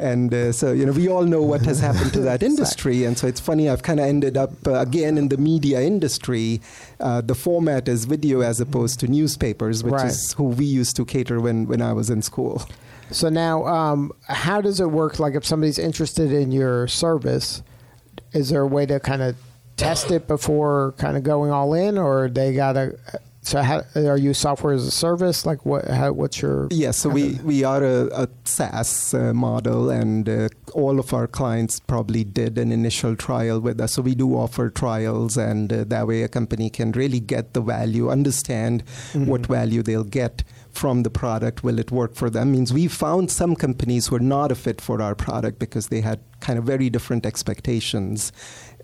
and 0.00 0.32
uh, 0.32 0.52
so 0.52 0.72
you 0.72 0.86
know 0.86 0.92
we 0.92 1.08
all 1.08 1.24
know 1.24 1.42
what 1.42 1.62
has 1.62 1.80
happened 1.80 2.12
to 2.12 2.20
that 2.20 2.42
industry 2.50 3.04
and 3.04 3.16
so 3.16 3.26
it's 3.26 3.40
funny 3.40 3.68
i've 3.68 3.82
kind 3.82 4.00
of 4.00 4.06
ended 4.06 4.36
up 4.36 4.52
uh, 4.66 4.74
again 4.74 5.16
in 5.18 5.28
the 5.28 5.36
media 5.36 5.80
industry 5.80 6.60
uh, 7.00 7.20
the 7.20 7.34
format 7.34 7.88
is 7.88 8.04
video 8.06 8.40
as 8.40 8.60
opposed 8.60 9.00
to 9.00 9.06
newspapers 9.08 9.82
which 9.84 9.92
Right. 9.92 10.06
is 10.06 10.32
who 10.32 10.44
we 10.44 10.64
used 10.64 10.96
to 10.96 11.04
cater 11.04 11.40
when, 11.40 11.66
when 11.66 11.82
i 11.82 11.92
was 11.92 12.10
in 12.10 12.22
school 12.22 12.62
So 13.10 13.28
now, 13.28 13.64
um, 13.66 14.10
how 14.26 14.60
does 14.60 14.80
it 14.80 14.90
work? 14.90 15.20
Like, 15.20 15.36
if 15.36 15.44
somebody's 15.46 15.78
interested 15.78 16.32
in 16.32 16.50
your 16.50 16.88
service, 16.88 17.62
is 18.32 18.48
there 18.48 18.62
a 18.62 18.66
way 18.66 18.84
to 18.86 18.98
kind 18.98 19.22
of 19.22 19.36
test 19.76 20.10
it 20.10 20.26
before 20.26 20.92
kind 20.98 21.16
of 21.16 21.22
going 21.22 21.52
all 21.52 21.72
in, 21.72 21.98
or 21.98 22.28
they 22.28 22.52
gotta? 22.52 22.98
So, 23.46 23.62
how 23.62 23.84
are 23.94 24.16
you 24.16 24.34
software 24.34 24.74
as 24.74 24.84
a 24.84 24.90
service? 24.90 25.46
Like, 25.46 25.64
what? 25.64 25.86
How, 25.86 26.10
what's 26.10 26.42
your? 26.42 26.66
Yes, 26.72 26.98
so 26.98 27.08
we, 27.08 27.34
we 27.44 27.62
are 27.62 27.84
a, 27.84 28.06
a 28.24 28.28
SaaS 28.42 29.14
uh, 29.14 29.32
model, 29.32 29.88
and 29.88 30.28
uh, 30.28 30.48
all 30.72 30.98
of 30.98 31.14
our 31.14 31.28
clients 31.28 31.78
probably 31.78 32.24
did 32.24 32.58
an 32.58 32.72
initial 32.72 33.14
trial 33.14 33.60
with 33.60 33.80
us. 33.80 33.92
So 33.92 34.02
we 34.02 34.16
do 34.16 34.34
offer 34.34 34.68
trials, 34.68 35.36
and 35.36 35.72
uh, 35.72 35.84
that 35.84 36.08
way 36.08 36.24
a 36.24 36.28
company 36.28 36.68
can 36.70 36.90
really 36.90 37.20
get 37.20 37.54
the 37.54 37.60
value, 37.60 38.10
understand 38.10 38.82
what 39.14 39.46
value 39.46 39.84
they'll 39.84 40.02
get 40.02 40.42
from 40.70 41.04
the 41.04 41.10
product. 41.10 41.62
Will 41.62 41.78
it 41.78 41.92
work 41.92 42.16
for 42.16 42.28
them? 42.28 42.50
Means 42.50 42.72
we 42.72 42.88
found 42.88 43.30
some 43.30 43.54
companies 43.54 44.08
who 44.08 44.16
are 44.16 44.20
not 44.20 44.50
a 44.50 44.56
fit 44.56 44.80
for 44.80 45.00
our 45.00 45.14
product 45.14 45.60
because 45.60 45.86
they 45.86 46.00
had 46.00 46.18
kind 46.40 46.58
of 46.58 46.64
very 46.64 46.90
different 46.90 47.24
expectations. 47.24 48.32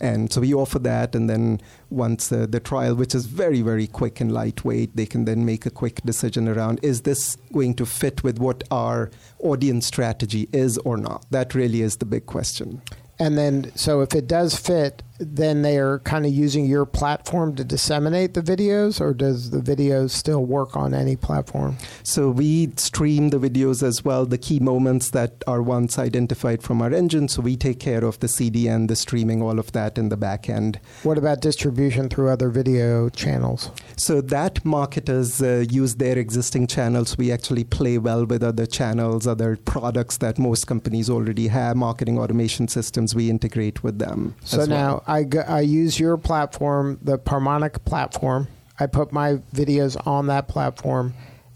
And 0.02 0.32
so 0.32 0.40
we 0.40 0.52
offer 0.52 0.80
that, 0.80 1.14
and 1.14 1.30
then 1.30 1.60
once 1.88 2.32
uh, 2.32 2.46
the 2.50 2.58
trial, 2.58 2.96
which 2.96 3.14
is 3.14 3.26
very, 3.26 3.62
very 3.62 3.86
quick 3.86 4.20
and 4.20 4.32
lightweight, 4.32 4.96
they 4.96 5.06
can 5.06 5.26
then 5.26 5.46
make 5.46 5.64
a 5.64 5.70
quick 5.70 6.02
decision 6.02 6.48
around 6.48 6.80
is 6.82 7.02
this 7.02 7.36
going 7.52 7.74
to 7.74 7.86
fit 7.86 8.24
with 8.24 8.40
what 8.40 8.64
our 8.72 9.12
audience 9.38 9.86
strategy 9.86 10.48
is 10.52 10.76
or 10.78 10.96
not? 10.96 11.24
That 11.30 11.54
really 11.54 11.82
is 11.82 11.98
the 11.98 12.04
big 12.04 12.26
question. 12.26 12.82
And 13.20 13.38
then, 13.38 13.70
so 13.76 14.00
if 14.00 14.12
it 14.12 14.26
does 14.26 14.56
fit, 14.56 15.04
then 15.24 15.62
they 15.62 15.78
are 15.78 16.00
kind 16.00 16.26
of 16.26 16.32
using 16.32 16.66
your 16.66 16.84
platform 16.84 17.54
to 17.56 17.64
disseminate 17.64 18.34
the 18.34 18.42
videos, 18.42 19.00
or 19.00 19.14
does 19.14 19.50
the 19.50 19.60
videos 19.60 20.10
still 20.10 20.44
work 20.44 20.76
on 20.76 20.94
any 20.94 21.16
platform? 21.16 21.76
So 22.02 22.30
we 22.30 22.72
stream 22.76 23.30
the 23.30 23.38
videos 23.38 23.82
as 23.82 24.04
well, 24.04 24.26
the 24.26 24.38
key 24.38 24.60
moments 24.60 25.10
that 25.10 25.42
are 25.46 25.62
once 25.62 25.98
identified 25.98 26.62
from 26.62 26.82
our 26.82 26.92
engine. 26.92 27.28
So 27.28 27.42
we 27.42 27.56
take 27.56 27.80
care 27.80 28.04
of 28.04 28.18
the 28.20 28.26
CDN, 28.26 28.88
the 28.88 28.96
streaming, 28.96 29.42
all 29.42 29.58
of 29.58 29.72
that 29.72 29.98
in 29.98 30.08
the 30.08 30.16
back 30.16 30.48
end. 30.48 30.80
What 31.02 31.18
about 31.18 31.40
distribution 31.40 32.08
through 32.08 32.28
other 32.28 32.48
video 32.48 33.08
channels? 33.08 33.70
So 33.96 34.20
that 34.20 34.64
marketers 34.64 35.42
uh, 35.42 35.64
use 35.70 35.96
their 35.96 36.18
existing 36.18 36.66
channels. 36.66 37.16
We 37.16 37.30
actually 37.32 37.64
play 37.64 37.98
well 37.98 38.24
with 38.24 38.42
other 38.42 38.66
channels, 38.66 39.26
other 39.26 39.56
products 39.56 40.16
that 40.18 40.38
most 40.38 40.66
companies 40.66 41.08
already 41.08 41.48
have, 41.48 41.76
marketing 41.76 42.18
automation 42.18 42.68
systems. 42.68 43.14
We 43.14 43.30
integrate 43.30 43.82
with 43.82 43.98
them. 43.98 44.34
So 44.44 44.60
as 44.60 44.68
well. 44.68 45.02
I, 45.12 45.24
go, 45.24 45.40
I 45.40 45.60
use 45.60 46.00
your 46.00 46.16
platform, 46.16 46.98
the 47.02 47.18
Parmonic 47.18 47.84
platform. 47.84 48.48
I 48.80 48.86
put 48.86 49.12
my 49.12 49.34
videos 49.54 49.94
on 50.06 50.28
that 50.28 50.48
platform, 50.48 51.12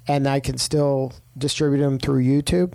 and 0.06 0.28
I 0.28 0.40
can 0.40 0.58
still 0.58 1.14
distribute 1.38 1.80
them 1.80 1.98
through 1.98 2.22
YouTube. 2.22 2.74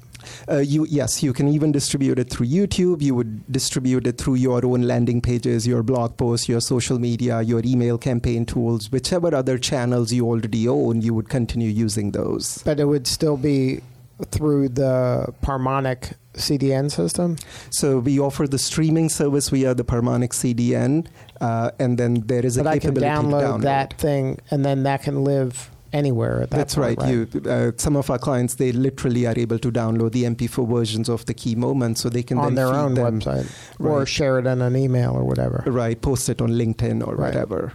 Uh, 0.49 0.57
you 0.57 0.85
yes, 0.89 1.21
you 1.21 1.33
can 1.33 1.47
even 1.47 1.71
distribute 1.71 2.17
it 2.17 2.31
through 2.31 2.47
YouTube. 2.47 3.01
You 3.01 3.13
would 3.13 3.51
distribute 3.51 4.07
it 4.07 4.17
through 4.17 4.35
your 4.35 4.65
own 4.65 4.81
landing 4.81 5.21
pages, 5.21 5.67
your 5.67 5.83
blog 5.83 6.17
posts, 6.17 6.49
your 6.49 6.61
social 6.61 6.97
media, 6.99 7.41
your 7.41 7.61
email 7.63 7.99
campaign 7.99 8.45
tools, 8.45 8.91
whichever 8.91 9.33
other 9.35 9.59
channels 9.59 10.11
you 10.11 10.25
already 10.25 10.67
own. 10.67 11.01
You 11.01 11.13
would 11.13 11.29
continue 11.29 11.69
using 11.69 12.11
those. 12.11 12.57
But 12.63 12.79
it 12.79 12.85
would 12.85 13.05
still 13.05 13.37
be 13.37 13.81
through 14.29 14.69
the 14.69 15.33
Parmonic 15.41 16.13
CDN 16.33 16.91
system. 16.91 17.37
So 17.71 17.99
we 17.99 18.19
offer 18.19 18.47
the 18.47 18.59
streaming 18.59 19.09
service 19.09 19.49
via 19.49 19.73
the 19.73 19.83
Parmonic 19.83 20.29
CDN, 20.33 21.07
uh, 21.41 21.71
and 21.79 21.97
then 21.97 22.23
there 22.27 22.45
is 22.45 22.57
a 22.57 22.63
But 22.63 22.69
I 22.69 22.79
can 22.79 22.95
download, 22.95 23.41
download 23.41 23.61
that 23.63 23.93
thing, 23.99 24.39
and 24.49 24.63
then 24.65 24.83
that 24.83 25.03
can 25.03 25.23
live 25.23 25.69
anywhere 25.93 26.41
at 26.41 26.51
that 26.51 26.57
That's 26.57 26.75
point, 26.75 26.99
right. 27.01 27.09
You, 27.09 27.27
uh, 27.49 27.71
some 27.75 27.97
of 27.97 28.09
our 28.09 28.17
clients, 28.17 28.55
they 28.55 28.71
literally 28.71 29.25
are 29.27 29.37
able 29.37 29.59
to 29.59 29.71
download 29.71 30.13
the 30.13 30.23
MP4 30.23 30.65
versions 30.65 31.09
of 31.09 31.25
the 31.25 31.33
key 31.33 31.55
moments, 31.55 31.99
so 32.01 32.07
they 32.09 32.23
can 32.23 32.37
on 32.37 32.45
then 32.45 32.55
their 32.55 32.73
own 32.73 32.93
them, 32.93 33.19
website 33.19 33.51
or 33.79 34.05
share 34.05 34.39
it 34.39 34.45
in 34.45 34.61
an 34.61 34.75
email 34.77 35.11
or 35.11 35.25
whatever. 35.25 35.63
Right, 35.67 36.01
post 36.01 36.29
it 36.29 36.41
on 36.41 36.51
LinkedIn 36.51 37.05
or 37.05 37.15
Right. 37.15 37.33
whatever. 37.33 37.73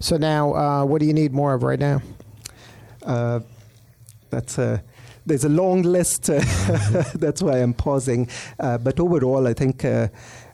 So 0.00 0.16
now, 0.16 0.54
uh, 0.54 0.84
what 0.84 0.98
do 1.00 1.06
you 1.06 1.12
need 1.12 1.32
more 1.32 1.54
of 1.54 1.62
right 1.62 1.78
now? 1.78 2.02
Uh, 3.04 3.40
that's 4.30 4.58
a 4.58 4.82
there's 5.26 5.44
a 5.44 5.48
long 5.48 5.82
list. 5.82 6.24
that's 7.14 7.42
why 7.42 7.58
I'm 7.58 7.74
pausing. 7.74 8.28
Uh, 8.58 8.78
but 8.78 8.98
overall, 9.00 9.46
I 9.46 9.54
think. 9.54 9.84
Uh, 9.84 10.08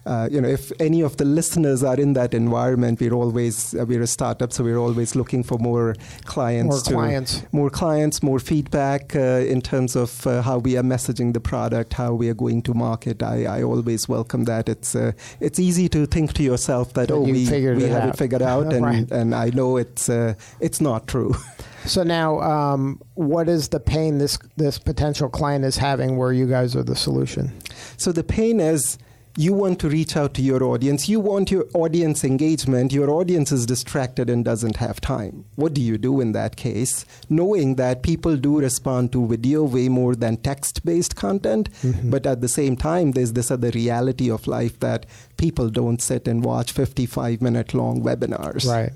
uh, 0.05 0.27
you 0.31 0.41
know, 0.41 0.47
if 0.47 0.71
any 0.79 1.01
of 1.01 1.17
the 1.17 1.25
listeners 1.25 1.83
are 1.83 1.97
in 1.99 2.13
that 2.13 2.33
environment, 2.33 2.99
we're 2.99 3.13
always 3.13 3.75
uh, 3.75 3.85
we're 3.85 4.01
a 4.01 4.07
startup, 4.07 4.51
so 4.51 4.63
we're 4.63 4.77
always 4.77 5.13
looking 5.15 5.43
for 5.43 5.59
more 5.59 5.93
clients, 6.25 6.73
More 6.73 6.81
to- 6.81 6.93
clients. 6.93 7.43
more 7.51 7.69
clients, 7.69 8.23
more 8.23 8.39
feedback 8.39 9.15
uh, 9.15 9.19
in 9.53 9.61
terms 9.61 9.95
of 9.95 10.25
uh, 10.25 10.41
how 10.41 10.57
we 10.57 10.77
are 10.77 10.83
messaging 10.83 11.33
the 11.33 11.39
product, 11.41 11.93
how 11.93 12.13
we 12.13 12.27
are 12.29 12.33
going 12.33 12.63
to 12.63 12.73
market. 12.73 13.21
I, 13.21 13.43
I 13.59 13.61
always 13.61 14.07
welcome 14.09 14.45
that. 14.45 14.67
It's 14.67 14.95
uh, 14.95 15.11
it's 15.41 15.59
easy 15.59 15.87
to 15.89 16.07
think 16.07 16.33
to 16.35 16.43
yourself 16.43 16.93
that 16.93 17.09
That 17.09 17.13
oh 17.13 17.21
we, 17.21 17.33
we 17.33 17.47
it 17.47 17.89
have 17.91 18.03
out." 18.03 18.09
it 18.09 18.17
figured 18.17 18.41
out, 18.41 18.73
and 18.73 18.85
Right. 18.85 19.11
and 19.11 19.35
I 19.35 19.49
know 19.53 19.77
it's 19.77 20.09
uh, 20.09 20.33
it's 20.59 20.81
not 20.81 21.07
true. 21.07 21.35
So 21.85 22.03
now, 22.03 22.39
um, 22.41 23.01
what 23.15 23.49
is 23.49 23.69
the 23.69 23.79
pain 23.79 24.17
this 24.17 24.37
this 24.57 24.77
potential 24.79 25.29
client 25.29 25.65
is 25.65 25.77
having 25.77 26.17
where 26.17 26.33
you 26.33 26.47
guys 26.47 26.75
are 26.75 26.83
the 26.83 26.95
solution? 26.95 27.51
So 27.97 28.11
the 28.11 28.23
pain 28.23 28.59
is 28.59 28.97
you 29.39 29.53
want 29.53 29.79
to 29.79 29.87
reach 29.87 30.17
out 30.17 30.33
to 30.33 30.41
your 30.41 30.61
audience. 30.63 31.07
You 31.07 31.21
want 31.21 31.49
your 31.49 31.65
audience 31.73 32.25
engagement. 32.25 32.91
Your 32.91 33.09
audience 33.09 33.53
is 33.53 33.65
distracted 33.65 34.29
and 34.29 34.43
doesn't 34.43 34.75
have 34.77 34.99
time. 34.99 35.45
What 35.55 35.73
do 35.73 35.81
you 35.81 35.97
do 35.97 36.19
in 36.19 36.33
that 36.33 36.57
case? 36.57 37.05
Knowing 37.29 37.75
that 37.75 38.03
people 38.03 38.35
do 38.35 38.59
respond 38.59 39.13
to 39.13 39.25
video 39.27 39.63
way 39.63 39.87
more 39.87 40.15
than 40.15 40.37
text 40.37 40.83
based 40.83 41.15
content, 41.15 41.69
but 42.03 42.25
at 42.25 42.41
the 42.41 42.49
same 42.49 42.75
time, 42.75 43.11
there's 43.11 43.33
this 43.33 43.49
other 43.49 43.69
reality 43.69 44.29
of 44.29 44.45
life 44.45 44.79
that 44.81 45.05
people 45.37 45.69
don't 45.69 46.01
sit 46.01 46.27
and 46.27 46.43
watch 46.43 46.73
55 46.73 47.41
minute 47.41 47.73
long 47.73 48.01
webinars. 48.01 48.67
Right. 48.67 48.91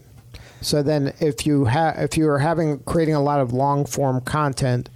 So 0.64 0.82
then, 0.82 1.14
if 1.20 1.46
you 1.46 1.66
have 1.66 1.98
if 2.00 2.18
you 2.18 2.28
are 2.30 2.40
having 2.40 2.80
creating 2.80 3.16
a 3.16 3.22
lot 3.22 3.40
of 3.40 3.52
long 3.54 3.86
form 3.86 4.22
content, 4.22 4.90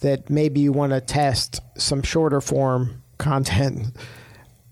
that 0.00 0.28
maybe 0.28 0.60
you 0.60 0.72
want 0.72 0.92
to 0.92 1.00
test 1.00 1.60
some 1.78 2.02
shorter 2.02 2.40
form 2.40 3.02
content, 3.18 3.96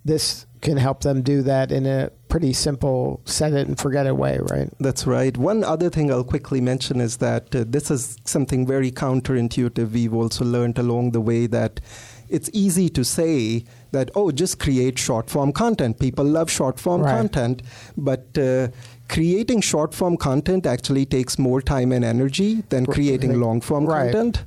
this 0.05 0.47
can 0.61 0.77
help 0.77 1.01
them 1.01 1.23
do 1.23 1.43
that 1.43 1.73
in 1.73 1.87
a 1.87 2.11
pretty 2.29 2.53
simple 2.53 3.21
set 3.25 3.53
it 3.53 3.67
and 3.67 3.79
forget 3.79 4.07
it 4.07 4.17
way, 4.17 4.39
right? 4.43 4.69
That's 4.79 5.07
right. 5.07 5.37
One 5.37 5.65
other 5.65 5.91
thing 5.91 6.11
I'll 6.13 6.23
quickly 6.25 6.61
mention 6.61 7.01
is 7.01 7.17
that 7.17 7.55
uh, 7.55 7.65
this 7.67 7.91
is 7.91 8.17
something 8.25 8.65
very 8.67 8.91
counterintuitive. 8.93 9.91
We've 9.91 10.15
also 10.15 10.45
learned 10.45 10.79
along 10.79 11.11
the 11.13 11.21
way 11.21 11.47
that 11.49 11.81
it's 12.29 12.49
easy 12.53 12.89
to 12.91 13.05
say 13.05 13.65
that, 13.91 14.11
oh, 14.15 14.31
just 14.31 14.59
create 14.61 14.99
short 14.99 15.29
form 15.29 15.53
content. 15.53 15.99
People 15.99 16.25
love 16.25 16.49
short 16.51 16.79
form 16.81 17.03
Right. 17.03 17.11
content. 17.17 17.63
But 17.97 18.39
uh, 18.39 18.69
creating 19.13 19.61
short 19.61 19.93
form 19.95 20.17
content 20.17 20.65
actually 20.67 21.05
takes 21.05 21.39
more 21.39 21.61
time 21.61 21.93
and 21.93 22.05
energy 22.05 22.63
than 22.71 22.87
creating 22.87 23.39
long 23.39 23.61
form 23.61 23.85
Right. 23.85 24.11
content. 24.11 24.45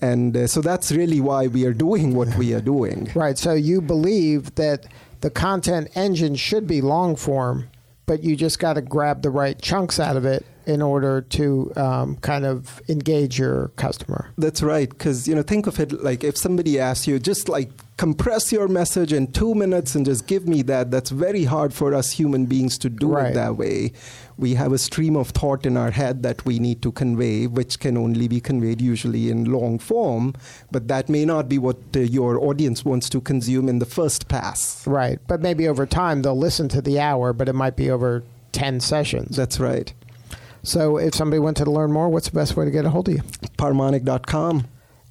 And 0.00 0.36
uh, 0.36 0.46
so 0.46 0.60
that's 0.60 0.92
really 0.92 1.20
why 1.20 1.46
we 1.46 1.64
are 1.64 1.72
doing 1.72 2.14
what 2.14 2.28
we 2.36 2.52
are 2.52 2.60
doing. 2.60 3.10
Right. 3.14 3.38
So 3.38 3.52
you 3.54 3.80
believe 3.80 4.54
that 4.56 4.86
the 5.20 5.30
content 5.30 5.88
engine 5.94 6.34
should 6.36 6.66
be 6.66 6.80
long 6.80 7.16
form, 7.16 7.68
but 8.06 8.22
you 8.24 8.36
just 8.36 8.58
got 8.58 8.74
to 8.74 8.82
grab 8.82 9.22
the 9.22 9.30
right 9.30 9.60
chunks 9.60 9.98
out 10.00 10.16
of 10.16 10.24
it 10.24 10.44
in 10.68 10.82
order 10.82 11.22
to 11.22 11.72
um, 11.76 12.16
kind 12.16 12.44
of 12.44 12.80
engage 12.88 13.38
your 13.38 13.68
customer. 13.76 14.28
That's 14.36 14.62
right. 14.62 14.88
Because, 14.88 15.26
you 15.26 15.34
know, 15.34 15.42
think 15.42 15.66
of 15.66 15.80
it 15.80 16.04
like 16.04 16.22
if 16.22 16.36
somebody 16.36 16.78
asks 16.78 17.06
you, 17.08 17.18
just 17.18 17.48
like 17.48 17.70
compress 17.96 18.52
your 18.52 18.68
message 18.68 19.12
in 19.12 19.26
two 19.32 19.54
minutes 19.54 19.94
and 19.94 20.04
just 20.04 20.26
give 20.26 20.46
me 20.46 20.60
that, 20.62 20.90
that's 20.90 21.10
very 21.10 21.44
hard 21.44 21.72
for 21.72 21.94
us 21.94 22.12
human 22.12 22.44
beings 22.46 22.76
to 22.78 22.90
do 22.90 23.08
Right. 23.08 23.30
it 23.30 23.34
that 23.34 23.56
way. 23.56 23.92
We 24.36 24.54
have 24.54 24.72
a 24.72 24.78
stream 24.78 25.16
of 25.16 25.30
thought 25.30 25.64
in 25.66 25.76
our 25.76 25.90
head 25.90 26.22
that 26.22 26.44
we 26.44 26.58
need 26.60 26.82
to 26.82 26.92
convey, 26.92 27.46
which 27.48 27.80
can 27.80 27.96
only 27.96 28.28
be 28.28 28.38
conveyed 28.40 28.80
usually 28.80 29.30
in 29.30 29.46
long 29.50 29.78
form, 29.80 30.34
but 30.70 30.86
that 30.88 31.08
may 31.08 31.24
not 31.24 31.48
be 31.48 31.58
what 31.58 31.78
uh, 31.96 32.00
your 32.00 32.38
audience 32.38 32.84
wants 32.84 33.08
to 33.08 33.20
consume 33.22 33.68
in 33.68 33.78
the 33.80 33.86
first 33.86 34.28
pass. 34.28 34.86
Right. 34.86 35.18
But 35.26 35.40
maybe 35.40 35.66
over 35.66 35.86
time 35.86 36.22
they'll 36.22 36.38
listen 36.38 36.68
to 36.68 36.82
the 36.82 37.00
hour, 37.00 37.32
but 37.32 37.48
it 37.48 37.54
might 37.54 37.74
be 37.74 37.90
over 37.90 38.22
10 38.52 38.80
sessions. 38.80 39.34
That's 39.36 39.58
right. 39.58 39.92
So 40.68 40.98
if 40.98 41.14
somebody 41.14 41.40
wanted 41.40 41.64
to 41.64 41.70
learn 41.70 41.92
more, 41.92 42.08
what's 42.10 42.28
the 42.28 42.34
best 42.34 42.56
way 42.56 42.66
to 42.66 42.70
get 42.70 42.84
a 42.84 42.90
hold 42.90 43.08
of 43.08 43.14
you? 43.14 43.22
Parmonic.com. 43.56 44.66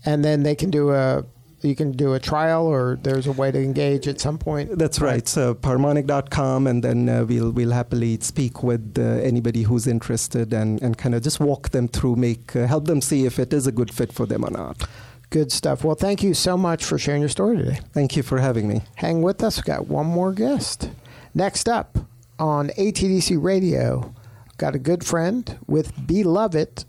And 0.05 0.23
then 0.23 0.43
they 0.43 0.55
can 0.55 0.69
do 0.69 0.91
a 0.91 1.25
you 1.61 1.75
can 1.75 1.91
do 1.91 2.13
a 2.13 2.19
trial 2.19 2.67
or 2.67 2.99
there's 3.01 3.25
a 3.25 3.31
way 3.31 3.51
to 3.51 3.59
engage 3.59 4.07
at 4.07 4.21
some 4.21 4.37
point. 4.37 4.77
That's 4.77 5.01
right. 5.01 5.27
So 5.27 5.55
parmonic.com, 5.55 6.67
and 6.67 6.83
then 6.83 7.09
uh, 7.09 7.25
we'll 7.25 7.51
we'll 7.51 7.71
happily 7.71 8.19
speak 8.21 8.61
with 8.61 8.97
uh, 8.99 9.01
anybody 9.01 9.63
who's 9.63 9.87
interested 9.87 10.53
and, 10.53 10.79
and 10.83 10.97
kind 10.97 11.15
of 11.15 11.23
just 11.23 11.39
walk 11.39 11.69
them 11.69 11.87
through, 11.87 12.15
make 12.17 12.55
uh, 12.55 12.67
help 12.67 12.85
them 12.85 13.01
see 13.01 13.25
if 13.25 13.39
it 13.39 13.51
is 13.51 13.65
a 13.65 13.71
good 13.71 13.91
fit 13.91 14.13
for 14.13 14.27
them 14.27 14.45
or 14.45 14.51
not. 14.51 14.87
Good 15.31 15.51
stuff. 15.51 15.83
Well, 15.83 15.95
thank 15.95 16.21
you 16.21 16.35
so 16.35 16.55
much 16.55 16.85
for 16.85 16.99
sharing 16.99 17.21
your 17.21 17.29
story 17.29 17.57
today. 17.57 17.79
Thank 17.91 18.15
you 18.15 18.23
for 18.23 18.37
having 18.37 18.67
me. 18.67 18.83
Hang 18.95 19.23
with 19.23 19.43
us. 19.43 19.57
We've 19.57 19.65
got 19.65 19.87
one 19.87 20.05
more 20.05 20.31
guest. 20.31 20.91
Next 21.33 21.67
up 21.67 21.97
on 22.39 22.69
ATDC 22.69 23.41
Radio, 23.41 24.13
got 24.57 24.75
a 24.75 24.79
good 24.79 25.03
friend 25.03 25.57
with 25.67 26.07
Beloved, 26.07 26.85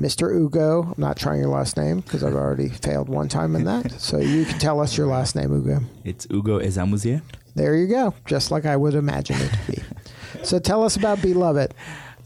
Mr. 0.00 0.34
Ugo. 0.34 0.82
I'm 0.82 0.94
not 0.96 1.16
trying 1.16 1.40
your 1.40 1.48
last 1.48 1.76
name 1.76 2.00
because 2.00 2.22
I've 2.22 2.34
already 2.34 2.68
failed 2.68 3.08
one 3.08 3.28
time 3.28 3.54
in 3.56 3.64
that. 3.64 3.92
So 4.00 4.18
you 4.18 4.44
can 4.44 4.58
tell 4.58 4.80
us 4.80 4.96
your 4.96 5.06
last 5.06 5.34
name, 5.34 5.52
Ugo. 5.52 5.80
It's 6.04 6.26
Ugo 6.30 6.60
Ezamuzie. 6.60 7.22
There 7.54 7.76
you 7.76 7.86
go, 7.86 8.14
just 8.26 8.50
like 8.50 8.64
I 8.66 8.76
would 8.76 8.94
imagine 8.94 9.36
it 9.40 9.50
to 9.50 9.72
be. 9.72 9.82
so 10.44 10.58
tell 10.58 10.82
us 10.82 10.96
about 10.96 11.22
Beloved. 11.22 11.74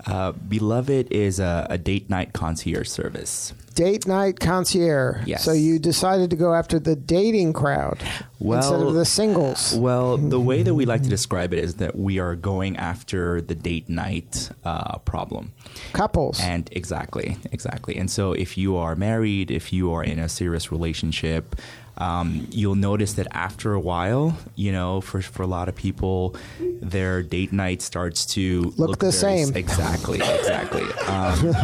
Uh, 0.09 0.33
Beloved 0.33 1.13
is 1.13 1.39
a, 1.39 1.67
a 1.69 1.77
date 1.79 2.09
night 2.09 2.33
concierge 2.33 2.89
service. 2.89 3.53
Date 3.75 4.07
night 4.09 4.41
concierge. 4.41 5.25
Yes. 5.27 5.45
So 5.45 5.53
you 5.53 5.79
decided 5.79 6.31
to 6.31 6.37
go 6.37 6.55
after 6.55 6.79
the 6.81 6.97
dating 6.97 7.53
crowd 7.53 7.99
instead 8.01 8.41
Well- 8.41 8.89
of 8.89 8.95
the 8.95 9.05
singles. 9.05 9.77
Well, 9.77 10.17
the 10.37 10.41
way 10.41 10.63
that 10.63 10.75
we 10.75 10.87
like 10.87 11.03
to 11.03 11.09
describe 11.11 11.53
it 11.53 11.63
is 11.63 11.75
that 11.77 11.97
we 11.97 12.19
are 12.19 12.35
going 12.35 12.77
after 12.77 13.41
the 13.41 13.55
date 13.55 13.89
night 13.89 14.51
uh, 14.65 14.99
problem. 14.99 15.53
Couples. 15.93 16.41
And 16.41 16.69
exactly, 16.73 17.37
exactly. 17.53 17.97
And 17.97 18.11
so 18.11 18.33
if 18.33 18.57
you 18.59 18.77
are 18.77 18.97
married, 18.97 19.51
if 19.51 19.73
you 19.73 19.93
are 19.93 20.03
in 20.03 20.19
a 20.19 20.29
serious 20.29 20.73
relationship, 20.73 21.55
um, 21.99 22.47
you'll 22.51 22.75
notice 22.75 23.15
that 23.15 23.27
after 23.33 23.75
a 23.75 23.81
while, 23.81 24.37
you 24.57 24.73
know, 24.73 25.01
for, 25.01 25.21
for 25.21 25.43
a 25.43 25.47
lot 25.47 25.69
of 25.69 25.77
people, 25.77 26.35
their 26.81 27.23
date 27.23 27.53
night 27.53 27.83
starts 27.83 28.25
to 28.35 28.73
Look 28.77 28.99
the 28.99 29.11
very- 29.11 29.45
same. 29.45 29.57
Exactly, 29.57 30.19
exactly. 30.19 30.83
Um, 31.07 31.55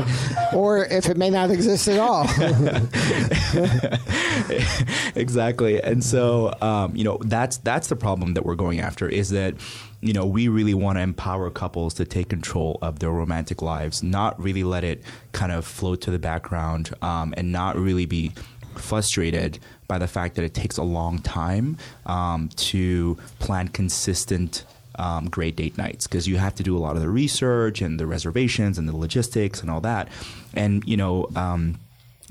or 0.54 0.84
if 0.86 1.08
it 1.08 1.16
may 1.16 1.30
not 1.30 1.50
exist 1.50 1.88
at 1.88 1.98
all. 1.98 2.24
exactly 5.14 5.80
and 5.82 6.02
so 6.02 6.54
um, 6.60 6.94
you 6.94 7.04
know 7.04 7.18
that's 7.24 7.58
that's 7.58 7.88
the 7.88 7.96
problem 7.96 8.34
that 8.34 8.44
we're 8.44 8.54
going 8.54 8.80
after 8.80 9.08
is 9.08 9.30
that 9.30 9.54
you 10.00 10.12
know 10.12 10.26
we 10.26 10.48
really 10.48 10.74
want 10.74 10.98
to 10.98 11.02
empower 11.02 11.50
couples 11.50 11.94
to 11.94 12.04
take 12.04 12.28
control 12.28 12.78
of 12.82 12.98
their 12.98 13.10
romantic 13.10 13.62
lives 13.62 14.02
not 14.02 14.40
really 14.40 14.64
let 14.64 14.84
it 14.84 15.02
kind 15.32 15.52
of 15.52 15.64
float 15.64 16.00
to 16.00 16.10
the 16.10 16.18
background 16.18 16.90
um, 17.02 17.34
and 17.36 17.52
not 17.52 17.76
really 17.76 18.06
be 18.06 18.32
frustrated 18.74 19.58
by 19.86 19.98
the 19.98 20.06
fact 20.06 20.34
that 20.36 20.44
it 20.44 20.54
takes 20.54 20.76
a 20.76 20.82
long 20.82 21.18
time 21.18 21.76
um, 22.06 22.48
to 22.56 23.16
plan 23.38 23.68
consistent 23.68 24.64
um, 24.96 25.28
great 25.28 25.56
date 25.56 25.76
nights. 25.76 26.06
Because 26.06 26.28
you 26.28 26.36
have 26.36 26.54
to 26.56 26.62
do 26.62 26.76
a 26.76 26.80
lot 26.80 26.96
of 26.96 27.02
the 27.02 27.08
research 27.08 27.80
and 27.82 27.98
the 27.98 28.06
reservations 28.06 28.78
and 28.78 28.88
the 28.88 28.96
logistics 28.96 29.60
and 29.60 29.70
all 29.70 29.80
that. 29.80 30.08
And 30.54 30.84
you 30.86 30.96
know 30.96 31.28
um, 31.36 31.78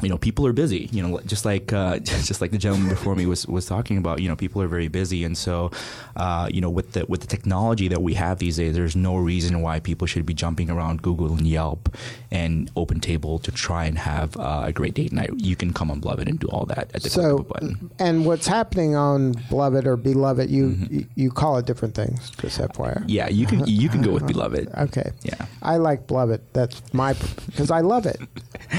you 0.02 0.10
know 0.10 0.18
people 0.18 0.46
are 0.48 0.54
busy 0.54 0.90
you 0.92 1.04
know 1.04 1.20
just 1.28 1.46
like 1.46 1.72
uh, 1.72 2.00
just 2.00 2.42
like 2.42 2.52
the 2.52 2.58
gentleman 2.58 2.90
before 2.90 3.16
me 3.16 3.26
was 3.26 3.46
was 3.48 3.66
talking 3.66 3.98
about 3.98 4.20
you 4.20 4.28
know 4.28 4.36
people 4.36 4.62
are 4.62 4.68
very 4.68 4.88
busy 4.88 5.24
and 5.24 5.38
so 5.38 5.70
uh, 6.16 6.50
you 6.52 6.60
know 6.60 6.70
with 6.70 6.94
the 6.94 7.06
with 7.08 7.22
the 7.22 7.28
technology 7.28 7.88
that 7.88 8.02
we 8.02 8.16
have 8.16 8.40
these 8.40 8.58
days 8.58 8.76
there's 8.76 8.96
no 8.96 9.16
reason 9.16 9.62
why 9.62 9.80
people 9.80 10.08
should 10.08 10.26
be 10.26 10.34
jumping 10.34 10.70
around 10.70 11.02
Google 11.04 11.34
and 11.34 11.46
Yelp 11.46 11.96
and 12.32 12.72
Open 12.76 13.00
Table 13.00 13.38
to 13.40 13.52
try 13.52 13.86
and 13.86 14.00
have 14.00 14.36
uh, 14.38 14.64
a 14.66 14.72
great 14.72 14.96
date 14.96 15.12
night 15.12 15.30
you 15.38 15.56
can 15.56 15.72
come 15.74 15.92
on 15.92 16.00
Beloved 16.00 16.28
and 16.28 16.40
do 16.40 16.48
all 16.48 16.66
that 16.66 16.92
at 16.96 17.04
the 17.04 17.10
click 17.10 17.26
of 17.26 17.30
so, 17.32 17.38
a 17.38 17.44
button 17.44 17.92
and 18.00 18.26
what's 18.26 18.48
happening 18.48 18.96
on 18.96 19.34
Beloved 19.50 19.86
or 19.86 19.96
Beloved, 19.96 20.50
you 20.50 20.76
you, 20.90 21.06
you 21.16 21.32
call 21.32 21.58
it 21.58 21.66
different 21.68 21.94
things. 21.94 22.32
Just 22.32 22.60
FYI. 22.60 23.04
yeah 23.08 23.30
you 23.30 23.46
can 23.46 23.66
you 23.68 23.90
can 23.90 24.02
go 24.02 24.12
with 24.12 24.26
Beloved 24.26 24.70
Okay. 24.78 25.12
Yeah. 25.22 25.46
I 25.62 25.78
like 25.78 26.08
Beloved. 26.08 26.42
That's 26.54 26.82
my 26.94 27.14
because 27.46 27.72
I 27.72 27.82
love 27.82 28.06
it. 28.06 28.20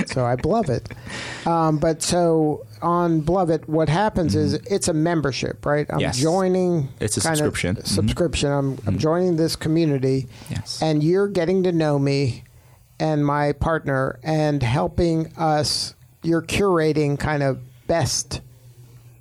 so 0.06 0.24
I 0.24 0.36
love 0.44 0.68
it. 0.68 0.88
Um, 1.46 1.78
but 1.78 2.02
so 2.02 2.66
on 2.82 3.20
Beloved, 3.20 3.66
what 3.66 3.88
happens 3.88 4.34
is 4.34 4.54
it's 4.54 4.88
a 4.88 4.92
membership, 4.94 5.64
right? 5.66 5.86
I'm 5.88 5.94
Mm-hmm. 5.96 6.00
Yes. 6.00 6.18
joining. 6.18 6.88
It's 7.00 7.16
a 7.16 7.20
kind 7.20 7.32
of 7.34 7.38
subscription. 7.38 7.76
Mhm. 7.76 7.86
Subscription. 7.86 8.50
I'm 8.52 8.78
I'm 8.86 8.98
joining 8.98 9.36
this 9.36 9.56
community. 9.56 10.28
Yes. 10.50 10.80
And 10.82 11.02
you're 11.02 11.28
getting 11.28 11.62
to 11.64 11.72
know 11.72 11.98
me 11.98 12.44
and 13.00 13.24
my 13.26 13.52
partner 13.52 14.18
and 14.22 14.62
helping 14.62 15.32
us. 15.36 15.94
You're 16.22 16.42
curating 16.42 17.18
kind 17.18 17.42
of 17.42 17.58
best 17.86 18.40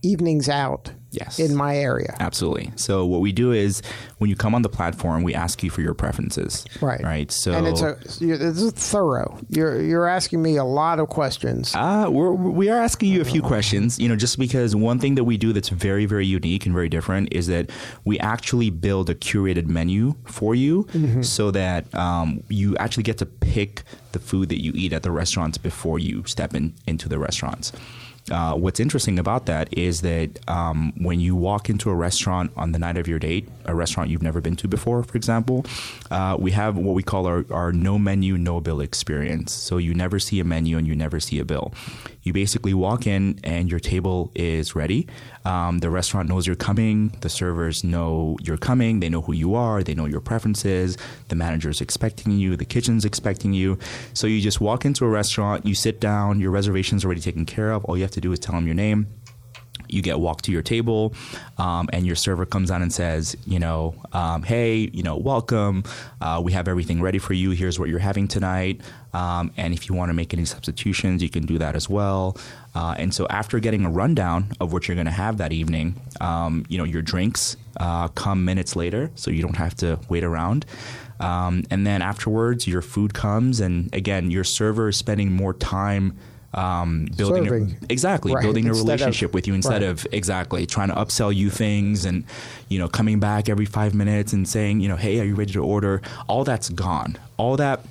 evenings 0.02 0.48
out. 0.50 0.92
Yes. 1.14 1.40
In 1.40 1.56
my 1.56 1.78
area. 1.78 2.16
Absolutely. 2.20 2.72
So 2.76 3.06
what 3.06 3.22
we 3.22 3.32
do 3.32 3.52
is 3.52 3.82
when 4.18 4.30
you 4.30 4.36
come 4.36 4.56
on 4.56 4.62
the 4.62 4.70
platform, 4.70 5.24
we 5.24 5.34
ask 5.34 5.64
you 5.64 5.70
for 5.70 5.82
your 5.82 5.94
preferences. 5.94 6.66
Right. 6.82 7.02
Right. 7.02 7.32
So 7.32 7.54
and 7.54 7.68
it's 7.68 7.82
a 7.82 7.98
it's 8.20 8.90
thorough. 8.90 9.40
You're 9.50 9.82
you're 9.82 10.08
asking 10.08 10.42
me 10.42 10.58
a 10.58 10.64
lot 10.64 11.00
of 11.00 11.10
questions. 11.10 11.74
Uh, 11.76 12.08
we're, 12.10 12.32
we 12.32 12.70
are 12.70 12.80
asking 12.80 13.14
you 13.14 13.22
a 13.22 13.26
few 13.26 13.42
questions, 13.42 14.00
you 14.00 14.10
know, 14.10 14.16
just 14.16 14.40
because 14.40 14.76
one 14.76 15.00
thing 15.00 15.16
that 15.16 15.24
we 15.24 15.38
do 15.38 15.54
that's 15.54 15.70
very, 15.70 16.06
very 16.06 16.26
unique 16.26 16.66
and 16.66 16.74
very 16.74 16.90
different 16.90 17.32
is 17.32 17.48
that 17.48 17.70
we 18.06 18.20
actually 18.20 18.70
build 18.70 19.10
a 19.10 19.16
curated 19.16 19.68
menu 19.68 20.16
for 20.26 20.56
you 20.56 20.88
so 21.22 21.52
that 21.52 21.94
um, 21.96 22.44
you 22.50 22.76
actually 22.78 23.04
get 23.04 23.18
to 23.20 23.26
pick 23.26 23.84
the 24.14 24.20
food 24.20 24.50
that 24.50 24.62
you 24.62 24.72
eat 24.76 24.94
at 24.94 25.04
the 25.04 25.12
restaurants 25.12 25.58
before 25.58 26.00
you 26.00 26.24
step 26.26 26.54
in 26.54 26.74
into 26.88 27.10
the 27.10 27.20
restaurants. 27.20 27.72
Uh, 28.32 28.54
what's 28.54 28.80
interesting 28.80 29.20
about 29.20 29.46
that 29.48 29.72
is 29.74 30.02
that 30.02 30.40
um, 30.50 30.94
when 30.98 31.20
you 31.20 31.36
walk 31.36 31.70
into 31.70 31.90
a 31.90 31.96
restaurant 31.96 32.52
on 32.56 32.72
the 32.72 32.80
night 32.80 32.98
of 32.98 33.08
your 33.08 33.20
date, 33.20 33.50
a 33.66 33.76
restaurant 33.76 34.10
you've 34.10 34.24
never 34.24 34.40
been 34.40 34.56
to 34.56 34.68
before, 34.68 35.04
for 35.04 35.18
example, 35.18 35.66
uh, 36.10 36.38
we 36.40 36.52
have 36.52 36.78
what 36.78 36.96
we 36.96 37.04
call 37.04 37.26
our, 37.26 37.46
our 37.52 37.72
no 37.74 38.00
menu, 38.00 38.38
no 38.38 38.62
bill 38.62 38.80
experience. 38.80 39.52
So 39.52 39.78
you 39.78 39.94
never 39.94 40.20
see 40.20 40.40
a 40.40 40.44
menu 40.44 40.78
and 40.78 40.88
you 40.88 40.96
never 40.96 41.20
see 41.20 41.40
a 41.40 41.46
bill. 41.46 41.74
You 42.24 42.32
basically 42.32 42.74
walk 42.74 43.06
in 43.06 43.40
and 43.44 43.70
your 43.70 43.82
table 43.82 44.32
is 44.34 44.76
ready. 44.76 45.08
Um, 45.44 45.80
the 45.80 45.90
restaurant 45.90 46.30
knows 46.30 46.48
you're 46.48 46.56
coming. 46.56 47.10
The 47.20 47.28
servers 47.28 47.84
know 47.84 48.38
you're 48.42 48.58
coming. 48.58 49.02
They 49.02 49.10
know 49.10 49.22
who 49.22 49.34
you 49.34 49.56
are. 49.56 49.84
They 49.84 49.94
know 49.94 50.06
your 50.06 50.22
preferences. 50.22 50.98
The 51.28 51.36
manager's 51.36 51.82
expecting 51.82 52.32
you. 52.32 52.56
The 52.56 52.64
kitchen's 52.64 53.04
expecting 53.04 53.54
you. 53.54 53.78
So 54.14 54.26
you 54.28 54.40
just 54.40 54.62
walk 54.62 54.86
into 54.86 55.04
a 55.04 55.10
restaurant, 55.10 55.66
you 55.66 55.76
sit 55.76 56.00
down, 56.00 56.40
your 56.40 56.52
reservation's 56.52 57.04
already 57.04 57.20
taken 57.20 57.46
care 57.46 57.72
of. 57.72 57.84
All 57.86 57.98
you 57.98 58.04
have 58.04 58.12
to 58.14 58.22
do 58.22 58.32
is 58.32 58.40
tell 58.40 58.56
them 58.56 58.66
your 58.66 58.76
name. 58.76 59.08
You 59.90 60.02
get 60.02 60.20
walked 60.20 60.46
to 60.46 60.52
your 60.52 60.62
table 60.62 61.14
um, 61.58 61.90
and 61.94 62.06
your 62.06 62.16
server 62.16 62.46
comes 62.46 62.72
on 62.72 62.82
and 62.82 62.92
says 62.92 63.36
you 63.46 63.60
know 63.60 63.96
um, 64.12 64.44
hey 64.44 64.90
you 64.92 65.04
know 65.04 65.18
welcome. 65.18 65.84
Uh, 66.20 66.42
we 66.44 66.52
have 66.54 66.68
everything 66.68 67.02
ready 67.02 67.20
for 67.20 67.34
you. 67.34 67.52
Here's 67.52 67.80
what 67.80 67.90
you're 67.90 68.00
having 68.00 68.28
tonight. 68.28 68.82
Um, 69.14 69.52
and 69.58 69.74
if 69.74 69.88
you 69.88 69.96
want 69.96 70.10
to 70.10 70.14
make 70.14 70.34
any 70.34 70.46
substitutions 70.46 71.22
you 71.22 71.30
can 71.30 71.46
do 71.46 71.58
that 71.60 71.76
as 71.76 71.88
well. 71.90 72.38
Uh, 72.74 72.96
and 72.98 73.14
so 73.14 73.28
after 73.30 73.60
getting 73.60 73.86
a 73.86 73.90
rundown 73.90 74.48
of 74.60 74.74
what 74.74 74.88
you're 74.88 74.96
going 74.96 75.06
to 75.06 75.12
have 75.12 75.38
that 75.38 75.54
evening 75.54 75.96
um, 76.22 76.66
you 76.70 76.78
know 76.78 76.86
your 76.86 77.02
drinks 77.02 77.56
uh, 77.78 78.08
come 78.10 78.46
minutes 78.46 78.76
later 78.76 79.12
so 79.16 79.30
you 79.30 79.42
don't 79.42 79.58
have 79.58 79.76
to 79.76 80.00
wait 80.10 80.24
around. 80.24 80.66
Um, 81.20 81.64
and 81.70 81.86
then 81.86 82.02
afterwards 82.02 82.68
your 82.68 82.82
food 82.82 83.14
comes. 83.14 83.60
And 83.60 83.94
again 83.94 84.32
your 84.32 84.44
server 84.44 84.88
is 84.88 84.98
spending 84.98 85.32
more 85.32 85.54
time 85.54 86.18
um, 86.54 87.08
building 87.18 87.46
Serving. 87.46 87.78
a, 87.82 87.92
exactly 87.92 88.34
Right, 88.34 88.44
building 88.44 88.66
a 88.66 88.70
instead 88.70 88.82
of- 88.82 88.88
relationship 88.88 89.34
with 89.34 89.48
you 89.48 89.54
instead 89.54 89.82
right. 89.82 89.90
of 89.90 90.06
exactly 90.12 90.66
trying 90.66 90.90
to 90.90 90.96
upsell 90.96 91.34
you 91.34 91.50
things 91.50 92.06
and 92.06 92.24
you 92.70 92.78
know 92.80 92.88
coming 92.88 93.20
back 93.20 93.50
every 93.50 93.66
five 93.66 93.94
minutes 93.96 94.34
and 94.34 94.48
saying 94.48 94.80
you 94.80 94.88
know 94.88 94.96
hey 94.96 95.20
are 95.20 95.24
you 95.24 95.36
ready 95.36 95.52
to 95.54 95.64
order 95.64 96.02
all 96.28 96.44
that's 96.44 96.70
gone 96.70 97.18
all 97.38 97.58
that 97.58 97.82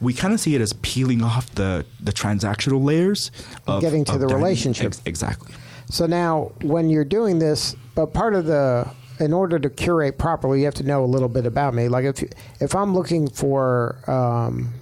we 0.00 0.12
kind 0.14 0.32
of 0.32 0.38
see 0.40 0.54
it 0.54 0.60
as 0.60 0.72
peeling 0.74 1.22
off 1.22 1.50
the 1.56 1.84
the 2.00 2.12
transactional 2.12 2.82
layers 2.84 3.30
of 3.66 3.80
Getting 3.80 4.04
to 4.04 4.12
of 4.14 4.20
the 4.20 4.26
relationship. 4.28 4.86
Ex- 4.86 5.02
exactly 5.06 5.52
So 5.90 6.06
now, 6.06 6.52
when 6.62 6.90
you're 6.90 7.04
doing 7.04 7.38
this, 7.40 7.74
but 7.94 8.12
part 8.14 8.34
of 8.34 8.46
the 8.46 8.88
in 9.20 9.32
order 9.32 9.58
to 9.60 9.70
curate 9.70 10.18
properly, 10.18 10.58
you 10.60 10.64
have 10.64 10.74
to 10.74 10.82
know 10.82 11.04
a 11.04 11.06
little 11.06 11.28
bit 11.28 11.46
about 11.46 11.74
me. 11.74 11.88
Like 11.88 12.04
if 12.04 12.22
if 12.60 12.74
I'm 12.74 12.94
looking 12.94 13.28
for 13.28 13.96
um, 14.08 14.72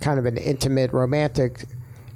kind 0.00 0.18
of 0.18 0.26
an 0.26 0.36
intimate, 0.36 0.92
romantic, 0.92 1.64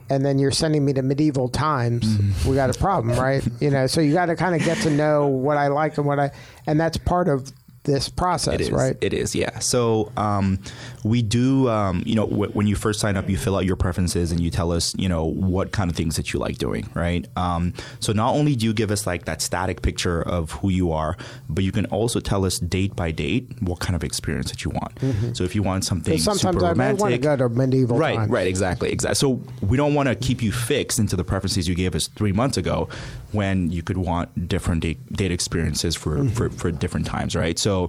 and 0.08 0.24
then 0.24 0.38
you're 0.38 0.50
sending 0.52 0.84
me 0.84 0.92
to 0.94 1.02
medieval 1.02 1.48
times, 1.48 2.06
Mm-hmm. 2.06 2.48
we 2.48 2.54
got 2.56 2.70
a 2.74 2.78
problem, 2.78 3.18
right? 3.18 3.42
you 3.60 3.70
know, 3.70 3.86
so 3.86 4.00
you 4.00 4.12
got 4.12 4.26
to 4.26 4.36
kind 4.36 4.54
of 4.54 4.62
get 4.62 4.78
to 4.78 4.90
know 4.90 5.26
what 5.26 5.56
I 5.56 5.68
like 5.68 5.96
and 5.98 6.06
what 6.06 6.18
I, 6.20 6.30
and 6.66 6.78
that's 6.80 6.96
part 6.98 7.28
of 7.28 7.50
this 7.86 8.08
process, 8.10 8.54
It 8.54 8.60
is. 8.60 8.70
right? 8.70 8.96
It 9.00 9.12
is. 9.14 9.34
Yeah. 9.34 9.58
So 9.60 10.12
um, 10.16 10.58
we 11.04 11.22
do. 11.22 11.68
Um, 11.70 12.02
you 12.04 12.14
know, 12.14 12.26
w- 12.26 12.50
when 12.52 12.66
you 12.66 12.76
first 12.76 13.00
sign 13.00 13.16
up, 13.16 13.30
you 13.30 13.36
fill 13.38 13.56
out 13.56 13.64
your 13.64 13.76
preferences 13.76 14.30
and 14.32 14.40
you 14.40 14.50
tell 14.50 14.70
us, 14.72 14.94
you 14.98 15.08
know, 15.08 15.24
what 15.24 15.72
kind 15.72 15.90
of 15.90 15.96
things 15.96 16.16
that 16.16 16.32
you 16.32 16.38
like 16.40 16.58
doing, 16.58 16.88
right? 16.94 17.26
Um, 17.36 17.72
so 18.00 18.12
not 18.12 18.34
only 18.34 18.54
do 18.56 18.66
you 18.66 18.74
give 18.74 18.90
us 18.90 19.06
like 19.06 19.24
that 19.24 19.40
static 19.40 19.80
picture 19.82 20.20
of 20.20 20.50
who 20.52 20.68
you 20.68 20.92
are, 20.92 21.16
but 21.48 21.64
you 21.64 21.72
can 21.72 21.86
also 21.86 22.20
tell 22.20 22.44
us 22.44 22.58
date 22.58 22.94
by 22.94 23.10
date 23.12 23.48
what 23.62 23.78
kind 23.80 23.96
of 23.96 24.04
experience 24.04 24.50
that 24.50 24.64
you 24.64 24.70
want. 24.72 25.36
So 25.36 25.44
if 25.44 25.54
you 25.54 25.62
want 25.62 25.84
something 25.84 26.14
Mm-hmm. 26.14 26.22
sometimes 26.22 26.40
super 26.56 26.66
I 26.66 26.70
romantic, 26.70 27.00
want 27.00 27.12
to 27.14 27.18
go 27.18 27.36
to 27.36 27.48
medieval 27.48 27.96
right, 27.98 28.16
times. 28.16 28.30
right, 28.30 28.46
exactly, 28.46 28.90
exactly. 28.92 29.14
So 29.14 29.40
we 29.62 29.76
don't 29.76 29.94
want 29.94 30.08
to 30.08 30.14
keep 30.14 30.42
you 30.42 30.52
fixed 30.52 30.98
into 30.98 31.16
the 31.16 31.24
preferences 31.24 31.68
you 31.68 31.74
gave 31.74 31.94
us 31.94 32.08
three 32.08 32.32
months 32.32 32.56
ago, 32.56 32.88
when 33.32 33.70
you 33.70 33.82
could 33.82 33.96
want 33.98 34.48
different 34.48 34.82
date, 34.82 35.12
date 35.12 35.32
experiences 35.32 35.94
for, 35.96 36.16
Mm-hmm. 36.16 36.28
for 36.28 36.50
for 36.50 36.70
different 36.70 37.06
times, 37.06 37.34
right? 37.36 37.58
So, 37.58 37.88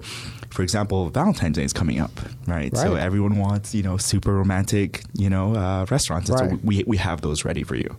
for 0.50 0.62
example, 0.64 1.10
Valentine's 1.10 1.58
Day 1.58 1.64
is 1.64 1.74
coming 1.74 2.00
up, 2.00 2.12
right? 2.48 2.76
So 2.76 2.96
everyone 2.96 3.38
wants 3.38 3.74
you 3.76 3.84
know 3.84 3.98
super 3.98 4.34
romantic 4.34 5.04
you 5.14 5.30
know 5.30 5.56
uh, 5.56 5.86
restaurants, 5.90 6.30
Right. 6.30 6.50
so 6.52 6.60
we 6.64 6.84
we 6.88 6.98
have 6.98 7.22
those 7.22 7.46
ready 7.46 7.64
for 7.64 7.76
you. 7.76 7.96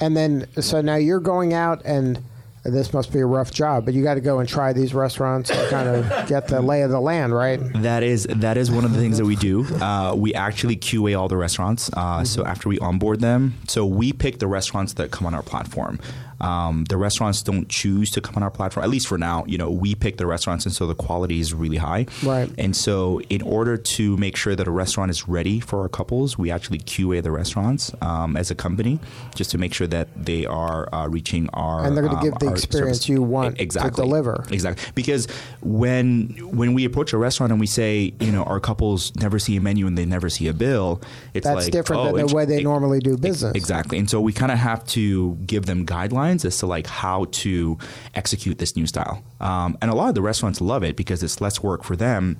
And 0.00 0.16
then, 0.16 0.46
so 0.60 0.80
now 0.80 0.94
you're 0.96 1.18
going 1.20 1.54
out, 1.54 1.82
and 1.84 2.22
this 2.64 2.92
must 2.92 3.12
be 3.12 3.18
a 3.20 3.26
rough 3.26 3.50
job, 3.50 3.84
but 3.84 3.94
you 3.94 4.02
got 4.04 4.14
to 4.14 4.20
go 4.20 4.38
and 4.40 4.48
try 4.48 4.72
these 4.72 4.92
restaurants 4.94 5.50
and 5.50 5.70
kind 5.70 5.88
of 5.88 6.28
get 6.28 6.46
the 6.48 6.60
lay 6.60 6.82
of 6.82 6.90
the 6.90 7.00
land, 7.00 7.32
right? 7.34 7.58
That 7.82 8.02
is 8.02 8.24
that 8.30 8.56
is 8.56 8.70
one 8.70 8.84
of 8.84 8.92
the 8.92 8.98
things 9.00 9.18
that 9.18 9.24
we 9.24 9.36
do. 9.36 9.64
Uh, 9.88 10.14
we 10.14 10.34
actually 10.34 10.76
QA 10.76 11.18
all 11.18 11.28
the 11.28 11.36
restaurants. 11.36 11.90
Uh, 11.94 12.22
So 12.24 12.44
after 12.44 12.68
we 12.68 12.78
onboard 12.80 13.20
them, 13.20 13.54
so 13.68 13.86
we 13.86 14.12
pick 14.12 14.38
the 14.38 14.46
restaurants 14.46 14.92
that 14.94 15.10
come 15.10 15.26
on 15.26 15.34
our 15.34 15.42
platform. 15.42 15.98
Um, 16.40 16.84
the 16.84 16.96
restaurants 16.96 17.42
don't 17.42 17.68
choose 17.68 18.10
to 18.12 18.20
come 18.20 18.36
on 18.36 18.42
our 18.42 18.50
platform, 18.50 18.84
at 18.84 18.90
least 18.90 19.08
for 19.08 19.18
now. 19.18 19.44
You 19.46 19.58
know, 19.58 19.70
we 19.70 19.94
pick 19.94 20.16
the 20.16 20.26
restaurants, 20.26 20.64
and 20.66 20.74
so 20.74 20.86
the 20.86 20.94
quality 20.94 21.40
is 21.40 21.52
really 21.52 21.76
high. 21.78 22.06
Right. 22.22 22.50
And 22.58 22.76
so, 22.76 23.20
in 23.28 23.42
order 23.42 23.76
to 23.76 24.16
make 24.16 24.36
sure 24.36 24.54
that 24.54 24.66
a 24.66 24.70
restaurant 24.70 25.10
is 25.10 25.28
ready 25.28 25.60
for 25.60 25.80
our 25.80 25.88
couples, 25.88 26.38
we 26.38 26.50
actually 26.50 26.78
QA 26.78 27.22
the 27.22 27.30
restaurants 27.30 27.92
um, 28.00 28.36
as 28.36 28.50
a 28.50 28.54
company, 28.54 29.00
just 29.34 29.50
to 29.50 29.58
make 29.58 29.74
sure 29.74 29.86
that 29.86 30.08
they 30.16 30.46
are 30.46 30.92
uh, 30.94 31.08
reaching 31.08 31.48
our 31.50 31.84
And 31.84 31.96
they're 31.96 32.04
gonna 32.04 32.18
um, 32.18 32.24
give 32.24 32.38
the 32.38 32.50
experience 32.50 32.98
service. 32.98 33.08
you 33.08 33.22
want 33.22 33.60
exactly. 33.60 33.90
to 33.90 33.96
deliver. 33.96 34.44
Exactly. 34.50 34.90
Because 34.94 35.26
when 35.60 36.28
when 36.52 36.74
we 36.74 36.84
approach 36.84 37.12
a 37.12 37.18
restaurant 37.18 37.52
and 37.52 37.60
we 37.60 37.66
say, 37.66 38.12
you 38.20 38.32
know, 38.32 38.44
our 38.44 38.60
couples 38.60 39.14
never 39.16 39.38
see 39.38 39.56
a 39.56 39.60
menu 39.60 39.86
and 39.86 39.98
they 39.98 40.06
never 40.06 40.30
see 40.30 40.48
a 40.48 40.52
bill, 40.52 41.00
it's 41.34 41.44
That's 41.44 41.64
like 41.64 41.72
different 41.72 42.02
oh, 42.02 42.16
than 42.16 42.26
the 42.26 42.34
way 42.34 42.44
they 42.44 42.58
it- 42.58 42.64
normally 42.64 43.00
do 43.00 43.16
business. 43.16 43.54
Exactly. 43.54 43.98
And 43.98 44.08
so 44.08 44.20
we 44.20 44.32
kind 44.32 44.52
of 44.52 44.58
have 44.58 44.86
to 44.88 45.34
give 45.46 45.66
them 45.66 45.84
guidelines 45.84 46.27
as 46.28 46.58
to 46.58 46.66
like 46.66 46.86
how 46.86 47.26
to 47.32 47.78
execute 48.14 48.58
this 48.58 48.76
new 48.76 48.86
style. 48.86 49.22
Um, 49.40 49.76
and 49.80 49.90
a 49.90 49.94
lot 49.94 50.08
of 50.08 50.14
the 50.14 50.22
restaurants 50.22 50.60
love 50.60 50.82
it 50.82 50.96
because 50.96 51.22
it's 51.22 51.40
less 51.40 51.62
work 51.62 51.84
for 51.84 51.96
them, 51.96 52.36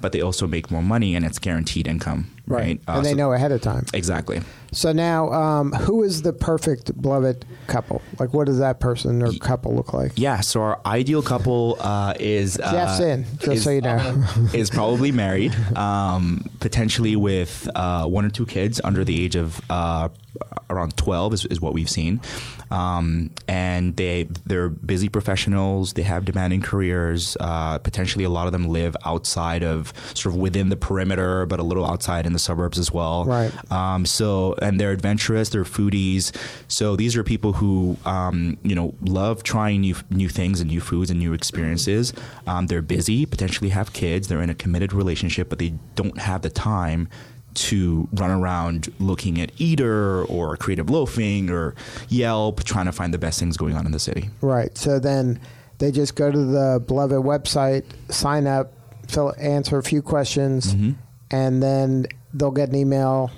but 0.00 0.12
they 0.12 0.20
also 0.20 0.46
make 0.46 0.70
more 0.70 0.82
money 0.82 1.14
and 1.14 1.24
it's 1.24 1.38
guaranteed 1.38 1.86
income. 1.86 2.30
Right. 2.52 2.80
Uh, 2.86 2.92
and 2.92 3.04
they 3.04 3.10
so- 3.10 3.16
know 3.16 3.32
ahead 3.32 3.52
of 3.52 3.60
time. 3.60 3.86
Exactly. 3.94 4.40
So 4.74 4.90
now, 4.90 5.30
um, 5.32 5.72
who 5.72 6.02
is 6.02 6.22
the 6.22 6.32
perfect 6.32 7.00
beloved 7.00 7.44
couple? 7.66 8.00
Like, 8.18 8.32
what 8.32 8.46
does 8.46 8.58
that 8.58 8.80
person 8.80 9.22
or 9.22 9.30
couple 9.34 9.74
look 9.74 9.92
like? 9.92 10.12
Yeah, 10.16 10.40
so 10.40 10.62
our 10.62 10.80
ideal 10.86 11.20
couple 11.20 11.76
uh, 11.78 12.14
is 12.18 12.58
uh, 12.58 12.72
Jeff's 12.72 13.00
in, 13.00 13.26
just 13.34 13.48
is, 13.48 13.64
so 13.64 13.70
you 13.70 13.82
know. 13.82 14.24
is 14.54 14.70
probably 14.70 15.12
married, 15.12 15.54
um, 15.76 16.42
potentially 16.60 17.16
with 17.16 17.68
uh, 17.74 18.06
one 18.06 18.24
or 18.24 18.30
two 18.30 18.46
kids 18.46 18.80
under 18.82 19.04
the 19.04 19.22
age 19.22 19.36
of 19.36 19.60
uh, 19.68 20.08
around 20.70 20.96
twelve 20.96 21.34
is, 21.34 21.44
is 21.44 21.60
what 21.60 21.74
we've 21.74 21.90
seen, 21.90 22.22
um, 22.70 23.30
and 23.46 23.94
they 23.96 24.22
they're 24.46 24.70
busy 24.70 25.10
professionals. 25.10 25.92
They 25.92 26.02
have 26.02 26.24
demanding 26.24 26.62
careers. 26.62 27.36
Uh, 27.38 27.76
potentially, 27.76 28.24
a 28.24 28.30
lot 28.30 28.46
of 28.46 28.52
them 28.52 28.68
live 28.68 28.96
outside 29.04 29.62
of 29.62 29.92
sort 30.14 30.34
of 30.34 30.40
within 30.40 30.70
the 30.70 30.76
perimeter, 30.76 31.44
but 31.44 31.60
a 31.60 31.62
little 31.62 31.84
outside 31.84 32.24
in 32.24 32.32
the 32.32 32.38
suburbs 32.42 32.78
as 32.78 32.92
well. 32.92 33.24
Right. 33.24 33.52
Um, 33.72 34.04
so, 34.04 34.54
and 34.60 34.78
they're 34.80 34.90
adventurous, 34.92 35.48
they're 35.50 35.64
foodies. 35.64 36.32
So 36.68 36.96
these 36.96 37.16
are 37.16 37.22
people 37.24 37.52
who, 37.54 37.96
um, 38.04 38.58
you 38.62 38.74
know, 38.74 38.94
love 39.00 39.42
trying 39.42 39.80
new 39.82 39.94
new 40.10 40.28
things 40.28 40.60
and 40.60 40.68
new 40.70 40.80
foods 40.80 41.10
and 41.10 41.18
new 41.20 41.32
experiences. 41.32 42.12
Um, 42.46 42.66
they're 42.66 42.82
busy, 42.82 43.24
potentially 43.26 43.70
have 43.70 43.92
kids. 43.92 44.28
They're 44.28 44.42
in 44.42 44.50
a 44.50 44.54
committed 44.54 44.92
relationship, 44.92 45.48
but 45.48 45.58
they 45.58 45.74
don't 45.94 46.18
have 46.18 46.42
the 46.42 46.50
time 46.50 47.08
to 47.54 48.08
run 48.14 48.30
around 48.30 48.90
looking 48.98 49.38
at 49.40 49.52
Eater 49.58 50.24
or 50.24 50.56
Creative 50.56 50.88
Loafing 50.88 51.50
or 51.50 51.74
Yelp, 52.08 52.64
trying 52.64 52.86
to 52.86 52.92
find 52.92 53.12
the 53.12 53.18
best 53.18 53.38
things 53.38 53.58
going 53.58 53.76
on 53.76 53.84
in 53.84 53.92
the 53.92 53.98
city. 53.98 54.30
Right. 54.40 54.76
So 54.78 54.98
then 54.98 55.38
they 55.76 55.90
just 55.90 56.14
go 56.14 56.30
to 56.32 56.38
the 56.38 56.82
beloved 56.86 57.16
website, 57.18 57.84
sign 58.10 58.46
up, 58.46 58.72
fill, 59.06 59.34
answer 59.38 59.76
a 59.76 59.82
few 59.82 60.00
questions, 60.00 60.74
Mm-hmm. 60.74 60.92
and 61.30 61.62
then 61.62 62.06
they'll 62.34 62.50
get 62.50 62.68
an 62.70 62.76
email. 62.76 63.30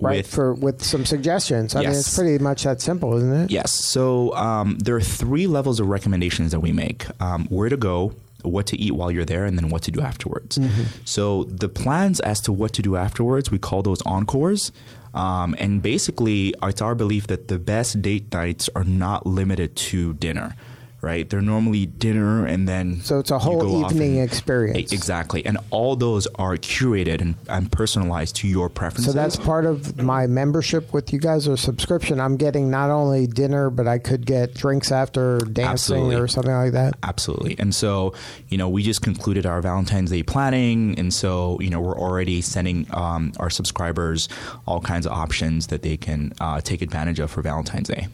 Right 0.00 0.18
With- 0.18 0.26
for 0.26 0.54
with 0.54 0.82
some 0.82 1.04
suggestions. 1.04 1.74
I 1.74 1.80
mean, 1.80 1.90
it's 1.90 2.16
pretty 2.16 2.42
much 2.42 2.64
that 2.64 2.80
simple, 2.80 3.14
isn't 3.18 3.32
it? 3.32 3.50
Yes. 3.50 3.72
So 3.72 4.34
um, 4.34 4.78
there 4.78 4.96
are 4.96 5.02
three 5.02 5.46
levels 5.46 5.80
of 5.80 5.88
recommendations 5.88 6.50
that 6.52 6.60
we 6.60 6.72
make 6.72 7.06
um, 7.20 7.44
where 7.50 7.68
to 7.68 7.76
go, 7.76 8.14
what 8.42 8.66
to 8.68 8.80
eat 8.80 8.92
while 8.92 9.10
you're 9.10 9.26
there, 9.26 9.44
and 9.44 9.56
then 9.58 9.68
what 9.68 9.82
to 9.82 9.90
do 9.90 10.00
afterwards. 10.00 10.58
So 11.04 11.44
the 11.44 11.68
plans 11.68 12.20
as 12.20 12.40
to 12.42 12.52
what 12.52 12.72
to 12.72 12.82
do 12.82 12.96
afterwards, 12.96 13.50
we 13.50 13.58
call 13.58 13.82
those 13.82 14.00
encores. 14.06 14.72
Um, 15.14 15.54
and 15.58 15.82
basically, 15.82 16.54
it's 16.62 16.80
our 16.80 16.94
belief 16.94 17.26
that 17.26 17.48
the 17.48 17.58
best 17.58 18.00
date 18.00 18.32
nights 18.32 18.70
are 18.74 18.84
not 18.84 19.26
limited 19.26 19.76
to 19.76 20.14
dinner. 20.14 20.56
Right, 21.02 21.28
they're 21.28 21.42
normally 21.42 21.86
dinner 21.86 22.46
and 22.46 22.68
then 22.68 23.00
So 23.00 23.18
it's 23.18 23.32
a 23.32 23.38
whole 23.40 23.84
evening 23.84 24.18
and- 24.20 24.24
experience. 24.30 24.92
Exactly, 24.92 25.44
and 25.44 25.58
all 25.70 25.96
those 25.96 26.28
are 26.36 26.56
curated 26.56 27.20
and, 27.20 27.34
and 27.48 27.72
personalized 27.72 28.36
to 28.36 28.46
your 28.46 28.68
preferences. 28.68 29.06
So 29.06 29.12
that's 29.12 29.34
part 29.34 29.66
of 29.66 30.00
my 30.00 30.28
membership 30.28 30.92
with 30.92 31.12
you 31.12 31.18
guys 31.18 31.48
or 31.48 31.56
subscription. 31.56 32.20
I'm 32.20 32.36
getting 32.36 32.70
not 32.70 32.90
only 32.90 33.26
dinner, 33.26 33.68
but 33.68 33.88
I 33.88 33.98
could 33.98 34.24
get 34.26 34.54
drinks 34.54 34.92
after 34.92 35.38
dancing 35.38 35.96
Absolutely. 35.96 36.14
or 36.14 36.28
something 36.28 36.54
like 36.54 36.70
that. 36.72 36.94
Absolutely. 37.02 37.56
And 37.58 37.74
so, 37.74 38.14
you 38.48 38.56
know, 38.56 38.68
we 38.68 38.84
just 38.84 39.02
concluded 39.02 39.44
our 39.44 39.60
Valentine's 39.60 40.10
Day 40.10 40.22
planning. 40.22 40.96
And 41.00 41.12
so, 41.12 41.58
you 41.60 41.70
know, 41.70 41.80
we're 41.80 41.98
already 41.98 42.40
sending 42.42 42.86
um, 42.92 43.32
our 43.40 43.50
subscribers 43.50 44.28
all 44.66 44.80
kinds 44.80 45.06
of 45.06 45.10
options 45.10 45.66
that 45.66 45.82
they 45.82 45.96
can 45.96 46.32
uh, 46.40 46.60
take 46.60 46.80
advantage 46.80 47.18
of 47.18 47.28
for 47.32 47.42
Valentine's 47.42 47.88
Day. 47.88 48.06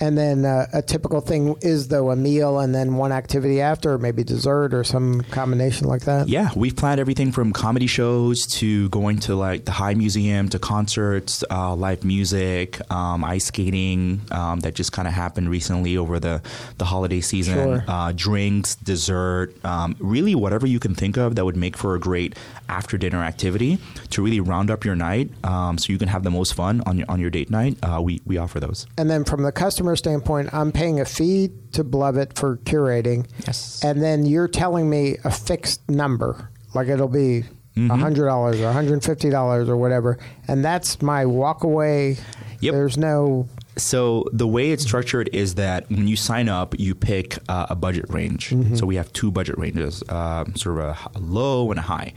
And 0.00 0.16
then 0.16 0.44
uh, 0.44 0.66
a 0.72 0.80
typical 0.82 1.20
thing 1.20 1.56
is 1.60 1.88
though 1.88 2.10
a 2.10 2.16
meal 2.16 2.60
and 2.60 2.72
then 2.74 2.94
one 2.96 3.10
activity 3.10 3.60
after, 3.60 3.98
maybe 3.98 4.22
dessert 4.22 4.72
or 4.72 4.84
some 4.84 5.22
combination 5.22 5.88
like 5.88 6.02
that. 6.02 6.28
Yeah, 6.28 6.50
we've 6.54 6.76
planned 6.76 7.00
everything 7.00 7.32
from 7.32 7.52
comedy 7.52 7.88
shows 7.88 8.46
to 8.58 8.88
going 8.90 9.18
to 9.20 9.34
like 9.34 9.64
the 9.64 9.72
High 9.72 9.94
Museum 9.94 10.48
to 10.50 10.58
concerts, 10.58 11.42
uh, 11.50 11.74
live 11.74 12.04
music, 12.04 12.78
um, 12.92 13.24
ice 13.24 13.46
skating 13.46 14.20
um, 14.30 14.60
that 14.60 14.74
just 14.74 14.92
kind 14.92 15.08
of 15.08 15.14
happened 15.14 15.50
recently 15.50 15.96
over 15.96 16.20
the, 16.20 16.42
the 16.78 16.84
holiday 16.84 17.20
season, 17.20 17.54
Sure. 17.54 17.84
uh, 17.88 18.12
drinks, 18.14 18.76
dessert, 18.76 19.52
um, 19.64 19.96
really 19.98 20.34
whatever 20.34 20.66
you 20.66 20.78
can 20.78 20.94
think 20.94 21.16
of 21.16 21.34
that 21.34 21.44
would 21.44 21.56
make 21.56 21.76
for 21.76 21.94
a 21.94 22.00
great 22.00 22.36
after 22.68 22.98
dinner 22.98 23.24
activity 23.24 23.78
to 24.10 24.22
really 24.22 24.40
round 24.40 24.70
up 24.70 24.84
your 24.84 24.94
night 24.94 25.30
um, 25.44 25.78
so 25.78 25.92
you 25.92 25.98
can 25.98 26.08
have 26.08 26.22
the 26.22 26.30
most 26.30 26.54
fun 26.54 26.82
on 26.86 26.98
your, 26.98 27.10
on 27.10 27.18
your 27.18 27.30
date 27.30 27.50
night. 27.50 27.76
Uh, 27.82 28.00
we, 28.00 28.20
we 28.26 28.36
offer 28.38 28.60
those. 28.60 28.86
And 28.96 29.08
then 29.10 29.24
from 29.24 29.42
the 29.42 29.50
customer 29.52 29.87
standpoint, 29.96 30.52
I'm 30.52 30.72
paying 30.72 31.00
a 31.00 31.04
fee 31.04 31.50
to 31.72 31.84
Beloved 31.84 32.36
for 32.38 32.56
curating. 32.58 33.26
Yes. 33.46 33.80
And 33.84 34.02
then 34.02 34.26
you're 34.26 34.48
telling 34.48 34.88
me 34.88 35.16
a 35.24 35.30
fixed 35.30 35.88
number, 35.88 36.50
like 36.74 36.88
it'll 36.88 37.08
be 37.08 37.44
Mm-hmm. 37.76 37.92
a 37.92 37.96
hundred 37.96 38.24
dollars 38.26 38.60
or 38.60 38.72
hundred 38.72 39.04
fifty 39.04 39.30
dollars 39.30 39.68
or 39.68 39.76
whatever, 39.76 40.18
and 40.48 40.64
that's 40.64 41.00
my 41.00 41.24
walk 41.26 41.62
away. 41.62 42.16
Yep. 42.58 42.72
There's 42.74 42.98
no 42.98 43.48
So 43.78 44.24
the 44.32 44.46
way 44.46 44.70
it's 44.72 44.82
structured 44.82 45.30
is 45.32 45.54
that 45.54 45.88
when 45.88 46.08
you 46.08 46.16
sign 46.16 46.48
up, 46.48 46.78
you 46.78 46.94
pick 46.94 47.38
uh, 47.48 47.66
a 47.70 47.74
budget 47.76 48.06
range. 48.08 48.52
So 48.76 48.86
we 48.86 48.96
have 48.96 49.12
two 49.12 49.30
budget 49.30 49.56
ranges, 49.58 50.02
uh, 50.08 50.44
sort 50.56 50.80
of 50.80 50.96
a 51.14 51.18
low 51.18 51.70
and 51.70 51.78
a 51.78 51.82
high, 51.82 52.12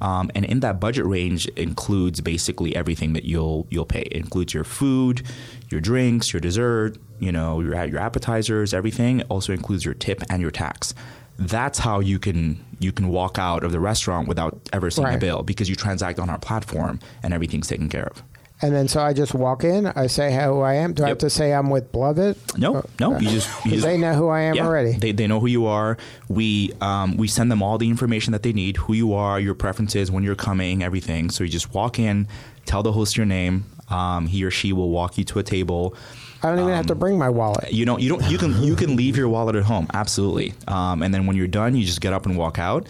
um, 0.00 0.30
and 0.34 0.44
in 0.44 0.60
that 0.60 0.80
budget 0.80 1.06
range 1.06 1.46
includes 1.56 2.20
basically 2.20 2.74
everything 2.76 3.12
that 3.14 3.24
you'll 3.24 3.66
you'll 3.70 3.86
pay. 3.86 4.02
It 4.02 4.12
includes 4.12 4.52
your 4.52 4.64
food, 4.64 5.22
your 5.70 5.80
drinks, 5.80 6.32
your 6.32 6.40
dessert, 6.40 6.98
you 7.20 7.32
know, 7.32 7.60
your 7.60 7.82
your 7.86 8.00
appetizers, 8.00 8.74
everything. 8.74 9.20
It 9.20 9.26
also 9.28 9.52
includes 9.52 9.84
your 9.84 9.94
tip 9.94 10.22
and 10.28 10.42
your 10.42 10.50
tax. 10.50 10.94
That's 11.38 11.78
how 11.78 12.00
you 12.00 12.18
can 12.18 12.64
you 12.80 12.92
can 12.92 13.08
walk 13.08 13.38
out 13.38 13.64
of 13.64 13.72
the 13.72 13.80
restaurant 13.80 14.28
without 14.28 14.58
ever 14.72 14.90
seeing 14.90 15.06
a 15.16 15.18
bill 15.18 15.42
because 15.42 15.68
you 15.68 15.76
transact 15.76 16.18
on 16.18 16.28
our 16.28 16.38
platform 16.38 16.98
and 17.22 17.32
everything's 17.32 17.68
taken 17.68 17.88
care 17.88 18.06
of. 18.08 18.22
And 18.62 18.74
then 18.74 18.88
so 18.88 19.00
I 19.02 19.12
just 19.12 19.34
walk 19.34 19.64
in. 19.64 19.86
I 19.86 20.06
say 20.06 20.32
who 20.32 20.60
I 20.60 20.74
am. 20.74 20.94
Do 20.94 21.04
I 21.04 21.08
have 21.08 21.18
to 21.18 21.28
say 21.28 21.52
I'm 21.52 21.70
with 21.70 21.90
Bloveit? 21.92 22.36
No, 22.56 22.84
no, 23.00 23.18
you 23.18 23.28
just 23.28 23.64
you 23.64 23.72
just 23.72 23.84
they 23.84 23.98
know 23.98 24.14
who 24.14 24.28
I 24.28 24.42
am 24.42 24.56
Yeah, 24.56 24.66
already. 24.66 24.92
They, 24.92 25.12
they 25.12 25.26
know 25.26 25.40
who 25.40 25.48
you 25.48 25.66
are. 25.66 25.98
We 26.28 26.72
um, 26.80 27.16
we 27.16 27.26
send 27.28 27.50
them 27.50 27.62
all 27.62 27.78
the 27.78 27.88
information 27.88 28.32
that 28.32 28.42
they 28.42 28.52
need, 28.52 28.76
who 28.78 28.94
you 28.94 29.12
are, 29.12 29.38
your 29.40 29.54
preferences, 29.54 30.10
when 30.10 30.22
you're 30.24 30.36
coming, 30.36 30.82
everything. 30.82 31.30
So 31.30 31.44
you 31.44 31.50
just 31.50 31.74
walk 31.74 31.98
in, 31.98 32.28
tell 32.64 32.82
the 32.82 32.92
host 32.92 33.16
your 33.16 33.26
name. 33.26 33.64
Um, 33.90 34.26
he 34.28 34.44
or 34.44 34.50
she 34.50 34.72
will 34.72 34.88
walk 34.88 35.18
you 35.18 35.24
to 35.24 35.40
a 35.40 35.42
table. 35.42 35.94
I 36.42 36.48
don't 36.48 36.58
even 36.58 36.70
have 36.70 36.80
Um, 36.80 36.86
to 36.88 36.94
bring 36.94 37.18
my 37.18 37.28
wallet. 37.30 37.72
You 37.72 37.84
don't 37.84 38.00
you 38.00 38.08
don't 38.08 38.30
you 38.30 38.38
can 38.38 38.62
you 38.62 38.76
can 38.76 38.96
leave 38.96 39.16
your 39.16 39.28
wallet 39.28 39.56
at 39.56 39.64
home 39.64 39.88
absolutely. 39.92 40.54
Um, 40.68 41.02
and 41.02 41.12
then 41.12 41.26
when 41.26 41.36
you're 41.36 41.48
done, 41.48 41.74
you 41.74 41.84
just 41.84 42.00
get 42.00 42.12
up 42.12 42.24
and 42.24 42.36
walk 42.36 42.58
out. 42.58 42.86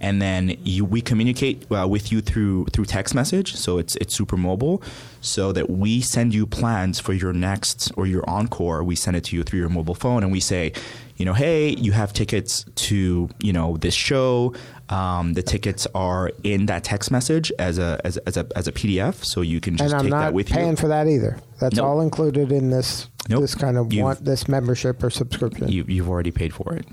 And 0.00 0.22
then 0.22 0.56
you 0.62 0.84
we 0.84 1.00
communicate 1.00 1.66
uh, 1.72 1.86
with 1.88 2.12
you 2.12 2.20
through 2.20 2.66
through 2.66 2.84
text 2.84 3.14
message, 3.14 3.54
so 3.56 3.78
it's 3.78 3.96
it's 3.96 4.14
super 4.14 4.36
mobile, 4.36 4.80
so 5.20 5.50
that 5.52 5.68
we 5.68 6.00
send 6.00 6.32
you 6.34 6.46
plans 6.46 7.00
for 7.00 7.12
your 7.12 7.32
next 7.32 7.90
or 7.96 8.06
your 8.06 8.28
encore. 8.30 8.84
We 8.84 8.94
send 8.94 9.16
it 9.16 9.24
to 9.24 9.36
you 9.36 9.42
through 9.42 9.58
your 9.58 9.68
mobile 9.68 9.96
phone, 9.96 10.22
and 10.22 10.30
we 10.30 10.38
say, 10.38 10.72
you 11.16 11.24
know, 11.24 11.32
hey, 11.34 11.70
you 11.70 11.90
have 11.92 12.12
tickets 12.12 12.64
to 12.86 13.28
you 13.42 13.52
know 13.52 13.76
this 13.76 13.94
show. 13.94 14.54
Um, 14.88 15.34
the 15.34 15.42
tickets 15.42 15.86
are 15.94 16.30
in 16.44 16.66
that 16.66 16.82
text 16.84 17.10
message 17.10 17.50
as 17.58 17.78
a 17.78 18.00
as, 18.04 18.16
as 18.18 18.36
a 18.36 18.46
as 18.54 18.68
a 18.68 18.72
PDF, 18.72 19.24
so 19.24 19.40
you 19.40 19.60
can 19.60 19.76
just 19.76 19.90
And 19.92 19.98
I'm 19.98 20.04
take 20.06 20.10
not 20.12 20.20
that 20.20 20.32
with 20.32 20.48
paying 20.48 20.70
you. 20.70 20.76
for 20.76 20.88
that 20.88 21.08
either. 21.08 21.38
That's 21.60 21.74
Nope. 21.76 21.86
all 21.86 22.00
included 22.00 22.52
in 22.52 22.70
this 22.70 23.08
Nope. 23.28 23.40
this 23.42 23.54
kind 23.56 23.76
of 23.76 23.92
You've- 23.92 24.02
want 24.04 24.24
this 24.24 24.46
membership 24.48 25.02
or 25.02 25.10
subscription. 25.10 25.68
you 25.68 25.84
you've 25.88 26.08
already 26.08 26.30
paid 26.30 26.54
for 26.54 26.72
it. 26.74 26.86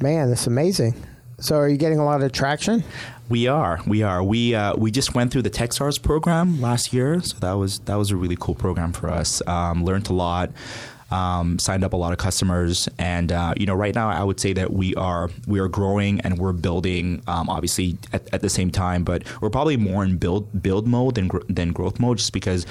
Man, 0.00 0.32
it's 0.32 0.46
amazing. 0.46 0.94
So 1.38 1.56
are 1.56 1.68
you 1.68 1.76
getting 1.76 1.98
a 1.98 2.04
lot 2.04 2.22
of 2.22 2.32
traction? 2.32 2.84
We 3.28 3.48
are, 3.48 3.80
we 3.86 4.02
are. 4.02 4.22
We 4.22 4.54
uh, 4.54 4.76
we 4.76 4.90
just 4.90 5.14
went 5.14 5.32
through 5.32 5.42
the 5.42 5.50
TechStars 5.50 6.00
program 6.00 6.60
last 6.60 6.92
year, 6.92 7.20
so 7.22 7.38
that 7.38 7.54
was 7.54 7.78
that 7.80 7.96
was 7.96 8.10
a 8.10 8.16
really 8.16 8.36
cool 8.38 8.54
program 8.54 8.92
for 8.92 9.08
us. 9.08 9.42
Um, 9.46 9.84
learned 9.84 10.10
a 10.10 10.12
lot, 10.12 10.50
um, 11.10 11.58
signed 11.58 11.84
up 11.84 11.94
a 11.94 11.96
lot 11.96 12.12
of 12.12 12.18
customers, 12.18 12.88
and 12.98 13.32
uh, 13.32 13.54
you 13.56 13.64
know, 13.66 13.74
right 13.74 13.94
now 13.94 14.10
I 14.10 14.22
would 14.22 14.38
say 14.38 14.52
that 14.52 14.72
we 14.72 14.94
are 14.96 15.30
we 15.46 15.58
are 15.58 15.68
growing 15.68 16.20
and 16.20 16.38
we're 16.38 16.52
building. 16.52 17.22
Um, 17.26 17.48
obviously, 17.48 17.96
at, 18.12 18.32
at 18.32 18.40
the 18.42 18.50
same 18.50 18.70
time, 18.70 19.04
but 19.04 19.22
we're 19.40 19.50
probably 19.50 19.76
more 19.78 20.04
in 20.04 20.18
build 20.18 20.62
build 20.62 20.86
mode 20.86 21.14
than 21.14 21.30
than 21.48 21.72
growth 21.72 21.98
mode, 21.98 22.18
just 22.18 22.32
because. 22.32 22.66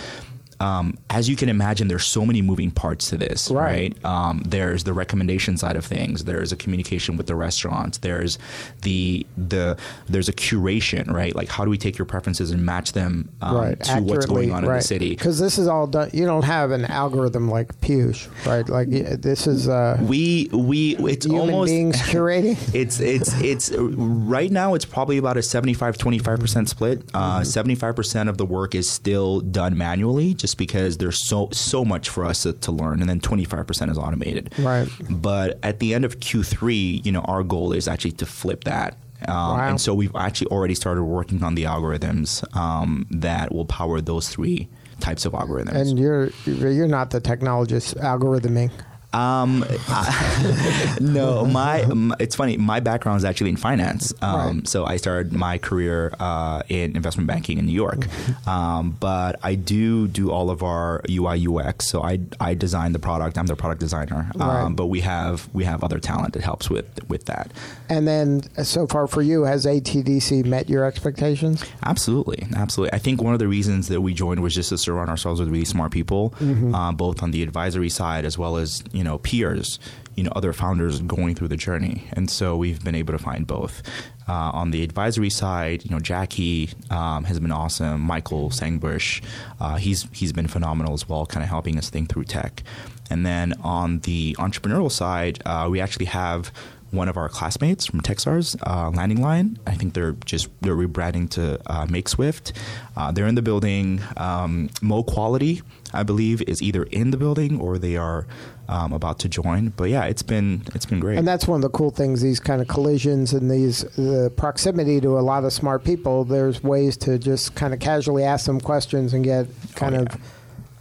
Um, 0.63 0.97
as 1.09 1.27
you 1.29 1.35
can 1.35 1.49
imagine, 1.49 1.87
there's 1.89 2.05
so 2.05 2.25
many 2.25 2.41
moving 2.41 2.71
parts 2.71 3.09
to 3.09 3.17
this, 3.17 3.51
Right. 3.51 3.95
right? 4.03 4.05
Um, 4.05 4.43
there's 4.45 4.83
the 4.85 4.93
recommendation 4.93 5.57
side 5.57 5.75
of 5.75 5.85
things. 5.85 6.23
There's 6.23 6.51
a 6.51 6.55
communication 6.55 7.17
with 7.17 7.27
the 7.27 7.35
restaurants. 7.35 7.97
There's 7.97 8.37
the 8.81 9.25
the 9.37 9.77
there's 10.07 10.29
a 10.29 10.33
curation, 10.33 11.11
right? 11.11 11.35
Like 11.35 11.49
how 11.49 11.65
do 11.65 11.69
we 11.69 11.77
take 11.77 11.97
your 11.97 12.05
preferences 12.05 12.51
and 12.51 12.65
match 12.65 12.93
them 12.93 13.29
um, 13.41 13.57
right. 13.57 13.79
to 13.83 14.01
what's 14.01 14.25
going 14.25 14.51
on 14.53 14.63
in 14.63 14.71
the 14.71 14.81
city? 14.81 15.09
Because 15.09 15.37
this 15.39 15.57
is 15.57 15.67
all 15.67 15.87
done. 15.87 16.09
You 16.13 16.25
don't 16.25 16.45
have 16.45 16.71
an 16.71 16.85
algorithm 16.85 17.49
like 17.49 17.69
Puge, 17.81 18.29
right? 18.45 18.67
Like 18.67 18.89
this 18.89 19.47
is 19.47 19.67
uh, 19.67 19.97
We 20.01 20.49
we 20.53 20.95
it's 20.97 21.25
human 21.25 21.41
almost 21.41 21.69
beings 21.71 21.97
curating. 22.11 22.57
it's 22.73 22.99
it's 23.01 23.33
it's 23.41 23.71
right 23.77 24.51
now 24.51 24.75
it's 24.75 24.85
probably 24.85 25.17
about 25.17 25.35
a 25.37 25.43
75 25.43 25.97
25% 25.97 26.67
split 26.69 27.03
uh, 27.13 27.41
75% 27.41 28.29
of 28.29 28.37
the 28.37 28.45
work 28.45 28.75
is 28.75 28.89
still 28.89 29.41
done 29.41 29.77
manually 29.77 30.33
just 30.33 30.52
because 30.55 30.97
there's 30.97 31.27
so 31.27 31.49
so 31.51 31.83
much 31.85 32.09
for 32.09 32.25
us 32.25 32.43
to, 32.43 32.53
to 32.53 32.71
learn 32.71 32.99
and 33.01 33.09
then 33.09 33.19
25% 33.19 33.89
is 33.91 33.97
automated 33.97 34.53
Right. 34.59 34.87
but 35.09 35.59
at 35.63 35.79
the 35.79 35.93
end 35.93 36.05
of 36.05 36.19
q3 36.19 37.05
you 37.05 37.11
know 37.11 37.21
our 37.21 37.43
goal 37.43 37.73
is 37.73 37.87
actually 37.87 38.11
to 38.13 38.25
flip 38.25 38.63
that 38.65 38.97
um, 39.27 39.35
Wow. 39.35 39.67
and 39.69 39.81
so 39.81 39.93
we've 39.93 40.15
actually 40.15 40.47
already 40.47 40.75
started 40.75 41.03
working 41.03 41.43
on 41.43 41.55
the 41.55 41.63
algorithms 41.63 42.43
um, 42.55 43.05
that 43.11 43.53
will 43.53 43.65
power 43.65 44.01
those 44.01 44.27
three 44.29 44.67
types 44.99 45.25
of 45.25 45.33
algorithms 45.33 45.75
And 45.89 45.99
you're 45.99 46.29
you're 46.45 46.87
not 46.87 47.09
the 47.09 47.19
technologist 47.21 47.95
algorithming. 47.99 48.71
Um, 49.13 49.63
I- 49.87 50.97
no, 51.01 51.45
my, 51.45 51.81
m 51.81 52.13
it's 52.19 52.35
funny. 52.35 52.57
My 52.57 52.79
background 52.79 53.17
is 53.17 53.25
actually 53.25 53.49
in 53.51 53.57
finance. 53.57 54.13
Um, 54.21 54.33
Right. 54.43 54.67
So 54.67 54.85
I 54.85 54.97
started 54.97 55.31
my 55.33 55.57
career 55.57 56.13
uh, 56.19 56.63
in 56.69 56.95
investment 56.95 57.27
banking 57.27 57.57
in 57.59 57.65
New 57.65 57.73
York. 57.73 57.99
Mm-hmm. 57.99 58.49
Um, 58.49 58.97
but 58.99 59.39
I 59.43 59.55
do 59.55 60.07
do 60.07 60.31
all 60.31 60.49
of 60.49 60.63
our 60.63 61.01
UI 61.09 61.47
UX. 61.47 61.87
So 61.87 62.01
I 62.03 62.19
I 62.39 62.53
design 62.55 62.91
the 62.93 62.99
product. 62.99 63.37
I'm 63.37 63.45
the 63.47 63.55
product 63.55 63.79
designer. 63.79 64.29
Right. 64.35 64.63
Um, 64.63 64.75
but 64.75 64.87
we 64.87 65.01
have 65.01 65.47
we 65.53 65.63
have 65.65 65.83
other 65.83 65.99
talent 65.99 66.33
that 66.33 66.43
helps 66.43 66.69
with 66.69 66.87
with 67.09 67.25
that. 67.25 67.51
And 67.89 68.07
then 68.07 68.41
uh, 68.57 68.63
so 68.63 68.87
far 68.87 69.07
for 69.07 69.21
you, 69.21 69.43
has 69.43 69.65
ATDC 69.65 70.45
met 70.45 70.69
your 70.69 70.83
expectations? 70.85 71.63
Absolutely, 71.85 72.47
absolutely. 72.55 72.93
I 72.93 72.99
think 72.99 73.21
one 73.21 73.33
of 73.33 73.39
the 73.39 73.47
reasons 73.47 73.87
that 73.89 74.01
we 74.01 74.13
joined 74.13 74.41
was 74.41 74.53
just 74.55 74.69
to 74.69 74.77
surround 74.77 75.09
ourselves 75.09 75.39
with 75.39 75.49
really 75.49 75.65
smart 75.65 75.91
people, 75.91 76.33
uh, 76.73 76.91
both 76.91 77.21
on 77.23 77.31
the 77.31 77.43
advisory 77.43 77.89
side 77.89 78.25
as 78.25 78.37
well 78.37 78.57
as 78.57 78.83
you 78.91 79.02
know 79.03 79.17
peers, 79.17 79.79
you 80.15 80.23
know 80.23 80.31
other 80.35 80.53
founders 80.53 80.99
going 81.01 81.35
through 81.35 81.49
the 81.49 81.57
journey, 81.57 82.07
and 82.13 82.29
so 82.29 82.55
we've 82.55 82.83
been 82.83 82.95
able 82.95 83.13
to 83.13 83.19
find 83.19 83.47
both. 83.47 83.81
Uh, 84.25 84.51
on 84.53 84.71
the 84.71 84.83
advisory 84.83 85.29
side, 85.29 85.83
you 85.83 85.91
know 85.91 85.99
Jackie 85.99 86.69
um, 86.89 87.25
has 87.25 87.39
been 87.39 87.51
awesome. 87.51 88.01
Michael 88.01 88.49
Sangbush, 88.49 89.23
uh, 89.59 89.75
he's 89.75 90.07
he's 90.11 90.33
been 90.33 90.47
phenomenal 90.47 90.93
as 90.93 91.07
well, 91.07 91.25
kind 91.25 91.43
of 91.43 91.49
helping 91.49 91.77
us 91.77 91.89
think 91.89 92.09
through 92.09 92.25
tech. 92.25 92.63
And 93.09 93.25
then 93.25 93.53
on 93.61 93.99
the 93.99 94.35
entrepreneurial 94.39 94.91
side, 94.91 95.41
uh, 95.45 95.67
we 95.69 95.79
actually 95.81 96.05
have 96.05 96.51
one 96.93 97.09
of 97.09 97.17
our 97.17 97.27
classmates 97.27 97.85
from 97.85 98.01
Techstars, 98.01 98.55
uh, 98.65 98.89
Landing 98.91 99.21
Line. 99.21 99.57
I 99.67 99.73
think 99.75 99.93
they're 99.93 100.13
just 100.25 100.47
they're 100.61 100.75
rebranding 100.75 101.29
to 101.31 101.59
uh, 101.65 101.85
Make 101.89 102.07
Swift. 102.07 102.53
Uh, 102.95 103.11
they're 103.11 103.27
in 103.27 103.35
the 103.35 103.41
building. 103.41 104.01
Um, 104.17 104.69
Mo 104.81 105.03
Quality, 105.03 105.61
I 105.93 106.03
believe, 106.03 106.41
is 106.43 106.61
either 106.61 106.83
in 106.83 107.11
the 107.11 107.17
building 107.17 107.59
or 107.59 107.77
they 107.77 107.97
are 107.97 108.27
um, 108.69 108.93
about 108.93 109.19
to 109.19 109.29
join. 109.29 109.69
But 109.69 109.85
yeah, 109.89 110.05
it's 110.05 110.23
been 110.23 110.63
it's 110.75 110.85
been 110.85 110.99
great. 110.99 111.17
And 111.17 111.27
that's 111.27 111.47
one 111.47 111.57
of 111.57 111.61
the 111.63 111.75
cool 111.77 111.89
things. 111.91 112.21
These 112.21 112.39
kind 112.39 112.61
of 112.61 112.67
collisions 112.67 113.33
and 113.33 113.49
these 113.49 113.81
the 113.97 114.31
proximity 114.37 115.01
to 115.01 115.17
a 115.17 115.21
lot 115.21 115.43
of 115.43 115.51
smart 115.51 115.83
people. 115.83 116.23
There's 116.23 116.63
ways 116.63 116.95
to 116.97 117.17
just 117.17 117.55
kind 117.55 117.73
of 117.73 117.79
casually 117.79 118.23
ask 118.23 118.45
them 118.45 118.61
questions 118.61 119.13
and 119.13 119.23
get 119.23 119.47
kind 119.75 119.95
Oh, 119.95 120.01
of 120.01 120.07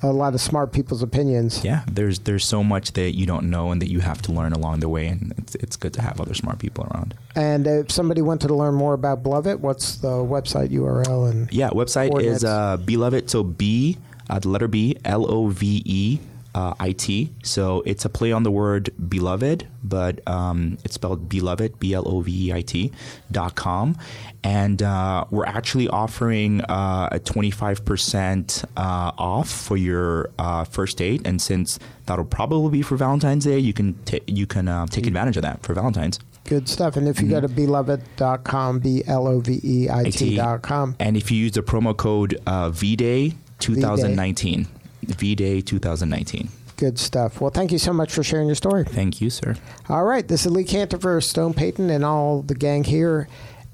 a 0.02 0.12
lot 0.12 0.34
of 0.34 0.40
smart 0.40 0.72
people's 0.72 1.02
opinions. 1.02 1.64
yeah, 1.64 1.84
there's 1.90 2.18
there's 2.20 2.46
so 2.46 2.62
much 2.64 2.92
that 2.92 3.14
you 3.14 3.26
don't 3.26 3.48
know 3.48 3.70
and 3.70 3.80
that 3.80 3.88
you 3.90 4.00
have 4.00 4.20
to 4.22 4.32
learn 4.32 4.52
along 4.52 4.80
the 4.80 4.88
way, 4.88 5.06
and 5.06 5.32
it's 5.38 5.54
it's 5.56 5.76
good 5.76 5.92
to 5.94 6.02
have 6.02 6.20
other 6.20 6.34
smart 6.34 6.58
people 6.58 6.86
around. 6.92 7.14
And 7.36 7.66
if 7.66 7.90
somebody 7.90 8.22
wanted 8.22 8.48
to 8.48 8.54
learn 8.54 8.74
more 8.74 8.94
about 8.94 9.22
Bloveit, 9.22 9.60
what's 9.60 9.96
the 9.96 10.08
website 10.08 10.68
URL 10.70 11.30
and 11.30 11.52
Yeah, 11.52 11.70
website 11.70 12.20
is 12.20 12.44
uh, 12.44 12.76
Beloved. 12.78 13.30
So 13.30 13.42
B, 13.42 13.96
uh, 14.28 14.38
the 14.38 14.48
letter 14.48 14.68
B, 14.68 14.96
L 15.04 15.30
O 15.30 15.48
V 15.48 15.82
E 15.84 16.18
uh, 16.54 16.74
I 16.78 16.92
T. 16.92 17.30
So 17.42 17.82
it's 17.86 18.04
a 18.04 18.08
play 18.08 18.32
on 18.32 18.42
the 18.42 18.50
word 18.50 18.90
beloved, 19.08 19.66
but 19.82 20.26
um, 20.28 20.78
it's 20.84 20.94
spelled 20.94 21.28
beloved, 21.28 21.78
B 21.78 21.94
L 21.94 22.06
O 22.06 22.20
V 22.20 22.48
E 22.48 22.52
I 22.52 22.60
T 22.62 22.92
dot 23.30 23.54
com. 23.54 23.96
And 24.44 24.82
uh, 24.82 25.24
we're 25.30 25.46
actually 25.46 25.88
offering 25.88 26.62
uh, 26.62 27.08
a 27.12 27.20
25% 27.20 28.64
uh, 28.76 29.12
off 29.16 29.48
for 29.48 29.76
your 29.76 30.30
uh, 30.38 30.64
first 30.64 30.98
date. 30.98 31.22
And 31.24 31.40
since 31.40 31.78
that'll 32.06 32.24
probably 32.24 32.70
be 32.70 32.82
for 32.82 32.96
Valentine's 32.96 33.44
Day, 33.44 33.58
you 33.58 33.72
can, 33.72 33.94
ta 34.04 34.18
you 34.26 34.46
can 34.46 34.66
uh, 34.68 34.86
take 34.86 35.06
advantage 35.06 35.36
of 35.36 35.42
that 35.42 35.62
for 35.62 35.74
Valentine's. 35.74 36.18
good 36.44 36.68
stuff. 36.68 36.96
And 36.96 37.06
if 37.06 37.20
you 37.20 37.28
go 37.28 37.40
to 37.40 37.48
beloved.com, 37.48 38.80
B 38.80 39.02
L 39.06 39.28
O 39.28 39.38
V 39.40 39.60
E 39.62 39.88
I 39.88 40.10
T.com, 40.10 40.96
And 40.98 41.16
if 41.16 41.30
you 41.30 41.38
use 41.38 41.52
the 41.52 41.62
promo 41.62 41.96
code 41.96 42.40
uh, 42.46 42.70
VDAY 42.70 43.34
2019, 43.60 44.64
VDAY 44.64 44.81
2019. 45.06 46.48
good 46.76 46.98
stuff. 46.98 47.40
Well, 47.40 47.50
thank 47.50 47.70
you 47.70 47.78
so 47.78 47.92
much 47.92 48.12
for 48.12 48.22
sharing 48.24 48.46
your 48.48 48.56
story. 48.56 48.84
Thank 48.84 49.20
you, 49.20 49.30
sir. 49.30 49.54
All 49.88 50.04
right, 50.04 50.26
this 50.26 50.46
is 50.46 50.52
Lee 50.52 50.64
Kantor 50.64 50.98
for 51.00 51.20
Stone 51.20 51.54
Payton 51.54 51.90
and 51.90 52.04
all 52.04 52.42
the 52.42 52.54
gang 52.56 52.82
here 52.82 53.28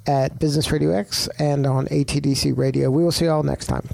at 0.07 0.39
Business 0.39 0.71
Radio 0.71 0.93
X 0.93 1.29
and 1.39 1.67
on 1.67 1.87
ATDC 1.87 2.57
Radio. 2.57 2.91
We 2.91 3.03
will 3.05 3.13
see 3.13 3.25
you 3.27 3.31
all 3.31 3.43
next 3.43 3.67
time. 3.67 3.89